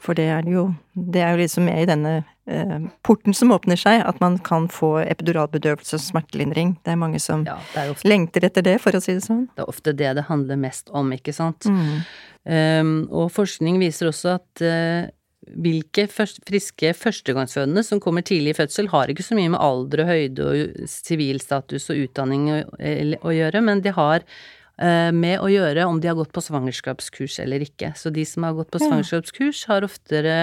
For 0.03 0.19
det 0.19 0.27
er 0.35 0.47
jo, 0.51 0.67
det 0.99 1.23
er 1.23 1.37
jo 1.37 1.45
liksom 1.45 1.69
med 1.69 1.85
i 1.85 1.87
denne 1.87 2.13
eh, 2.51 2.87
porten 3.07 3.37
som 3.37 3.53
åpner 3.55 3.79
seg, 3.79 4.01
at 4.03 4.19
man 4.23 4.41
kan 4.43 4.67
få 4.73 4.97
epiduralbedøvelse 5.05 5.95
og 5.99 6.03
smertelindring. 6.03 6.75
Det 6.83 6.95
er 6.95 6.99
mange 6.99 7.21
som 7.23 7.45
Ja, 7.47 7.61
det 7.71 7.85
er 7.85 7.93
ofte 7.95 8.11
lengter 8.11 8.49
etter 8.49 8.67
det, 8.67 8.81
for 8.83 8.99
å 8.99 9.03
si 9.03 9.15
det 9.15 9.23
sånn. 9.29 9.47
det, 9.55 9.63
er 9.63 9.71
ofte 9.71 9.95
det 9.95 10.11
det 10.19 10.27
handler 10.27 10.59
mest 10.59 10.91
om, 10.91 11.15
ikke 11.15 11.35
sant. 11.37 11.71
Mm. 11.71 12.03
Um, 12.43 13.05
og 13.15 13.29
forskning 13.31 13.79
viser 13.79 14.09
også 14.11 14.33
at 14.35 14.63
uh, 14.67 15.11
hvilke 15.43 16.07
friske 16.11 16.93
førstegangsfødende 16.95 17.83
som 17.87 18.01
kommer 18.03 18.25
tidlig 18.27 18.55
i 18.55 18.59
fødsel, 18.63 18.89
har 18.93 19.11
ikke 19.11 19.27
så 19.27 19.37
mye 19.39 19.53
med 19.53 19.63
alder 19.63 20.05
og 20.05 20.11
høyde 20.11 20.49
og 20.49 20.91
sivilstatus 20.91 21.91
og 21.91 22.03
utdanning 22.05 22.49
å, 22.53 23.33
gjøre, 23.35 23.63
men 23.65 23.83
de 23.83 23.93
har 23.95 24.23
eh, 24.23 25.11
med 25.11 25.43
å 25.43 25.51
gjøre 25.51 25.87
om 25.89 25.99
de 26.01 26.11
har 26.11 26.19
gått 26.19 26.33
på 26.35 26.45
svangerskapskurs 26.47 27.41
eller 27.43 27.65
ikke. 27.67 27.91
Så 27.99 28.15
de 28.15 28.25
som 28.29 28.47
har 28.47 28.55
gått 28.55 28.71
på 28.71 28.85
svangerskapskurs, 28.85 29.65
har 29.71 29.87
oftere 29.87 30.37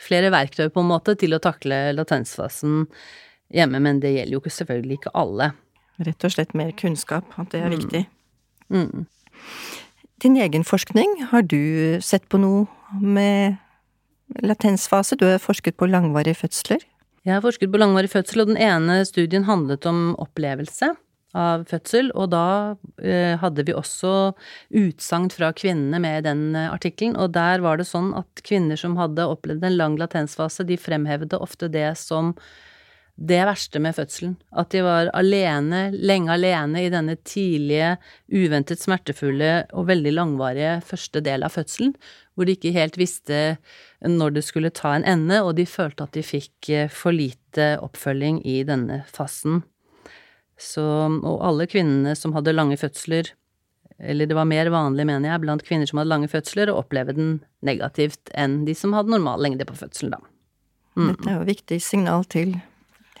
flere 0.00 0.30
verktøy 0.32 0.70
på 0.70 0.84
en 0.84 0.92
måte 0.92 1.16
til 1.18 1.34
å 1.34 1.42
takle 1.42 1.88
latensfasen 1.98 2.86
hjemme, 3.50 3.82
men 3.82 3.98
det 4.00 4.14
gjelder 4.14 4.38
jo 4.38 4.44
ikke, 4.44 4.56
selvfølgelig 4.60 5.00
ikke 5.00 5.16
alle. 5.18 5.52
Rett 6.06 6.24
og 6.24 6.32
slett 6.32 6.54
mer 6.56 6.70
kunnskap, 6.78 7.34
at 7.36 7.50
det 7.52 7.64
er 7.66 7.74
viktig. 7.74 8.06
Mm. 8.70 9.08
Din 10.20 10.36
egen 10.36 10.64
forskning, 10.68 11.14
har 11.30 11.46
du 11.48 11.96
sett 12.04 12.26
på 12.28 12.36
noe 12.36 12.66
med 13.00 13.56
latensfase? 14.44 15.16
Du 15.16 15.24
har 15.24 15.40
forsket 15.40 15.78
på 15.80 15.88
langvarige 15.88 16.42
fødsler. 16.42 16.82
Jeg 17.24 17.38
har 17.38 17.44
forsket 17.44 17.72
på 17.72 17.80
langvarig 17.80 18.10
fødsel, 18.12 18.42
og 18.42 18.50
den 18.50 18.60
ene 18.60 18.98
studien 19.08 19.46
handlet 19.48 19.86
om 19.88 20.12
opplevelse 20.20 20.90
av 21.36 21.64
fødsel, 21.70 22.10
og 22.12 22.32
da 22.34 22.44
eh, 23.00 23.36
hadde 23.40 23.64
vi 23.64 23.72
også 23.76 24.32
utsagn 24.76 25.30
fra 25.32 25.52
kvinnene 25.56 26.00
med 26.02 26.18
i 26.18 26.26
den 26.26 26.42
eh, 26.58 26.68
artikkelen, 26.68 27.16
og 27.16 27.32
der 27.36 27.64
var 27.64 27.80
det 27.80 27.88
sånn 27.88 28.10
at 28.18 28.44
kvinner 28.44 28.76
som 28.80 28.98
hadde 29.00 29.28
opplevd 29.30 29.64
en 29.64 29.78
lang 29.78 29.96
latensfase, 30.00 30.66
de 30.68 30.76
fremhevde 30.80 31.40
ofte 31.40 31.70
det 31.72 31.94
som 32.00 32.34
det 33.20 33.40
verste 33.44 33.80
med 33.82 33.94
fødselen. 33.96 34.36
At 34.56 34.72
de 34.72 34.80
var 34.84 35.10
alene, 35.16 35.90
lenge 35.92 36.32
alene 36.32 36.86
i 36.86 36.92
denne 36.92 37.18
tidlige, 37.20 37.94
uventet 38.32 38.80
smertefulle 38.80 39.66
og 39.76 39.88
veldig 39.90 40.14
langvarige 40.16 40.78
første 40.88 41.20
del 41.24 41.44
av 41.44 41.52
fødselen, 41.52 41.92
hvor 42.34 42.48
de 42.48 42.54
ikke 42.56 42.72
helt 42.72 42.96
visste 42.96 43.58
når 44.00 44.38
det 44.38 44.44
skulle 44.46 44.72
ta 44.72 44.94
en 44.96 45.04
ende, 45.04 45.42
og 45.44 45.58
de 45.58 45.68
følte 45.68 46.06
at 46.06 46.16
de 46.16 46.24
fikk 46.24 46.70
eh, 46.72 46.88
for 46.88 47.12
lite 47.12 47.74
oppfølging 47.84 48.40
i 48.48 48.62
denne 48.64 49.02
fasen. 49.12 49.60
Så, 50.60 50.80
og 50.80 51.44
alle 51.44 51.68
kvinnene 51.68 52.16
som 52.16 52.32
hadde 52.36 52.56
lange 52.56 52.80
fødsler, 52.80 53.34
eller 54.00 54.28
det 54.28 54.36
var 54.36 54.48
mer 54.48 54.72
vanlig, 54.72 55.04
mener 55.04 55.34
jeg, 55.34 55.44
blant 55.44 55.64
kvinner 55.66 55.88
som 55.88 56.00
hadde 56.00 56.12
lange 56.14 56.32
fødsler, 56.32 56.72
å 56.72 56.80
oppleve 56.80 57.12
den 57.16 57.38
negativt 57.64 58.32
enn 58.32 58.62
de 58.64 58.72
som 58.76 58.96
hadde 58.96 59.12
normal 59.12 59.44
lengde 59.44 59.68
på 59.68 59.76
fødselen, 59.76 60.16
da. 60.16 60.24
Dette 61.00 61.28
er 61.28 61.36
jo 61.36 61.44
et 61.44 61.52
viktig 61.52 61.78
signal 61.84 62.24
til 62.28 62.56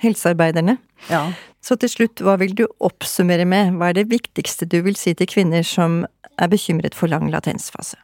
helsearbeiderne. 0.02 0.76
Ja. 1.10 1.28
Så 1.64 1.76
til 1.80 1.92
slutt, 1.92 2.22
hva 2.24 2.38
vil 2.40 2.54
du 2.56 2.66
oppsummere 2.80 3.44
med? 3.48 3.74
Hva 3.76 3.90
er 3.90 4.00
det 4.00 4.10
viktigste 4.12 4.68
du 4.68 4.80
vil 4.86 4.96
si 4.96 5.14
til 5.16 5.28
kvinner 5.28 5.66
som 5.66 6.04
er 6.40 6.48
bekymret 6.52 6.96
for 6.96 7.12
lang 7.12 7.28
latensfase? 7.32 7.98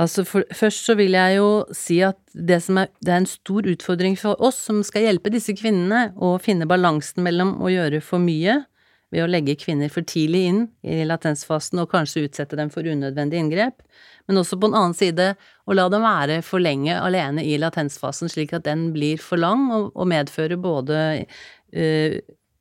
Altså 0.00 0.24
for, 0.24 0.46
først 0.54 0.86
så 0.86 0.94
vil 0.96 1.16
jeg 1.16 1.36
jo 1.36 1.48
si 1.76 1.98
at 2.06 2.18
det 2.32 2.60
som 2.64 2.78
er, 2.80 2.88
det 3.04 3.12
er 3.12 3.22
en 3.22 3.28
stor 3.28 3.66
utfordring 3.68 4.16
for 4.18 4.38
oss 4.42 4.58
som 4.68 4.80
skal 4.86 5.04
hjelpe 5.08 5.32
disse 5.34 5.52
kvinnene 5.58 6.12
å 6.16 6.36
finne 6.42 6.68
balansen 6.70 7.24
mellom 7.26 7.56
å 7.60 7.72
gjøre 7.72 8.00
for 8.04 8.22
mye 8.22 8.62
ved 9.10 9.24
å 9.24 9.28
legge 9.30 9.58
kvinner 9.58 9.90
for 9.92 10.06
tidlig 10.06 10.44
inn 10.48 10.60
i 10.86 11.02
latensfasen 11.08 11.82
og 11.82 11.90
kanskje 11.90 12.24
utsette 12.28 12.58
dem 12.58 12.70
for 12.72 12.86
unødvendig 12.86 13.40
inngrep, 13.42 13.82
men 14.30 14.38
også 14.38 14.58
på 14.58 14.70
den 14.70 14.78
annen 14.78 14.96
side 14.96 15.32
å 15.66 15.74
la 15.74 15.88
dem 15.90 16.04
være 16.06 16.40
for 16.46 16.62
lenge 16.62 16.94
alene 16.94 17.44
i 17.46 17.56
latensfasen 17.58 18.30
slik 18.30 18.54
at 18.56 18.68
den 18.68 18.90
blir 18.94 19.18
for 19.22 19.42
lang 19.42 19.66
og, 19.74 19.90
og 19.94 20.10
medfører 20.10 20.60
både 20.62 21.00
uh, 21.26 22.18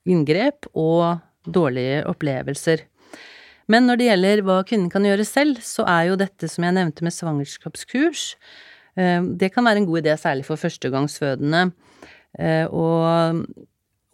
inngrep 0.09 0.69
og 0.73 1.21
dårlige 1.49 2.01
opplevelser. 2.09 2.85
Men 3.69 3.85
når 3.85 3.99
det 3.99 4.09
gjelder 4.09 4.43
hva 4.47 4.57
kvinnen 4.65 4.89
kan 4.89 5.05
gjøre 5.05 5.25
selv, 5.27 5.61
så 5.61 5.85
er 5.89 6.09
jo 6.09 6.17
dette 6.17 6.49
som 6.49 6.65
jeg 6.65 6.73
nevnte 6.73 7.05
med 7.05 7.13
svangerskapskurs, 7.13 8.23
eh, 8.97 9.21
det 9.21 9.51
kan 9.53 9.67
være 9.67 9.83
en 9.83 9.89
god 9.89 10.01
idé 10.01 10.15
særlig 10.17 10.47
for 10.47 10.57
førstegangsfødende. 10.57 11.71
eh, 12.39 12.65
Og 12.65 13.45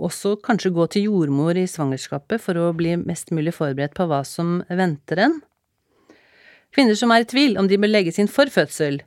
også 0.02 0.36
kanskje 0.44 0.74
gå 0.76 0.86
til 0.92 1.10
jordmor 1.10 1.58
i 1.58 1.68
svangerskapet 1.70 2.42
for 2.44 2.60
å 2.60 2.74
bli 2.76 2.98
mest 3.00 3.32
mulig 3.36 3.56
forberedt 3.56 3.96
på 3.96 4.08
hva 4.10 4.24
som 4.28 4.60
venter 4.70 5.22
en. 5.28 5.40
Kvinner 6.76 6.98
som 7.00 7.14
er 7.16 7.24
i 7.24 7.30
tvil 7.30 7.56
om 7.60 7.70
de 7.72 7.80
bør 7.80 7.94
legges 7.94 8.20
inn 8.20 8.32
for 8.32 8.52
fødsel, 8.52 9.00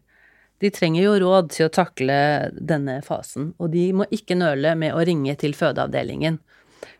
de 0.58 0.70
trenger 0.74 1.04
jo 1.04 1.18
råd 1.22 1.52
til 1.54 1.68
å 1.68 1.72
takle 1.74 2.18
denne 2.50 2.98
fasen, 3.06 3.52
og 3.62 3.70
de 3.74 3.84
må 3.94 4.08
ikke 4.14 4.38
nøle 4.38 4.74
med 4.78 4.96
å 4.96 5.04
ringe 5.06 5.36
til 5.38 5.54
fødeavdelingen. 5.54 6.40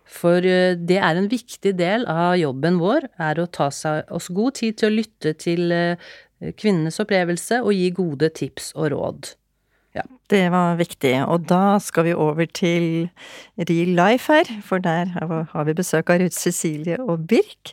For 0.08 0.44
eh, 0.46 0.76
det 0.78 1.00
er 1.02 1.18
en 1.18 1.28
viktig 1.30 1.74
del 1.78 2.06
av 2.08 2.36
jobben 2.38 2.78
vår, 2.80 3.08
er 3.18 3.40
å 3.42 3.48
ta 3.50 3.68
oss 3.68 4.30
god 4.34 4.60
tid 4.60 4.78
til 4.78 4.88
å 4.88 4.94
lytte 4.94 5.34
til 5.42 5.74
eh, 5.74 6.08
kvinnenes 6.54 7.00
opplevelse 7.02 7.60
og 7.64 7.74
gi 7.74 7.90
gode 7.96 8.30
tips 8.38 8.72
og 8.78 8.92
råd. 8.94 9.34
Det 10.28 10.44
var 10.52 10.76
viktig, 10.76 11.14
og 11.24 11.46
da 11.48 11.78
skal 11.80 12.04
vi 12.04 12.12
over 12.12 12.46
til 12.52 13.08
real 13.56 13.94
life 13.96 14.32
her, 14.32 14.50
for 14.62 14.78
der 14.78 15.08
har 15.52 15.64
vi 15.64 15.74
besøk 15.74 16.10
av 16.12 16.20
Ruth 16.20 16.36
Cecilie 16.36 16.98
og 17.00 17.24
Birk. 17.30 17.72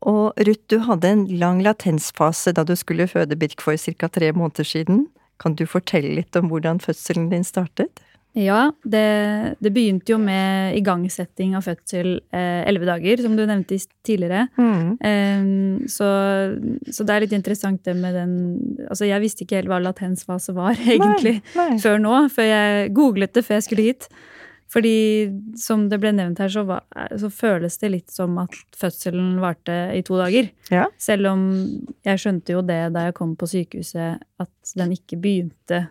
Og 0.00 0.32
Ruth, 0.38 0.62
du 0.70 0.78
hadde 0.86 1.10
en 1.10 1.26
lang 1.40 1.60
latensfase 1.66 2.54
da 2.54 2.64
du 2.64 2.76
skulle 2.78 3.08
føde 3.10 3.36
Birk 3.36 3.60
for 3.60 3.76
ca. 3.76 4.08
tre 4.08 4.32
måneder 4.32 4.64
siden. 4.64 5.08
Kan 5.40 5.56
du 5.56 5.66
fortelle 5.66 6.14
litt 6.14 6.36
om 6.36 6.48
hvordan 6.48 6.80
fødselen 6.80 7.30
din 7.30 7.44
startet? 7.44 8.00
Ja, 8.38 8.70
det, 8.86 9.56
det 9.58 9.72
begynte 9.74 10.12
jo 10.12 10.18
med 10.22 10.76
igangsetting 10.78 11.56
av 11.58 11.64
fødsel 11.66 12.20
elleve 12.30 12.86
dager, 12.86 13.22
som 13.24 13.34
du 13.34 13.42
nevnte 13.42 13.74
tidligere. 14.06 14.44
tidligere. 14.54 14.96
Eh, 15.02 15.86
så, 15.90 16.08
så 16.94 17.06
det 17.06 17.16
er 17.16 17.24
litt 17.26 17.34
interessant 17.36 17.82
det 17.86 17.96
med 17.98 18.14
den 18.14 18.34
Altså, 18.86 19.06
jeg 19.08 19.22
visste 19.22 19.44
ikke 19.44 19.60
helt 19.60 19.70
hva 19.72 19.80
latensfase 19.82 20.54
var, 20.56 20.78
egentlig, 20.94 21.40
Nei, 21.56 21.70
nei. 21.74 21.80
før 21.82 21.98
nå. 22.02 22.14
Før 22.34 22.46
jeg 22.52 22.92
googlet 22.96 23.34
det 23.34 23.44
før 23.46 23.58
jeg 23.58 23.66
skulle 23.68 23.88
hit. 23.90 24.08
Fordi 24.70 24.94
som 25.58 25.88
det 25.90 25.98
ble 25.98 26.12
nevnt 26.14 26.38
her, 26.38 26.50
så, 26.54 26.62
var, 26.68 26.84
så 27.18 27.26
føles 27.34 27.74
det 27.82 27.88
litt 27.90 28.12
som 28.14 28.36
at 28.38 28.54
fødselen 28.78 29.40
varte 29.42 29.74
i 29.98 30.02
to 30.06 30.14
dager. 30.20 30.52
Ja. 30.70 30.84
Selv 31.02 31.32
om 31.32 31.40
jeg 32.06 32.22
skjønte 32.22 32.54
jo 32.54 32.62
det 32.62 32.84
da 32.94 33.08
jeg 33.08 33.16
kom 33.18 33.32
på 33.38 33.48
sykehuset, 33.50 34.22
at 34.38 34.74
den 34.78 34.94
ikke 34.94 35.18
begynte 35.18 35.88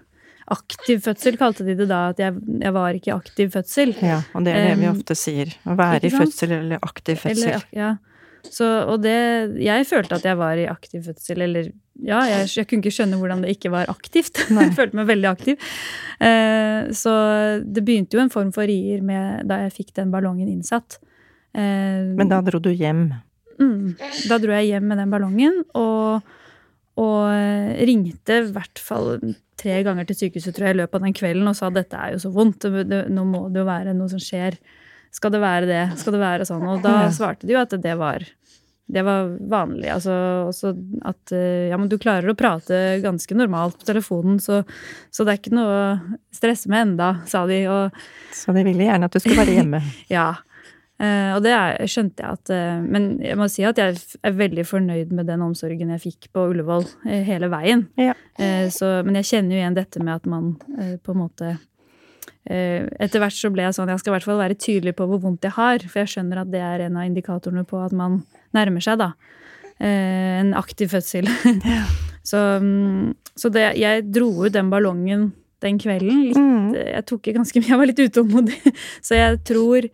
aktiv 0.54 1.02
fødsel, 1.06 1.38
kalte 1.40 1.66
de 1.68 1.76
det 1.80 1.88
da. 1.90 2.10
At 2.14 2.20
jeg, 2.22 2.36
jeg 2.62 2.74
var 2.76 2.98
ikke 2.98 3.12
i 3.12 3.16
aktiv 3.16 3.52
fødsel. 3.54 3.96
Ja, 4.04 4.22
og 4.34 4.46
det 4.46 4.54
er 4.56 4.70
det 4.70 4.78
vi 4.82 4.88
Um, 4.90 4.96
ofte 4.98 5.18
sier. 5.18 5.52
Å 5.66 5.76
være 5.80 6.08
i 6.10 6.14
fødsel 6.14 6.56
eller 6.58 6.86
aktiv 6.86 7.20
fødsel. 7.22 7.50
Eller, 7.50 7.66
ja. 7.76 7.96
Så, 8.48 8.64
og 8.88 9.02
det 9.04 9.60
Jeg 9.60 9.84
følte 9.90 10.16
at 10.16 10.24
jeg 10.24 10.38
var 10.40 10.58
i 10.58 10.68
aktiv 10.72 11.04
fødsel, 11.10 11.42
eller 11.44 11.72
Ja, 12.00 12.22
jeg, 12.30 12.48
jeg 12.56 12.68
kunne 12.70 12.80
ikke 12.80 12.96
skjønne 12.96 13.20
hvordan 13.20 13.42
det 13.44 13.52
ikke 13.58 13.72
var 13.74 13.90
aktivt. 13.92 14.40
Jeg 14.56 14.72
følte 14.78 14.96
meg 14.96 15.10
veldig 15.10 15.28
aktiv. 15.28 15.72
Eh, 16.24 16.88
så 16.96 17.12
det 17.66 17.84
begynte 17.84 18.16
jo 18.16 18.22
en 18.24 18.32
form 18.32 18.54
for 18.56 18.64
rier 18.70 19.02
med, 19.04 19.44
da 19.50 19.66
jeg 19.66 19.74
fikk 19.76 19.92
den 20.00 20.14
ballongen 20.14 20.48
innsatt. 20.48 20.96
Eh, 21.52 22.08
Men 22.16 22.32
da 22.32 22.40
dro 22.46 22.62
du 22.64 22.72
hjem. 22.72 23.10
Mm. 23.60 23.98
Da 24.30 24.38
dro 24.40 24.56
jeg 24.56 24.70
hjem 24.72 24.88
med 24.88 25.02
den 25.02 25.12
ballongen 25.12 25.60
og, 25.76 26.24
og 27.00 27.30
eh, 27.32 27.80
ringte 27.88 28.42
i 28.42 28.50
hvert 28.54 28.82
fall 28.84 29.16
tre 29.60 29.82
ganger 29.84 30.08
til 30.08 30.18
sykehuset 30.24 30.56
tror 30.56 30.70
jeg, 30.70 30.78
i 30.78 30.82
løpet 30.82 31.00
av 31.00 31.08
den 31.08 31.16
kvelden 31.16 31.52
og 31.52 31.58
sa 31.58 31.72
dette 31.74 32.00
er 32.00 32.16
jo 32.16 32.24
så 32.24 32.32
vondt, 32.34 32.68
nå 32.70 33.26
må 33.28 33.48
det 33.52 33.64
jo 33.64 33.68
være 33.68 33.96
noe 33.96 34.12
som 34.12 34.22
skjer. 34.24 34.60
Skal 35.16 35.34
det 35.34 35.42
være 35.42 35.70
det? 35.70 35.86
Skal 36.00 36.16
det 36.16 36.22
være 36.22 36.48
sånn? 36.48 36.68
Og 36.70 36.84
da 36.86 37.08
svarte 37.14 37.48
de 37.48 37.56
jo 37.56 37.62
at 37.62 37.74
det 37.82 37.96
var, 38.00 38.24
det 38.90 39.04
var 39.06 39.32
vanlig. 39.52 39.90
Altså 39.92 40.14
at 41.08 41.34
eh, 41.36 41.70
ja, 41.72 41.80
men 41.80 41.90
du 41.92 41.98
klarer 42.02 42.32
å 42.32 42.38
prate 42.38 43.00
ganske 43.04 43.38
normalt 43.38 43.80
på 43.82 43.90
telefonen, 43.90 44.38
så, 44.44 44.62
så 45.12 45.26
det 45.26 45.34
er 45.34 45.42
ikke 45.42 45.56
noe 45.58 45.80
å 45.80 46.20
stresse 46.36 46.72
med 46.72 46.92
enda, 46.92 47.16
sa 47.30 47.44
de. 47.50 47.64
Og 47.72 48.38
Så 48.38 48.56
de 48.56 48.66
ville 48.68 48.88
gjerne 48.88 49.10
at 49.10 49.18
du 49.18 49.22
skulle 49.24 49.42
være 49.42 49.58
hjemme. 49.60 49.82
ja. 50.18 50.32
Eh, 51.00 51.32
og 51.32 51.44
det 51.46 51.54
er, 51.56 51.78
skjønte 51.88 52.26
jeg 52.26 52.36
at 52.36 52.50
uh, 52.52 52.82
Men 52.84 53.06
jeg 53.24 53.38
må 53.40 53.46
si 53.48 53.64
at 53.64 53.78
jeg 53.80 53.96
er 54.20 54.34
veldig 54.36 54.66
fornøyd 54.68 55.14
med 55.16 55.30
den 55.32 55.46
omsorgen 55.46 55.94
jeg 55.96 56.04
fikk 56.04 56.28
på 56.36 56.44
Ullevål 56.52 56.84
uh, 56.84 57.22
hele 57.24 57.48
veien. 57.52 57.86
Ja. 58.00 58.18
Så, 58.72 58.90
men 59.08 59.16
jeg 59.20 59.28
kjenner 59.30 59.56
jo 59.56 59.62
igjen 59.62 59.78
dette 59.78 60.04
med 60.04 60.14
at 60.14 60.28
man 60.30 60.54
på 61.04 61.12
en 61.12 61.20
måte 61.26 61.56
Etter 62.50 63.20
hvert 63.22 63.36
så 63.36 63.50
ble 63.52 63.66
jeg 63.66 63.76
sånn 63.76 63.90
Jeg 63.92 64.00
skal 64.00 64.14
i 64.14 64.14
hvert 64.16 64.26
fall 64.26 64.40
være 64.40 64.56
tydelig 64.58 64.94
på 64.98 65.06
hvor 65.10 65.20
vondt 65.22 65.44
jeg 65.46 65.54
har, 65.58 65.84
for 65.92 66.02
jeg 66.02 66.12
skjønner 66.14 66.40
at 66.42 66.50
det 66.54 66.62
er 66.64 66.86
en 66.86 66.96
av 66.98 67.06
indikatorene 67.06 67.66
på 67.68 67.82
at 67.84 67.94
man 67.94 68.22
nærmer 68.56 68.82
seg, 68.82 69.02
da. 69.02 69.10
En 69.84 70.56
aktiv 70.58 70.90
fødsel. 70.96 71.28
så 72.32 72.46
um, 72.64 73.12
så 73.40 73.52
det, 73.54 73.66
jeg 73.80 74.08
dro 74.12 74.32
ut 74.46 74.56
den 74.56 74.72
ballongen 74.72 75.30
den 75.64 75.80
kvelden. 75.80 76.24
Litt, 76.30 76.38
Mm. 76.38 76.74
jeg 76.76 77.06
tok 77.06 77.28
i 77.28 77.34
ganske 77.36 77.60
mye, 77.60 77.70
jeg 77.70 77.80
var 77.80 77.90
litt 77.90 78.00
utålmodig. 78.00 78.74
Så 79.06 79.16
jeg 79.16 79.40
tror 79.44 79.90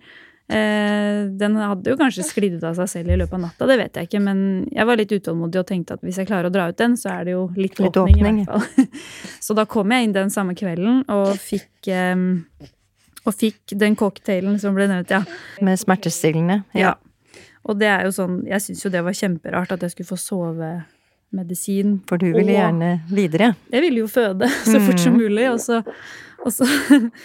den 0.48 1.56
hadde 1.58 1.90
jo 1.90 1.98
kanskje 1.98 2.24
sklidd 2.28 2.60
ut 2.60 2.64
av 2.70 2.76
seg 2.78 2.90
selv 2.92 3.10
i 3.10 3.18
løpet 3.18 3.34
av 3.34 3.40
natta, 3.48 3.66
det 3.66 3.78
vet 3.80 3.96
jeg 3.98 4.06
ikke, 4.10 4.20
men 4.22 4.40
jeg 4.70 4.86
var 4.86 5.00
litt 5.00 5.12
utålmodig 5.16 5.58
og 5.64 5.68
tenkte 5.72 5.96
at 5.98 6.04
hvis 6.06 6.20
jeg 6.22 6.28
klarer 6.30 6.52
å 6.52 6.54
dra 6.54 6.68
ut 6.70 6.78
den, 6.78 6.94
så 7.02 7.10
er 7.16 7.24
det 7.26 7.34
jo 7.34 7.48
litt, 7.58 7.80
Litt 7.82 7.98
åpning, 7.98 8.20
åpning. 8.22 8.42
i 8.42 8.46
hvert 8.46 8.62
fall. 8.78 8.88
Så 9.48 9.56
da 9.58 9.66
kom 9.66 9.90
jeg 9.96 10.06
inn 10.06 10.14
den 10.14 10.30
samme 10.30 10.54
kvelden 10.58 11.02
og 11.10 11.34
fikk 11.42 11.90
eh, 11.90 12.14
og 13.26 13.34
fikk 13.34 13.74
den 13.74 13.96
cocktailen 13.98 14.60
som 14.62 14.76
ble 14.78 14.86
nevnt, 14.92 15.10
ja. 15.10 15.24
Med 15.66 15.82
smertestillende. 15.82 16.62
ja. 16.78 16.94
Og 17.66 17.80
det 17.82 17.88
er 17.90 18.04
jo 18.06 18.12
sånn 18.14 18.44
Jeg 18.46 18.62
syns 18.62 18.84
jo 18.86 18.92
det 18.94 19.02
var 19.02 19.16
kjemperart 19.18 19.72
at 19.74 19.82
jeg 19.82 19.96
skulle 19.96 20.12
få 20.12 20.18
sove 20.22 20.68
medisin. 21.34 21.96
For 22.06 22.22
du 22.22 22.28
ville 22.28 22.54
Og- 22.54 22.60
gjerne 22.60 22.92
videre. 23.10 23.56
Jeg 23.74 23.82
ville 23.82 24.04
jo 24.04 24.08
føde 24.08 24.46
så 24.70 24.78
fort 24.86 25.02
som 25.02 25.18
mulig, 25.18 25.48
og 25.50 25.58
så 25.60 25.80
Og 26.46 26.54
så, 26.54 26.68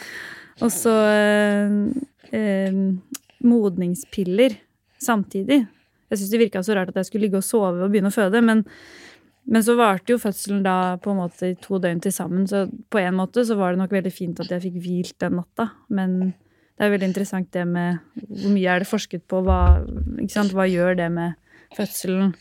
og 0.64 0.72
så 0.72 0.94
eh, 2.36 2.80
modningspiller 3.46 4.56
samtidig. 5.00 5.62
Jeg 6.10 6.18
syns 6.18 6.32
det 6.32 6.42
virka 6.42 6.62
så 6.66 6.74
rart 6.76 6.90
at 6.92 6.98
jeg 7.00 7.08
skulle 7.08 7.28
ligge 7.28 7.40
og 7.40 7.46
sove 7.46 7.84
og 7.84 7.92
begynne 7.92 8.10
å 8.10 8.14
føde, 8.14 8.42
men, 8.44 8.64
men 9.46 9.64
så 9.64 9.76
varte 9.78 10.12
jo 10.14 10.20
fødselen 10.20 10.64
da 10.66 10.96
på 11.00 11.12
en 11.12 11.20
måte 11.22 11.52
i 11.52 11.58
to 11.62 11.78
døgn 11.82 12.02
til 12.02 12.14
sammen, 12.14 12.48
så 12.50 12.64
på 12.66 13.00
en 13.00 13.16
måte 13.20 13.44
så 13.46 13.56
var 13.58 13.72
det 13.72 13.82
nok 13.84 13.94
veldig 13.94 14.12
fint 14.14 14.42
at 14.42 14.50
jeg 14.50 14.64
fikk 14.66 14.80
hvilt 14.82 15.16
den 15.22 15.38
natta, 15.38 15.70
men 15.88 16.16
det 16.80 16.86
er 16.86 16.94
veldig 16.96 17.10
interessant 17.12 17.50
det 17.54 17.66
med 17.68 18.00
hvor 18.26 18.54
mye 18.56 18.74
er 18.74 18.82
det 18.82 18.90
forsket 18.90 19.26
på, 19.30 19.42
hva, 19.46 19.60
hva 19.84 20.66
gjør 20.66 20.98
det 20.98 21.10
med 21.12 21.38
fødselen. 21.76 22.34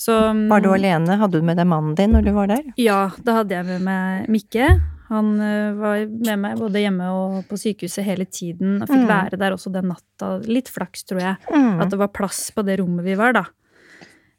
Så, 0.00 0.12
Var 0.48 0.60
du 0.60 0.68
alene? 0.72 1.16
Hadde 1.16 1.40
du 1.40 1.46
med 1.46 1.56
deg 1.56 1.68
mannen 1.68 1.94
din 1.96 2.12
når 2.12 2.26
du 2.26 2.34
var 2.36 2.50
der? 2.52 2.66
ja, 2.80 3.08
da 3.24 3.40
hadde 3.40 3.56
jeg 3.56 3.64
med 3.68 3.84
meg 3.86 4.28
Mikke. 4.32 4.68
Han 5.08 5.36
var 5.78 6.06
med 6.10 6.38
meg 6.42 6.58
både 6.58 6.80
hjemme 6.82 7.06
og 7.14 7.44
på 7.46 7.54
sykehuset 7.60 8.02
hele 8.04 8.24
tiden. 8.26 8.80
Og 8.82 8.88
fikk 8.88 9.04
Mm. 9.04 9.10
være 9.12 9.38
der 9.38 9.52
også 9.54 9.70
den 9.72 9.86
natta. 9.92 10.30
Litt 10.46 10.66
flaks, 10.68 11.04
tror 11.06 11.20
jeg, 11.20 11.36
Mm. 11.52 11.80
at 11.80 11.90
det 11.90 11.98
var 11.98 12.08
plass 12.08 12.50
på 12.50 12.64
det 12.66 12.78
rommet 12.80 13.04
vi 13.04 13.14
var, 13.14 13.32
da. 13.32 13.44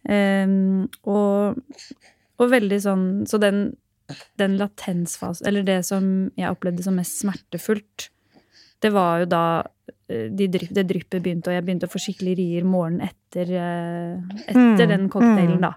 Um, 0.08 0.88
og, 1.04 1.58
og 2.40 2.50
veldig 2.54 2.78
sånn 2.80 3.08
Så 3.28 3.40
den, 3.42 3.76
den 4.40 4.54
latensfasen, 4.58 5.46
eller 5.50 5.64
det 5.68 5.82
som 5.86 6.32
jeg 6.38 6.48
opplevde 6.54 6.84
som 6.86 6.96
mest 6.96 7.18
smertefullt, 7.20 8.10
det 8.80 8.94
var 8.94 9.20
jo 9.20 9.26
da 9.26 9.42
de 10.08 10.48
drypp, 10.48 10.72
det 10.72 10.86
dryppet 10.88 11.24
begynte, 11.26 11.50
og 11.50 11.58
jeg 11.58 11.66
begynte 11.66 11.88
å 11.90 11.92
få 11.92 12.00
skikkelig 12.00 12.38
rier 12.38 12.64
morgenen 12.64 13.02
etter, 13.10 13.50
etter 14.48 14.56
Mm, 14.56 14.78
den 14.88 15.10
cocktailen, 15.10 15.58
mm. 15.58 15.62
da. 15.66 15.74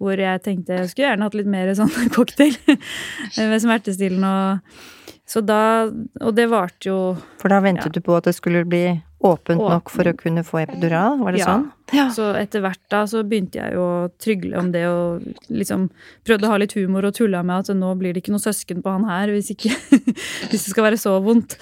Hvor 0.00 0.16
jeg 0.16 0.42
tenkte 0.42 0.78
jeg 0.80 0.88
skulle 0.90 1.10
gjerne 1.10 1.26
hatt 1.28 1.34
litt 1.36 1.50
mer 1.52 1.74
sånn 1.76 1.92
cocktail 2.16 2.56
med 3.36 3.60
smertestillende 3.62 4.30
og 4.30 4.80
Så 5.30 5.42
da 5.46 5.60
Og 5.86 6.32
det 6.34 6.48
varte 6.50 6.88
jo 6.88 6.96
For 7.42 7.52
da 7.52 7.60
ventet 7.60 7.90
Ja. 7.90 7.92
du 7.92 8.00
på 8.00 8.16
at 8.16 8.24
det 8.30 8.34
skulle 8.38 8.64
bli 8.66 8.86
åpent 9.20 9.60
nok 9.60 9.90
for 9.92 10.08
å 10.08 10.14
kunne 10.16 10.40
få 10.48 10.62
epidural? 10.62 11.18
Var 11.20 11.32
det 11.36 11.40
Ja. 11.42 11.46
sånn? 11.52 11.66
Ja. 11.92 12.06
Så 12.08 12.30
etter 12.40 12.62
hvert 12.64 12.80
da 12.88 13.02
så 13.04 13.20
begynte 13.22 13.60
jeg 13.60 13.74
jo 13.76 13.82
å 13.84 14.08
trygle 14.16 14.56
om 14.56 14.70
det 14.72 14.86
og 14.88 15.20
liksom 15.52 15.90
prøvde 16.24 16.48
å 16.48 16.52
ha 16.54 16.56
litt 16.62 16.72
humor 16.72 17.04
og 17.04 17.12
tulla 17.18 17.42
med 17.44 17.68
at 17.68 17.76
nå 17.76 17.90
blir 18.00 18.14
det 18.14 18.22
ikke 18.24 18.32
noe 18.32 18.40
søsken 18.40 18.80
på 18.82 18.88
han 18.94 19.04
her 19.04 19.28
hvis 19.28 19.50
ikke 19.52 19.68
Hvis 20.48 20.64
det 20.64 20.70
skal 20.72 20.84
være 20.88 20.96
så 20.96 21.18
vondt. 21.22 21.58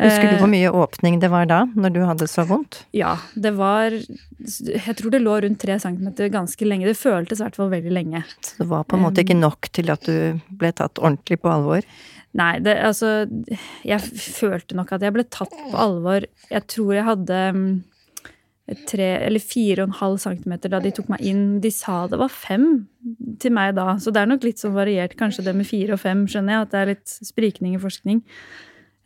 Husker 0.00 0.30
du 0.30 0.34
Eh, 0.36 0.40
hvor 0.40 0.50
mye 0.50 0.70
åpning 0.72 1.18
det 1.20 1.28
var 1.32 1.48
da, 1.50 1.64
når 1.76 1.92
du 1.94 2.00
hadde 2.08 2.28
så 2.30 2.46
vondt? 2.48 2.84
Ja, 2.96 3.18
det 3.34 3.52
var 3.58 3.92
Jeg 3.92 4.94
tror 4.96 5.12
det 5.12 5.20
lå 5.20 5.34
rundt 5.44 5.60
tre 5.60 5.76
centimeter 5.78 6.30
ganske 6.32 6.64
lenge. 6.64 6.88
Det 6.88 6.96
føltes 6.96 7.40
i 7.40 7.44
hvert 7.44 7.58
fall 7.58 7.70
veldig 7.72 7.92
lenge. 7.92 8.24
Så 8.40 8.62
det 8.62 8.68
var 8.70 8.86
på 8.88 8.96
en 8.96 9.04
måte 9.04 9.24
ikke 9.24 9.36
nok 9.36 9.68
til 9.76 9.92
at 9.92 10.06
du 10.08 10.40
ble 10.48 10.72
tatt 10.72 10.98
ordentlig 11.02 11.40
på 11.42 11.52
alvor? 11.52 11.84
Nei, 12.38 12.60
det 12.62 12.76
altså 12.78 13.26
Jeg 13.84 14.00
følte 14.00 14.78
nok 14.78 14.92
at 14.94 15.02
jeg 15.02 15.14
ble 15.14 15.26
tatt 15.28 15.50
på 15.52 15.76
alvor. 15.76 16.24
Jeg 16.48 16.66
tror 16.70 16.94
jeg 16.94 17.08
hadde 17.08 17.40
mm, 17.56 17.70
tre 18.88 19.08
eller 19.26 19.42
fire 19.42 19.82
og 19.82 19.90
en 19.90 19.98
halv 19.98 20.20
centimeter 20.22 20.72
da 20.72 20.80
de 20.80 20.92
tok 20.94 21.10
meg 21.12 21.24
inn. 21.26 21.60
De 21.60 21.72
sa 21.74 22.04
det 22.10 22.20
var 22.20 22.32
fem 22.32 22.86
til 23.42 23.54
meg 23.56 23.74
da, 23.78 23.96
så 24.00 24.14
det 24.14 24.22
er 24.22 24.30
nok 24.30 24.46
litt 24.46 24.62
sånn 24.62 24.76
variert. 24.76 25.18
Kanskje 25.18 25.44
det 25.48 25.56
med 25.58 25.68
fire 25.68 25.96
og 25.96 26.02
fem, 26.02 26.26
skjønner 26.30 26.56
jeg, 26.56 26.66
at 26.66 26.74
det 26.74 26.80
er 26.80 26.92
litt 26.94 27.16
sprikning 27.32 27.76
i 27.76 27.82
forskning. 27.82 28.22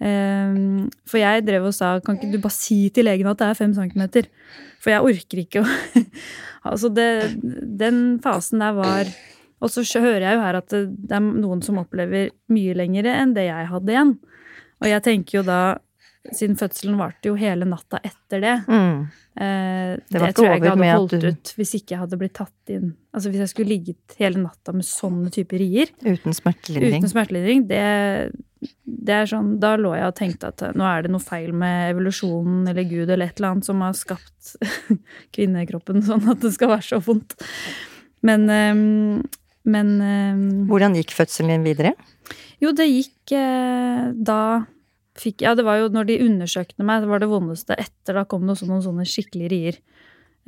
Ehm, 0.04 0.90
for 1.08 1.20
jeg 1.22 1.46
drev 1.46 1.70
og 1.70 1.74
sa 1.76 1.94
kan 2.04 2.18
ikke 2.18 2.34
du 2.34 2.42
bare 2.42 2.52
si 2.52 2.90
til 2.92 3.06
legen 3.08 3.28
at 3.30 3.40
det 3.40 3.46
er 3.48 3.58
fem 3.58 3.72
centimeter? 3.76 4.28
For 4.82 4.92
jeg 4.92 5.12
orker 5.12 5.44
ikke 5.44 5.62
å 5.64 5.68
Altså, 6.64 6.88
det, 6.88 7.36
den 7.76 8.18
fasen 8.24 8.62
der 8.64 8.72
var 8.76 9.08
Og 9.60 9.68
så 9.72 9.84
hører 10.00 10.24
jeg 10.24 10.36
jo 10.36 10.44
her 10.44 10.58
at 10.60 10.70
det, 10.72 10.82
det 11.08 11.16
er 11.16 11.24
noen 11.24 11.64
som 11.64 11.80
opplever 11.80 12.32
mye 12.52 12.76
lengre 12.76 13.12
enn 13.16 13.32
det 13.36 13.46
jeg 13.46 13.68
hadde 13.70 13.92
igjen. 13.94 14.14
Og 14.82 14.90
jeg 14.90 15.04
tenker 15.06 15.38
jo 15.38 15.44
da 15.46 15.60
siden 16.32 16.56
fødselen 16.56 16.96
varte 16.96 17.28
jo 17.28 17.34
hele 17.36 17.66
natta 17.68 17.98
etter 18.02 18.40
det. 18.40 18.54
Mm. 18.66 19.02
Eh, 19.36 19.96
Det 20.08 20.20
det 20.22 20.30
tror 20.34 20.46
jeg 20.48 20.60
ikke 20.62 20.70
hadde 20.72 20.92
holdt 20.94 21.14
du- 21.20 21.28
ut 21.28 21.52
hvis 21.58 21.74
ikke 21.74 21.90
jeg 21.96 21.98
hadde 22.04 22.16
blitt 22.20 22.34
tatt 22.38 22.70
inn 22.70 22.94
Altså 23.12 23.28
hvis 23.32 23.40
jeg 23.42 23.48
skulle 23.50 23.68
ligget 23.74 24.14
hele 24.16 24.38
natta 24.44 24.72
med 24.72 24.84
sånne 24.86 25.28
typer 25.34 25.58
rier 25.58 25.90
Uten 26.06 26.32
smertelindring? 26.32 27.02
uten 27.02 27.10
smertelindring, 27.10 27.64
det, 27.66 28.30
det 28.86 29.12
er 29.16 29.26
sånn 29.26 29.58
Da 29.58 29.72
lå 29.76 29.90
jeg 29.98 30.06
og 30.06 30.14
tenkte 30.14 30.52
at 30.52 30.62
nå 30.78 30.86
er 30.86 31.02
det 31.02 31.10
noe 31.10 31.20
feil 31.20 31.50
med 31.52 31.96
evolusjonen 31.96 32.68
eller 32.70 32.84
Gud 32.86 33.10
eller 33.10 33.26
et 33.26 33.40
eller 33.42 33.50
annet 33.56 33.64
som 33.66 33.80
har 33.82 33.92
skapt 33.98 34.54
kvinnekroppen 35.34 36.00
sånn 36.06 36.28
at 36.30 36.40
det 36.40 36.52
skal 36.54 36.70
være 36.76 36.86
så 36.86 37.00
vondt. 37.04 37.34
Men 38.22 38.46
ehm, 38.48 39.22
Men 39.66 39.90
ehm, 40.00 40.66
Hvordan 40.68 40.94
gikk 40.94 41.10
fødselen 41.16 41.56
din 41.56 41.64
videre? 41.66 41.94
jo, 42.62 42.70
det 42.72 42.86
gikk 42.86 43.32
eh, 43.36 44.12
da 44.14 44.38
fikk 45.18 45.44
Ja, 45.46 45.54
det 45.54 45.66
var 45.66 45.78
jo 45.80 45.90
når 45.94 46.08
de 46.08 46.20
undersøkte 46.24 46.86
meg, 46.86 47.04
det 47.04 47.10
var 47.10 47.22
det 47.22 47.30
vondeste. 47.30 47.76
Etter 47.78 48.18
da 48.18 48.26
kom 48.28 48.46
det 48.46 48.56
også 48.56 48.68
noen 48.70 48.84
sånne 48.84 49.06
skikkelige 49.08 49.52
rier. 49.52 49.80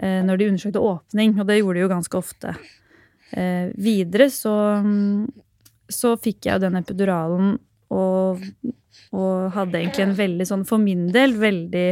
Eh, 0.02 0.20
når 0.26 0.40
de 0.40 0.50
undersøkte 0.52 0.82
åpning, 0.82 1.36
og 1.40 1.48
det 1.48 1.60
gjorde 1.60 1.78
de 1.78 1.84
jo 1.84 1.92
ganske 1.92 2.18
ofte. 2.18 2.54
Eh, 3.36 3.72
videre 3.78 4.30
så 4.30 4.56
så 5.92 6.16
fikk 6.18 6.46
jeg 6.46 6.56
jo 6.56 6.64
den 6.64 6.78
epiduralen 6.80 7.56
og, 7.94 8.42
og 9.14 9.54
hadde 9.54 9.80
egentlig 9.80 10.06
en 10.06 10.18
veldig 10.18 10.46
sånn, 10.48 10.64
for 10.68 10.82
min 10.82 11.06
del, 11.14 11.36
veldig 11.38 11.86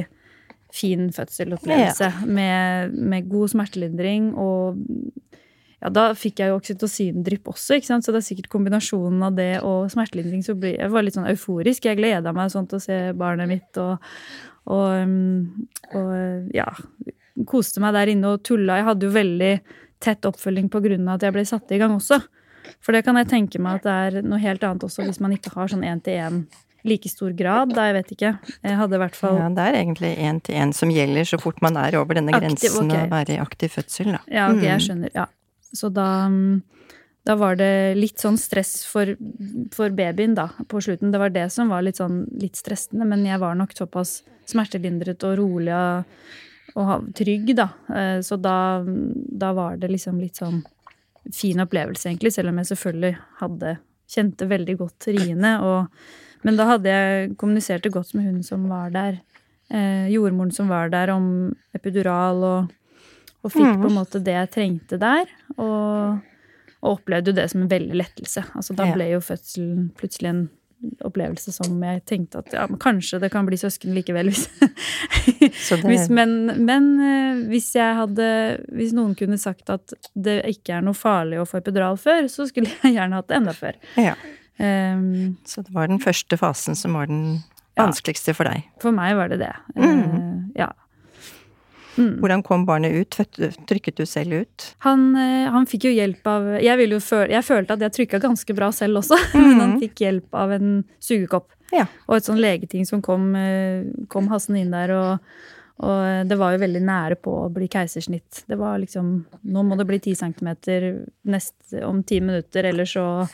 fin 0.75 1.07
fødselopplevelse. 1.15 2.11
Med, 2.27 2.97
med 2.99 3.29
god 3.31 3.53
smertelindring 3.55 4.33
og 4.35 4.81
ja, 5.83 5.91
da 5.91 6.05
fikk 6.17 6.41
jeg 6.41 6.49
jo 6.53 6.59
oksytocindrypp 6.61 7.51
også, 7.53 7.77
ikke 7.79 7.87
sant? 7.91 8.05
så 8.07 8.13
det 8.15 8.23
er 8.23 8.27
sikkert 8.29 8.49
kombinasjonen 8.53 9.23
av 9.27 9.35
det 9.37 9.51
og 9.63 9.91
smertelindring. 9.93 10.43
så 10.47 10.55
Jeg 10.63 10.91
var 10.91 11.03
litt 11.03 11.15
sånn 11.19 11.29
euforisk. 11.29 11.85
Jeg 11.85 11.99
gleda 12.01 12.33
meg 12.33 12.51
sånn 12.55 12.69
til 12.71 12.79
å 12.81 12.85
se 12.85 12.99
barnet 13.13 13.49
mitt 13.51 13.81
og, 13.83 13.99
og, 14.67 14.87
um, 15.03 15.67
og 15.93 16.55
ja, 16.55 16.69
koste 17.51 17.81
meg 17.85 17.95
der 17.97 18.15
inne 18.15 18.35
og 18.37 18.43
tulla. 18.47 18.79
Jeg 18.81 18.89
hadde 18.89 19.09
jo 19.09 19.15
veldig 19.15 19.53
tett 20.05 20.27
oppfølging 20.29 20.69
på 20.73 20.81
grunn 20.85 21.09
av 21.09 21.19
at 21.19 21.23
jeg 21.29 21.33
ble 21.37 21.45
satt 21.49 21.73
i 21.75 21.79
gang 21.81 21.95
også. 21.97 22.21
For 22.81 22.97
det 22.97 23.05
kan 23.05 23.17
jeg 23.21 23.29
tenke 23.29 23.61
meg 23.61 23.81
at 23.83 23.85
det 23.85 23.95
er 24.21 24.27
noe 24.29 24.41
helt 24.41 24.63
annet 24.65 24.85
også 24.87 25.05
hvis 25.05 25.21
man 25.21 25.35
ikke 25.37 25.53
har 25.57 25.69
sånn 25.69 25.85
én-til-én 25.85 26.45
like 26.85 27.09
stor 27.09 27.33
grad. 27.37 27.73
Da, 27.77 27.87
jeg 27.89 27.97
vet 27.97 28.11
ikke. 28.17 28.31
Jeg 28.65 28.77
hadde 28.77 28.97
i 28.97 29.01
hvert 29.01 29.17
fall 29.17 29.39
Ja, 29.41 29.49
det 29.57 29.65
er 29.71 29.79
egentlig 29.81 30.11
én 30.21 30.41
til 30.45 30.59
én 30.61 30.73
som 30.77 30.91
gjelder 30.93 31.25
så 31.29 31.39
fort 31.41 31.61
man 31.65 31.77
er 31.81 31.97
over 31.97 32.17
denne 32.19 32.33
Aktiv, 32.37 32.45
grensen 32.69 32.91
okay. 32.93 33.07
å 33.07 33.13
være 33.13 33.37
i 33.37 33.41
aktiv 33.41 33.73
fødsel, 33.73 34.11
da. 34.17 34.21
Ja, 34.29 34.51
ok, 34.53 34.61
jeg 34.65 34.77
Mm. 34.81 34.85
skjønner. 34.89 35.11
Ja. 35.17 35.27
Så 35.75 35.91
da, 35.91 36.09
da 37.27 37.37
var 37.41 37.59
det 37.59 37.97
litt 37.99 38.23
sånn 38.23 38.39
stress 38.41 38.85
for, 38.87 39.15
for 39.75 39.95
babyen, 39.97 40.37
da, 40.39 40.49
på 40.71 40.83
slutten. 40.85 41.13
Det 41.13 41.21
var 41.23 41.35
det 41.35 41.49
som 41.55 41.73
var 41.73 41.85
litt 41.87 42.01
sånn 42.01 42.25
litt 42.41 42.59
stressende, 42.61 43.07
men 43.09 43.27
jeg 43.27 43.43
var 43.43 43.59
nok 43.59 43.75
såpass 43.77 44.21
smertelindret 44.51 45.25
og 45.27 45.39
rolig 45.41 45.73
og, 45.75 46.21
og 46.79 47.09
trygg, 47.17 47.55
da. 47.59 47.71
Eh, 47.91 48.21
Så 48.25 48.39
da, 48.41 48.85
da 48.85 49.53
var 49.57 49.81
det 49.83 49.91
liksom 49.93 50.21
litt 50.23 50.39
sånn 50.41 50.63
fin 51.33 51.61
opplevelse, 51.65 52.09
egentlig, 52.11 52.35
selv 52.37 52.53
om 52.53 52.61
jeg 52.61 52.73
selvfølgelig 52.75 53.17
hadde 53.41 53.77
Kjente 54.15 54.45
veldig 54.45 54.75
godt 54.79 55.07
riene. 55.09 55.55
Og, 55.65 55.87
men 56.45 56.59
da 56.59 56.67
hadde 56.75 56.93
jeg 56.93 57.31
kommunisert 57.41 57.87
det 57.87 57.95
godt 57.95 58.13
med 58.15 58.29
hun 58.29 58.43
som 58.47 58.67
var 58.69 58.93
der. 58.93 59.17
Eh, 59.73 60.11
jordmoren 60.13 60.53
som 60.53 60.69
var 60.69 60.93
der, 60.93 61.11
om 61.15 61.55
epidural 61.75 62.45
og 62.45 62.75
og 63.45 63.53
fikk 63.53 63.67
Mhm. 63.77 63.83
på 63.83 63.91
en 63.91 63.99
måte 63.99 64.23
det 64.25 64.35
jeg 64.35 64.51
trengte 64.57 64.99
der. 64.99 65.27
Og, 65.59 66.19
og 66.83 66.99
opplevde 66.99 67.31
jo 67.33 67.37
det 67.39 67.51
som 67.53 67.63
en 67.63 67.69
veldig 67.71 67.95
lettelse. 68.01 68.45
Altså 68.57 68.75
da 68.77 68.91
ble 68.93 69.11
jo 69.13 69.21
fødselen 69.21 69.91
plutselig 69.97 70.29
en 70.35 70.45
opplevelse 71.01 71.49
som 71.55 71.79
jeg 71.81 72.03
tenkte 72.05 72.39
at 72.43 72.53
ja, 72.53 72.67
men 72.69 72.77
kanskje 72.79 73.19
det 73.23 73.31
kan 73.33 73.47
bli 73.49 73.57
søsken 73.57 73.95
likevel. 73.97 74.29
Hvis, 74.29 74.49
det, 75.71 75.79
hvis, 75.85 76.11
men 76.13 76.35
men 76.67 76.89
eh, 77.01 77.39
hvis 77.49 77.71
jeg 77.75 77.97
hadde 77.97 78.27
Hvis 78.69 78.93
noen 78.93 79.15
kunne 79.17 79.39
sagt 79.41 79.71
at 79.73 79.95
det 80.15 80.43
ikke 80.51 80.77
er 80.77 80.83
noe 80.85 80.93
farlig 80.99 81.41
å 81.41 81.47
få 81.49 81.63
epidural 81.63 81.97
før, 81.97 82.29
så 82.29 82.45
skulle 82.51 82.69
jeg 82.83 82.99
gjerne 82.99 83.17
hatt 83.17 83.29
det 83.29 83.37
enda 83.43 83.53
før. 83.57 83.75
ja, 83.97 84.15
Um, 84.55 85.37
så 85.45 85.65
det 85.67 85.73
var 85.75 85.89
den 85.91 85.99
første 85.99 86.37
fasen 86.39 86.77
som 86.79 86.93
var 86.95 87.07
den 87.11 87.41
Ja. 87.77 87.89
vanskeligste 87.89 88.31
for 88.39 88.45
deg. 88.47 88.63
for 88.79 88.93
meg 88.95 89.17
var 89.17 89.29
det 89.33 89.41
det. 89.41 89.49
Mm. 89.75 90.03
Uh, 90.05 90.45
ja. 90.55 90.69
Mm. 91.97 92.19
Hvordan 92.21 92.43
kom 92.43 92.65
barnet 92.67 92.93
ut? 92.93 93.19
Trykket 93.71 93.97
du 94.01 94.05
selv 94.07 94.33
ut? 94.45 94.69
Han, 94.87 95.15
eh, 95.17 95.49
han 95.55 95.67
fikk 95.71 95.85
jo 95.89 95.93
hjelp 95.95 96.27
av 96.27 96.49
Jeg, 96.63 96.79
føle, 97.01 97.29
jeg 97.31 97.45
følte 97.47 97.77
at 97.77 97.81
jeg 97.87 97.93
trykka 97.99 98.21
ganske 98.25 98.55
bra 98.57 98.71
selv 98.75 98.99
også, 99.03 99.19
men 99.35 99.61
han 99.61 99.71
Mhm. 99.75 99.81
fikk 99.85 100.03
hjelp 100.05 100.35
av 100.35 100.53
en 100.57 100.85
sugekopp. 101.01 101.51
Ja. 101.73 101.87
Og 102.09 102.17
et 102.17 102.25
sånn 102.27 102.41
legeting 102.43 102.85
som 102.87 103.01
kom, 103.03 103.35
eh, 103.37 103.85
kom 104.09 104.29
hassende 104.29 104.61
inn 104.61 104.71
der, 104.75 104.91
og, 104.95 105.19
og 105.83 106.29
det 106.29 106.37
var 106.39 106.53
jo 106.55 106.63
veldig 106.63 106.83
nære 106.87 107.17
på 107.23 107.33
å 107.45 107.49
bli 107.53 107.67
keisersnitt. 107.69 108.45
Det 108.47 108.59
var 108.59 108.79
liksom 108.79 109.25
Nå 109.45 109.63
må 109.67 109.77
det 109.79 109.87
bli 109.87 109.99
ti 109.99 110.15
centimeter 110.15 111.05
nest, 111.25 111.55
om 111.83 112.03
ti 112.03 112.21
minutter, 112.21 112.65
eller 112.71 112.85
så 112.85 113.29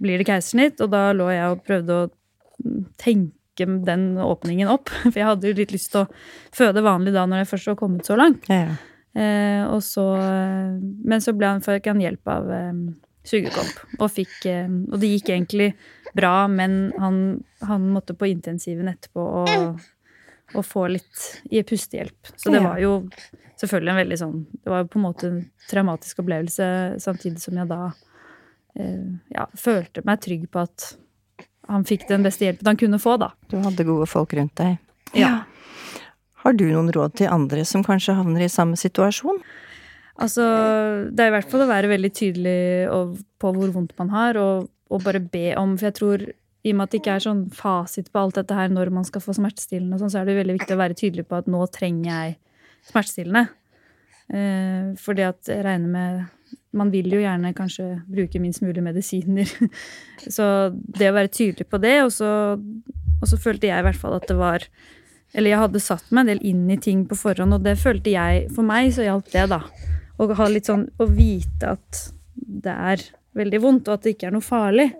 blir 0.00 0.18
det 0.18 0.26
keisersnitt. 0.28 0.80
Og 0.84 0.90
da 0.92 1.12
lå 1.16 1.28
jeg 1.32 1.50
og 1.52 1.64
prøvde 1.64 1.96
å 2.04 2.10
tenke 3.00 3.32
den 3.64 4.18
åpningen 4.22 4.68
opp. 4.68 4.92
For 5.06 5.16
jeg 5.16 5.30
hadde 5.30 5.50
jo 5.50 5.56
litt 5.56 5.74
lyst 5.74 5.92
til 5.94 6.04
å 6.04 6.10
føde 6.54 6.84
vanlig 6.84 7.14
da 7.16 7.24
når 7.28 7.44
jeg 7.44 7.52
først 7.54 7.72
var 7.72 7.80
kommet 7.80 8.08
så 8.08 8.18
langt. 8.18 8.46
Ja. 8.52 8.76
Eh, 9.16 9.64
og 9.64 9.80
så, 9.84 10.04
men 10.76 11.24
så 11.24 11.32
ble 11.32 11.54
han, 11.54 11.64
fikk 11.64 11.88
han 11.88 12.02
hjelp 12.04 12.28
av 12.28 12.50
eh, 12.52 12.80
sugekopp. 13.26 13.84
Og, 13.98 14.08
fikk, 14.12 14.38
eh, 14.50 14.68
og 14.68 14.98
det 15.00 15.12
gikk 15.14 15.32
egentlig 15.32 15.70
bra, 16.16 16.46
men 16.48 16.92
han, 17.00 17.20
han 17.66 17.90
måtte 17.92 18.16
på 18.16 18.28
intensiven 18.30 18.90
etterpå 18.92 19.24
og, 19.42 19.80
og 20.54 20.64
få 20.64 20.86
litt 20.94 21.26
i 21.50 21.62
pustehjelp. 21.66 22.32
Så 22.36 22.52
det 22.54 22.62
var 22.64 22.80
jo 22.82 22.98
selvfølgelig 23.60 23.92
en 23.92 24.00
veldig 24.00 24.18
sånn 24.20 24.38
Det 24.52 24.72
var 24.72 24.82
jo 24.82 24.90
på 24.92 25.00
en 25.00 25.06
måte 25.06 25.28
en 25.30 25.40
traumatisk 25.70 26.22
opplevelse, 26.22 26.68
samtidig 27.02 27.42
som 27.42 27.58
jeg 27.60 27.70
da 27.72 27.80
eh, 28.78 29.08
ja, 29.34 29.48
følte 29.58 30.04
meg 30.06 30.22
trygg 30.24 30.48
på 30.52 30.64
at 30.64 30.92
han 31.66 31.84
fikk 31.86 32.06
den 32.08 32.24
beste 32.26 32.46
hjelpen 32.46 32.70
han 32.70 32.80
kunne 32.80 33.00
få, 33.02 33.16
da. 33.20 33.32
Du 33.50 33.58
hadde 33.62 33.86
gode 33.86 34.06
folk 34.10 34.34
rundt 34.38 34.54
deg. 34.60 34.78
Ja. 35.16 35.44
Har 36.44 36.54
du 36.54 36.66
noen 36.68 36.92
råd 36.94 37.16
til 37.18 37.32
andre 37.32 37.64
som 37.66 37.84
kanskje 37.86 38.14
havner 38.18 38.44
i 38.46 38.52
samme 38.52 38.78
situasjon? 38.78 39.40
Altså, 40.22 40.44
det 41.12 41.24
er 41.24 41.30
i 41.30 41.34
hvert 41.34 41.50
fall 41.50 41.66
å 41.66 41.68
være 41.68 41.90
veldig 41.90 42.10
tydelig 42.16 42.58
på 43.42 43.52
hvor 43.52 43.72
vondt 43.74 43.96
man 43.98 44.12
har, 44.14 44.38
og, 44.40 44.70
og 44.88 45.02
bare 45.04 45.20
be 45.20 45.50
om 45.58 45.74
For 45.76 45.90
jeg 45.90 45.96
tror, 45.98 46.24
i 46.66 46.72
og 46.72 46.78
med 46.78 46.86
at 46.86 46.94
det 46.94 47.00
ikke 47.02 47.18
er 47.18 47.26
sånn 47.26 47.42
fasit 47.54 48.08
på 48.12 48.22
alt 48.22 48.38
dette 48.38 48.56
her 48.56 48.72
når 48.72 48.90
man 48.94 49.06
skal 49.06 49.22
få 49.24 49.34
smertestillende, 49.36 49.98
og 49.98 50.04
sånn, 50.04 50.14
så 50.14 50.22
er 50.22 50.30
det 50.30 50.38
veldig 50.40 50.56
viktig 50.60 50.76
å 50.76 50.80
være 50.80 50.98
tydelig 50.98 51.26
på 51.28 51.38
at 51.38 51.50
nå 51.50 51.60
trenger 51.74 52.08
jeg 52.10 52.36
smertestillende. 52.88 53.44
Eh, 54.32 54.94
fordi 54.98 55.22
at 55.22 55.46
jeg 55.52 55.62
regner 55.64 55.86
med 55.92 56.24
Man 56.76 56.90
vil 56.92 57.06
jo 57.08 57.20
gjerne 57.22 57.54
kanskje 57.56 57.84
bruke 58.10 58.40
minst 58.42 58.60
mulig 58.60 58.82
medisiner. 58.84 59.48
så 60.36 60.70
det 60.74 61.08
å 61.08 61.14
være 61.16 61.30
tydelig 61.32 61.64
på 61.70 61.78
det, 61.80 61.94
og 62.04 62.10
så, 62.12 62.28
og 62.58 63.26
så 63.30 63.38
følte 63.40 63.70
jeg 63.70 63.80
i 63.80 63.86
hvert 63.86 63.96
fall 63.96 64.16
at 64.18 64.26
det 64.28 64.36
var 64.36 64.66
Eller 65.32 65.50
jeg 65.54 65.58
hadde 65.62 65.80
satt 65.80 66.10
meg 66.12 66.26
en 66.26 66.32
del 66.34 66.42
inn 66.44 66.66
i 66.70 66.76
ting 66.76 67.06
på 67.08 67.16
forhånd, 67.16 67.54
og 67.56 67.62
det 67.64 67.78
følte 67.80 68.12
jeg 68.12 68.50
For 68.54 68.66
meg 68.66 68.92
så 68.92 69.06
gjaldt 69.06 69.32
det, 69.32 69.46
da. 69.54 69.62
Å 70.18 70.28
ha 70.36 70.48
litt 70.52 70.68
sånn 70.68 70.84
Å 71.00 71.06
vite 71.08 71.72
at 71.78 72.02
det 72.36 72.74
er 72.92 73.06
veldig 73.36 73.62
vondt, 73.62 73.88
og 73.88 73.94
at 73.96 74.04
det 74.04 74.14
ikke 74.16 74.28
er 74.28 74.34
noe 74.36 74.44
farlig. 74.44 74.90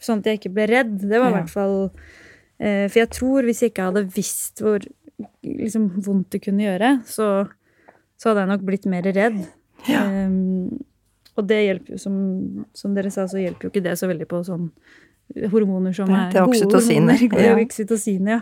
Sånn 0.00 0.20
at 0.22 0.26
jeg 0.30 0.38
ikke 0.40 0.54
ble 0.56 0.66
redd. 0.70 0.96
Det 1.02 1.18
var 1.20 1.28
i 1.28 1.34
Ja. 1.34 1.36
hvert 1.42 1.52
fall 1.52 1.76
eh, 2.60 2.86
For 2.88 2.98
jeg 3.02 3.10
tror 3.16 3.44
hvis 3.48 3.60
jeg 3.62 3.72
ikke 3.74 3.90
hadde 3.90 4.06
visst 4.16 4.60
hvor 4.64 4.80
liksom, 5.44 5.90
vondt 6.04 6.30
det 6.34 6.42
kunne 6.46 6.64
gjøre, 6.64 6.90
så, 7.08 7.28
så 8.18 8.30
hadde 8.32 8.44
jeg 8.44 8.50
nok 8.52 8.64
blitt 8.66 8.86
mer 8.90 9.06
redd. 9.14 9.40
Ja. 9.88 10.02
Um, 10.26 10.78
og 11.38 11.46
det 11.46 11.60
hjelper 11.68 11.94
jo, 11.94 11.98
som, 12.02 12.14
som 12.74 12.94
dere 12.96 13.12
sa, 13.14 13.28
så 13.30 13.38
hjelper 13.38 13.68
jo 13.68 13.70
ikke 13.70 13.84
det 13.84 13.94
så 14.00 14.08
veldig 14.10 14.26
på 14.26 14.40
sånn 14.46 14.68
hormoner 15.52 15.92
som 15.94 16.08
er 16.10 16.32
gode 16.32 16.48
oksytociner, 16.50 17.20
ja. 17.36 17.52
Oksytocin, 17.60 18.30
ja. 18.32 18.40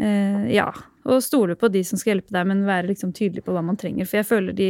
Uh, 0.00 0.46
ja. 0.48 0.70
Og 1.10 1.22
stole 1.24 1.56
på 1.60 1.68
de 1.72 1.80
som 1.84 1.96
skal 2.00 2.14
hjelpe 2.14 2.32
deg, 2.32 2.46
men 2.48 2.64
være 2.68 2.90
liksom 2.90 3.12
tydelig 3.16 3.42
på 3.46 3.52
hva 3.56 3.62
man 3.64 3.76
trenger. 3.80 4.08
For 4.08 4.20
jeg 4.20 4.28
føler 4.28 4.56
de, 4.56 4.68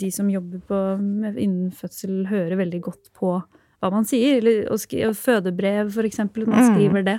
de 0.00 0.08
som 0.12 0.28
jobber 0.32 0.60
på, 0.68 0.78
med, 1.00 1.36
innen 1.40 1.72
fødsel, 1.76 2.22
hører 2.30 2.56
veldig 2.60 2.80
godt 2.84 3.10
på 3.16 3.34
hva 3.36 3.90
man 3.92 4.06
sier. 4.08 4.38
Eller 4.40 4.62
og, 4.72 4.80
skri- 4.80 5.04
og 5.08 5.16
fødebrev, 5.20 5.90
for 5.96 6.08
eksempel. 6.08 6.46
Man 6.48 6.62
Mm. 6.64 6.70
skriver 6.74 7.04
det. 7.10 7.18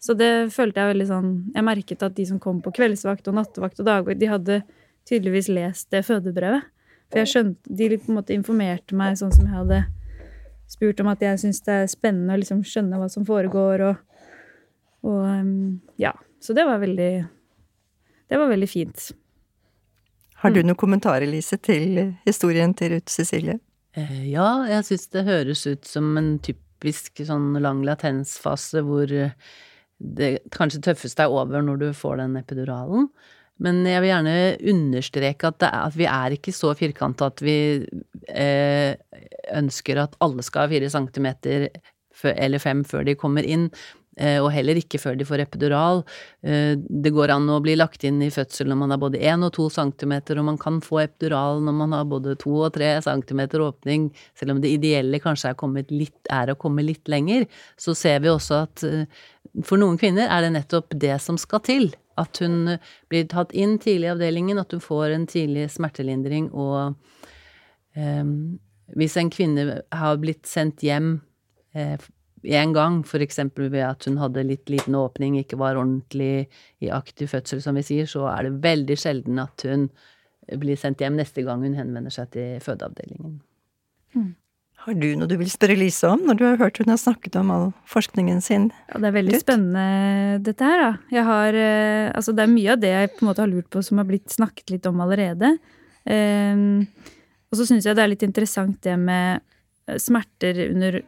Så 0.00 0.16
det 0.16 0.30
følte 0.52 0.80
jeg 0.82 0.90
veldig 0.90 1.06
sånn 1.08 1.28
Jeg 1.54 1.64
merket 1.64 2.02
at 2.04 2.12
de 2.16 2.24
som 2.28 2.36
kom 2.40 2.58
på 2.60 2.72
kveldsvakt 2.76 3.28
og 3.30 3.36
nattevakt 3.38 3.78
og 3.80 3.86
dagvakt, 3.88 4.20
de 4.20 4.28
hadde 4.28 4.58
tydeligvis 5.08 5.48
lest 5.52 5.90
det 5.90 6.04
fødebrevet. 6.06 6.62
For 7.10 7.20
jeg 7.20 7.28
skjønte 7.30 7.76
De 7.76 7.88
på 7.98 8.08
en 8.10 8.16
måte 8.18 8.34
informerte 8.34 8.96
meg 8.96 9.16
sånn 9.20 9.32
som 9.32 9.44
jeg 9.46 9.54
hadde 9.54 9.82
spurt 10.72 11.00
om 11.00 11.08
at 11.12 11.20
jeg 11.20 11.38
syns 11.42 11.60
det 11.66 11.74
er 11.82 11.86
spennende 11.92 12.34
å 12.34 12.40
liksom 12.40 12.62
skjønne 12.64 12.96
hva 12.98 13.08
som 13.12 13.24
foregår, 13.28 13.84
og, 13.90 13.96
og 15.04 15.20
um, 15.28 15.80
Ja. 16.00 16.12
Så 16.40 16.52
det 16.56 16.64
var 16.66 16.78
veldig 16.82 17.12
Det 18.28 18.38
var 18.40 18.48
veldig 18.50 18.68
fint. 18.68 19.12
Har 20.40 20.50
Mm. 20.50 20.54
du 20.54 20.62
noen 20.62 20.76
kommentarer, 20.76 21.26
Lise, 21.26 21.56
til 21.56 22.16
historien 22.26 22.74
til 22.74 22.90
Ruth 22.92 23.12
Cecilie? 23.12 23.60
Eh, 23.96 24.30
Ja, 24.32 24.64
jeg 24.66 24.84
syns 24.84 25.06
det 25.10 25.24
høres 25.24 25.66
ut 25.66 25.84
som 25.86 26.16
en 26.18 26.38
typisk 26.38 27.16
sånn 27.24 27.54
lang 27.62 27.82
latensfase 27.84 28.82
hvor 28.84 29.06
det 30.00 30.50
kanskje 30.50 30.82
tøffeste 30.82 31.20
er 31.22 31.28
over 31.32 31.62
når 31.62 31.78
du 31.78 31.92
får 31.92 32.16
den 32.18 32.36
epiduralen. 32.36 33.08
Men 33.62 33.84
jeg 33.86 34.02
vil 34.02 34.10
gjerne 34.10 34.36
understreke 34.74 35.50
at, 35.52 35.62
er, 35.62 35.74
at 35.86 35.94
vi 35.98 36.06
er 36.10 36.34
ikke 36.34 36.54
så 36.54 36.72
firkanta 36.74 37.28
at 37.30 37.42
vi 37.44 37.58
eh, 38.28 38.94
ønsker 39.54 40.00
at 40.02 40.16
alle 40.24 40.42
skal 40.42 40.66
ha 40.66 40.72
fire 40.72 40.90
centimeter 40.90 41.68
eller 42.34 42.62
fem 42.62 42.82
før 42.86 43.06
de 43.06 43.14
kommer 43.18 43.46
inn. 43.46 43.68
eh, 44.18 44.40
Og 44.42 44.50
heller 44.54 44.78
ikke 44.78 44.98
før 44.98 45.16
de 45.18 45.26
får 45.28 45.44
epidural. 45.44 46.02
Eh, 46.42 46.74
Det 46.78 47.12
går 47.14 47.30
an 47.30 47.48
å 47.50 47.60
bli 47.62 47.76
lagt 47.78 48.04
inn 48.04 48.20
i 48.22 48.30
fødsel 48.34 48.70
når 48.70 48.80
man 48.82 48.90
har 48.90 48.98
både 48.98 49.22
én 49.22 49.46
og 49.46 49.52
to 49.54 49.68
centimeter, 49.70 50.38
og 50.38 50.44
man 50.50 50.58
kan 50.58 50.80
få 50.80 51.04
epidural 51.04 51.62
når 51.62 51.78
man 51.78 51.92
har 51.92 52.04
både 52.04 52.36
to 52.38 52.54
og 52.66 52.72
tre 52.74 53.00
centimeter 53.02 53.62
åpning, 53.62 54.10
selv 54.34 54.56
om 54.56 54.60
det 54.60 54.74
ideelle 54.74 55.22
kanskje 55.22 55.54
er, 55.54 55.84
litt, 55.90 56.18
er 56.30 56.50
å 56.50 56.58
komme 56.58 56.82
litt 56.82 57.06
lenger. 57.06 57.46
Så 57.78 57.94
ser 57.94 58.18
vi 58.20 58.28
også 58.34 58.64
at 58.66 58.82
eh, 58.82 59.06
for 59.62 59.78
noen 59.78 59.98
kvinner 59.98 60.26
er 60.26 60.42
det 60.42 60.56
nettopp 60.58 60.90
det 60.90 61.20
som 61.22 61.38
skal 61.38 61.60
til. 61.60 61.94
At 62.20 62.38
hun 62.42 62.76
blir 63.10 63.28
tatt 63.30 63.52
inn 63.52 63.78
tidlig 63.82 64.08
i 64.08 64.12
avdelingen, 64.12 64.60
at 64.60 64.72
hun 64.72 64.82
får 64.82 65.14
en 65.14 65.26
tidlig 65.30 65.68
smertelindring 65.74 66.50
og 66.52 66.94
Ehm, 67.94 68.58
hvis 68.98 69.16
en 69.18 69.30
kvinne 69.32 69.80
har 69.94 70.20
blitt 70.22 70.48
sendt 70.50 70.82
hjem 70.84 71.16
eh, 71.78 71.96
en 72.44 72.74
gang, 72.76 73.00
eksempel 73.24 73.70
ved 73.72 73.86
at 73.86 74.04
hun 74.08 74.18
hadde 74.20 74.44
litt 74.44 74.68
liten 74.68 74.96
åpning, 74.98 75.38
ikke 75.40 75.58
var 75.60 75.78
ordentlig 75.80 76.48
i 76.84 76.90
aktiv 76.92 77.30
fødsel, 77.32 77.62
som 77.64 77.78
vi 77.78 77.86
sier, 77.86 78.10
så 78.10 78.26
er 78.34 78.48
det 78.48 78.60
veldig 78.66 78.98
sjelden 79.00 79.40
at 79.40 79.64
hun 79.64 79.88
blir 80.60 80.76
sendt 80.76 81.00
hjem 81.00 81.16
neste 81.16 81.46
gang 81.46 81.62
hun 81.64 81.78
henvender 81.78 82.12
seg 82.12 82.34
til 82.34 82.58
fødeavdelingen. 82.60 83.38
Har 84.84 84.96
du 85.00 85.06
noe 85.16 85.28
du 85.30 85.38
vil 85.40 85.48
spørre 85.48 85.78
Lise 85.80 86.10
om, 86.12 86.26
når 86.28 86.36
du 86.36 86.42
har 86.44 86.58
hørt 86.60 86.76
hun 86.82 86.90
har 86.92 86.98
snakket 87.00 87.38
om 87.40 87.48
all 87.54 87.70
forskningen 87.88 88.42
sin? 88.44 88.66
Ja, 88.90 88.98
det 89.00 89.08
er 89.08 89.14
veldig 89.14 89.38
spennende 89.40 90.42
dette 90.44 90.66
her, 90.68 90.82
da. 90.82 90.90
Jeg 91.14 91.24
har 91.24 91.56
eh, 91.56 92.10
Altså, 92.12 92.34
det 92.36 92.44
er 92.44 92.52
mye 92.52 92.74
av 92.74 92.82
det 92.82 92.90
jeg 92.92 93.12
på 93.14 93.24
en 93.24 93.30
måte 93.30 93.40
har 93.40 93.48
lurt 93.48 93.70
på 93.72 93.80
som 93.86 94.02
har 94.02 94.08
blitt 94.10 94.28
snakket 94.34 94.74
litt 94.74 94.88
om 94.90 95.00
allerede. 95.00 95.54
Um, 96.04 96.84
og 97.48 97.56
så 97.56 97.64
syns 97.64 97.88
jeg 97.88 97.96
det 97.96 98.04
er 98.04 98.10
litt 98.12 98.26
interessant 98.26 98.76
det 98.84 98.98
med 99.00 99.40
eh, 99.88 99.96
smerter 100.02 100.60
under 100.66 101.00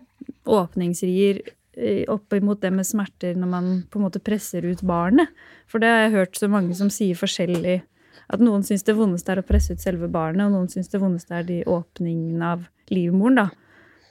åpningsrier 0.57 1.43
eh, 1.45 2.07
opp 2.09 2.33
imot 2.33 2.63
det 2.65 2.73
med 2.73 2.89
smerter 2.89 3.37
når 3.37 3.53
man 3.53 3.69
på 3.93 4.01
en 4.01 4.07
måte 4.07 4.25
presser 4.25 4.65
ut 4.65 4.81
barnet. 4.89 5.37
For 5.69 5.85
det 5.85 5.93
har 5.93 6.07
jeg 6.07 6.17
hørt 6.17 6.41
så 6.41 6.49
mange 6.49 6.73
som 6.79 6.89
sier 6.89 7.19
forskjellig. 7.19 7.83
At 8.33 8.41
noen 8.41 8.65
syns 8.65 8.89
det 8.89 8.97
vondeste 8.97 9.37
er 9.37 9.45
å 9.45 9.47
presse 9.47 9.77
ut 9.77 9.85
selve 9.85 10.09
barnet, 10.09 10.49
og 10.49 10.57
noen 10.57 10.73
syns 10.73 10.89
det 10.89 11.03
vondeste 11.05 11.37
er 11.37 11.45
de 11.45 11.61
åpningene 11.69 12.55
av 12.57 12.65
livmoren, 12.89 13.45
da. 13.45 13.66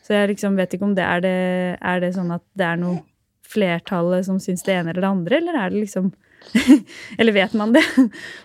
Så 0.05 0.13
jeg 0.13 0.35
liksom 0.35 0.57
vet 0.59 0.75
ikke 0.75 0.85
om 0.85 0.93
det 0.97 1.05
er 1.05 1.23
det 1.25 1.37
Er 1.81 2.03
det 2.03 2.13
sånn 2.17 2.33
at 2.35 2.43
det 2.57 2.67
er 2.67 2.81
noe 2.81 3.01
flertallet 3.45 4.25
som 4.27 4.37
syns 4.41 4.65
det 4.65 4.73
ene 4.73 4.91
eller 4.91 5.05
det 5.05 5.09
andre, 5.09 5.39
eller 5.39 5.57
er 5.59 5.73
det 5.73 5.83
liksom 5.85 6.11
Eller 7.19 7.33
vet 7.33 7.55
man 7.57 7.73
det? 7.73 7.83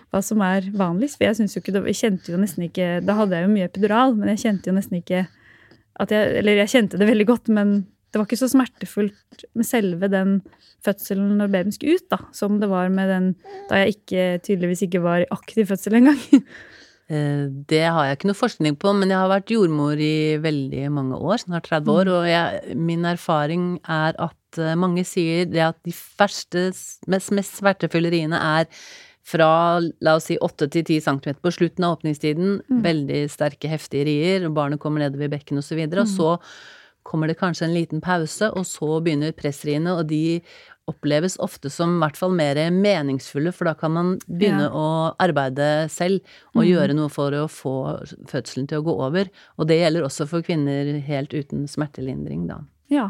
Hva 0.09 0.23
som 0.25 0.41
er 0.45 0.65
vanligst? 0.73 1.19
For 1.19 1.27
jeg 1.27 1.37
syns 1.37 1.55
jo 1.55 1.61
ikke 1.61 1.75
det 1.75 1.83
Jeg 1.91 1.99
kjente 1.99 2.33
jo 2.33 2.41
nesten 2.41 2.65
ikke 2.65 2.89
Da 3.05 3.17
hadde 3.19 3.37
jeg 3.37 3.47
jo 3.47 3.53
mye 3.53 3.69
epidural, 3.69 4.17
men 4.17 4.33
jeg 4.33 4.43
kjente 4.45 4.71
jo 4.71 4.77
nesten 4.77 5.01
ikke 5.01 5.25
at 6.01 6.13
jeg 6.13 6.37
Eller 6.39 6.63
jeg 6.63 6.71
kjente 6.71 6.97
det 6.97 7.09
veldig 7.09 7.27
godt, 7.29 7.51
men 7.53 7.81
det 8.11 8.19
var 8.19 8.25
ikke 8.27 8.39
så 8.41 8.49
smertefullt 8.51 9.43
med 9.55 9.67
selve 9.67 10.07
den 10.11 10.39
fødselen 10.83 11.37
når 11.39 11.51
babyen 11.53 11.75
skulle 11.75 11.99
ut, 11.99 12.07
da, 12.11 12.17
som 12.35 12.57
det 12.59 12.67
var 12.71 12.89
med 12.91 13.07
den 13.11 13.27
da 13.69 13.79
jeg 13.79 13.95
ikke, 13.95 14.23
tydeligvis 14.47 14.81
ikke 14.87 15.03
var 15.03 15.23
i 15.23 15.29
aktiv 15.31 15.69
fødsel 15.69 15.99
engang. 16.01 16.19
Eh, 17.09 17.47
Det 17.67 17.83
har 17.83 18.05
jeg 18.05 18.17
ikke 18.17 18.29
noe 18.29 18.39
forskning 18.39 18.77
på, 18.79 18.93
men 18.95 19.09
jeg 19.09 19.17
har 19.17 19.29
vært 19.29 19.51
jordmor 19.51 19.99
i 19.99 20.37
veldig 20.41 20.89
mange 20.91 21.17
år, 21.19 21.37
snart 21.43 21.69
30 21.69 21.91
år, 21.91 22.07
og 22.07 22.27
jeg, 22.29 22.75
min 22.77 23.03
erfaring 23.05 23.79
er 23.87 24.13
at 24.17 24.59
eh, 24.59 24.75
mange 24.75 25.03
sier 25.03 25.45
det 25.45 25.61
at 25.61 25.79
de 25.83 25.93
verste, 26.19 26.71
mest, 27.07 27.31
mest 27.31 27.57
smertefulle 27.59 28.11
riene 28.11 28.39
er 28.39 28.65
fra 29.23 29.79
la 30.01 30.15
oss 30.17 30.25
si 30.31 30.37
8 30.41 30.67
til 30.73 30.83
10 30.83 30.99
cm 31.05 31.19
på 31.43 31.51
slutten 31.53 31.83
av 31.85 31.99
åpningstiden, 31.99 32.61
veldig 32.83 33.29
sterke, 33.29 33.69
heftige 33.69 34.05
rier, 34.07 34.45
og 34.47 34.55
barnet 34.55 34.79
kommer 34.81 34.99
nedover 35.03 35.25
i 35.27 35.33
bekken 35.35 35.57
og 35.61 35.63
så 35.63 35.75
videre, 35.77 36.01
og 36.01 36.07
så 36.09 36.39
kommer 37.03 37.27
det 37.27 37.37
kanskje 37.37 37.65
en 37.67 37.73
liten 37.75 38.01
pause, 38.01 38.49
og 38.53 38.65
så 38.65 38.99
begynner 39.01 39.31
pressriene, 39.31 39.93
og 39.93 40.07
de 40.09 40.41
oppleves 40.91 41.37
ofte 41.41 41.71
som 41.73 41.95
i 41.97 42.01
hvert 42.03 42.19
fall 42.19 42.33
mer 42.37 42.59
meningsfulle, 42.75 43.53
for 43.55 43.69
da 43.69 43.73
kan 43.79 43.95
man 43.95 44.11
begynne 44.27 44.67
Ja. 44.67 44.71
å 44.75 45.15
arbeide 45.23 45.89
selv 45.89 46.21
og 46.55 46.67
gjøre 46.67 46.93
noe 46.97 47.09
for 47.09 47.31
å 47.31 47.47
få 47.49 47.75
fødselen 48.29 48.67
til 48.69 48.81
å 48.81 48.85
gå 48.85 48.95
over. 49.07 49.31
Og 49.57 49.67
det 49.67 49.79
gjelder 49.81 50.05
også 50.07 50.27
for 50.29 50.45
kvinner 50.45 50.99
helt 51.07 51.33
uten 51.33 51.65
smertelindring, 51.67 52.47
da. 52.51 52.61
Ja. 52.91 53.09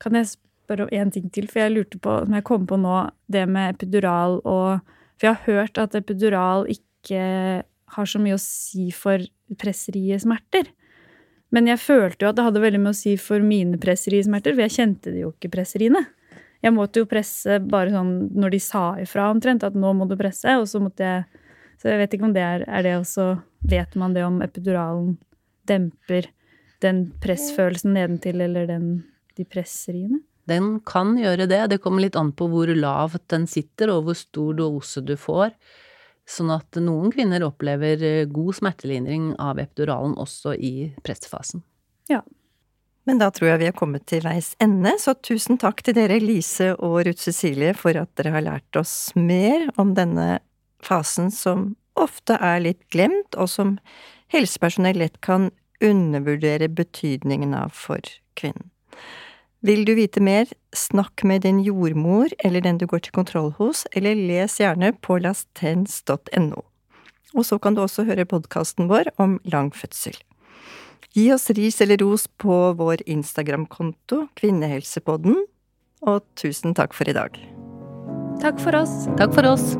Kan 0.00 0.14
jeg 0.18 0.32
spørre 0.32 0.88
om 0.88 0.88
én 0.90 1.12
ting 1.12 1.30
til, 1.30 1.46
for 1.46 1.60
jeg 1.60 1.74
lurte 1.76 2.00
på, 2.00 2.24
som 2.24 2.34
jeg 2.34 2.44
kom 2.48 2.66
på 2.66 2.78
nå, 2.80 3.10
det 3.30 3.46
med 3.48 3.76
epidural 3.76 4.40
og 4.44 4.80
For 5.20 5.28
jeg 5.28 5.36
har 5.36 5.54
hørt 5.54 5.78
at 5.78 5.94
epidural 5.94 6.64
ikke 6.66 7.62
har 7.94 8.06
så 8.08 8.18
mye 8.18 8.34
å 8.34 8.40
si 8.42 8.90
for 8.90 9.22
presseriet 9.60 10.22
smerter 10.24 10.66
Men 11.52 11.66
jeg 11.68 11.78
følte 11.78 12.24
jo 12.24 12.30
at 12.32 12.36
det 12.38 12.44
hadde 12.46 12.62
veldig 12.64 12.80
mye 12.80 12.94
å 12.94 12.96
si 12.96 13.12
for 13.20 13.38
mine 13.44 13.76
presserismerter, 13.78 14.54
for 14.56 14.64
jeg 14.64 14.72
kjente 14.78 15.12
det 15.12 15.20
jo 15.20 15.32
ikke 15.34 15.50
presseriene. 15.52 16.06
Jeg 16.62 16.74
måtte 16.76 17.02
jo 17.02 17.08
presse 17.10 17.58
bare 17.58 17.90
sånn 17.90 18.12
når 18.38 18.54
de 18.54 18.60
sa 18.62 18.84
ifra 19.02 19.30
omtrent, 19.32 19.64
at 19.66 19.74
nå 19.78 19.92
må 19.98 20.06
du 20.10 20.16
presse, 20.18 20.54
og 20.58 20.68
så 20.70 20.82
måtte 20.82 21.06
jeg 21.06 21.24
Så 21.82 21.88
jeg 21.90 21.98
vet 21.98 22.12
ikke 22.14 22.28
om 22.28 22.34
det 22.34 22.42
er 22.42 22.62
Er 22.68 22.82
det 22.86 22.92
også 23.00 23.42
Vet 23.66 23.94
man 23.98 24.14
det 24.14 24.22
om 24.26 24.42
epiduralen 24.42 25.16
demper 25.66 26.28
den 26.82 27.12
pressfølelsen 27.22 27.94
nedentil, 27.94 28.40
eller 28.42 28.66
den, 28.66 28.86
de 29.38 29.44
presseriene? 29.46 30.18
Den 30.50 30.80
kan 30.82 31.14
gjøre 31.14 31.46
det. 31.46 31.60
Det 31.70 31.78
kommer 31.82 32.02
litt 32.02 32.18
an 32.18 32.32
på 32.34 32.48
hvor 32.50 32.66
lavt 32.74 33.22
den 33.30 33.46
sitter, 33.46 33.92
og 33.94 34.08
hvor 34.08 34.18
stor 34.18 34.56
dose 34.58 35.02
du 35.06 35.14
får. 35.14 35.54
Sånn 36.28 36.50
at 36.54 36.78
noen 36.82 37.12
kvinner 37.14 37.44
opplever 37.46 38.02
eh, 38.06 38.26
god 38.30 38.58
smertelindring 38.58 39.32
av 39.42 39.62
epiduralen 39.62 40.14
også 40.18 40.54
i 40.54 40.90
pressfasen. 41.06 41.62
Ja. 42.10 42.22
Men 43.08 43.18
da 43.18 43.32
tror 43.34 43.50
jeg 43.50 43.62
vi 43.62 43.68
er 43.70 43.76
kommet 43.76 44.04
til 44.06 44.22
veis 44.22 44.52
ende, 44.62 44.94
så 45.02 45.16
tusen 45.18 45.58
takk 45.58 45.82
til 45.82 45.96
dere, 45.98 46.20
Lise 46.22 46.72
og 46.76 47.00
Ruth 47.08 47.24
Cecilie, 47.24 47.74
for 47.74 47.98
at 47.98 48.12
dere 48.18 48.34
har 48.36 48.46
lært 48.46 48.78
oss 48.78 49.10
mer 49.18 49.66
om 49.80 49.96
denne 49.98 50.38
fasen 50.82 51.32
som 51.34 51.72
ofte 51.98 52.38
er 52.38 52.62
litt 52.62 52.82
glemt, 52.94 53.34
og 53.34 53.50
som 53.50 53.76
helsepersonell 54.32 55.02
lett 55.02 55.18
kan 55.24 55.50
undervurdere 55.82 56.70
betydningen 56.70 57.56
av 57.58 57.74
for 57.74 58.00
kvinnen. 58.38 58.70
Vil 59.62 59.84
du 59.86 59.92
vite 59.94 60.18
mer, 60.22 60.48
snakk 60.74 61.22
med 61.22 61.44
din 61.44 61.60
jordmor 61.62 62.32
eller 62.42 62.64
den 62.64 62.80
du 62.80 62.88
går 62.90 63.04
til 63.06 63.14
kontroll 63.14 63.52
hos, 63.60 63.84
eller 63.94 64.18
les 64.18 64.58
gjerne 64.58 64.90
på 65.06 65.20
lastens.no. 65.22 66.64
Og 67.32 67.46
så 67.46 67.58
kan 67.62 67.76
du 67.76 67.84
også 67.84 68.02
høre 68.08 68.26
podkasten 68.26 68.90
vår 68.90 69.12
om 69.22 69.38
lang 69.46 69.70
fødsel. 69.74 70.18
Gi 71.12 71.28
oss 71.34 71.50
ris 71.50 71.80
eller 71.84 72.00
ros 72.00 72.28
på 72.40 72.72
vår 72.78 73.04
Instagram-konto, 73.10 74.26
Kvinnehelsepodden, 74.38 75.42
og 76.02 76.22
tusen 76.38 76.74
takk 76.78 76.94
for 76.96 77.10
i 77.10 77.16
dag. 77.16 77.36
Takk 78.42 78.62
for 78.62 78.74
oss. 78.78 79.02
Takk 79.18 79.34
for 79.36 79.46
oss. 79.46 79.74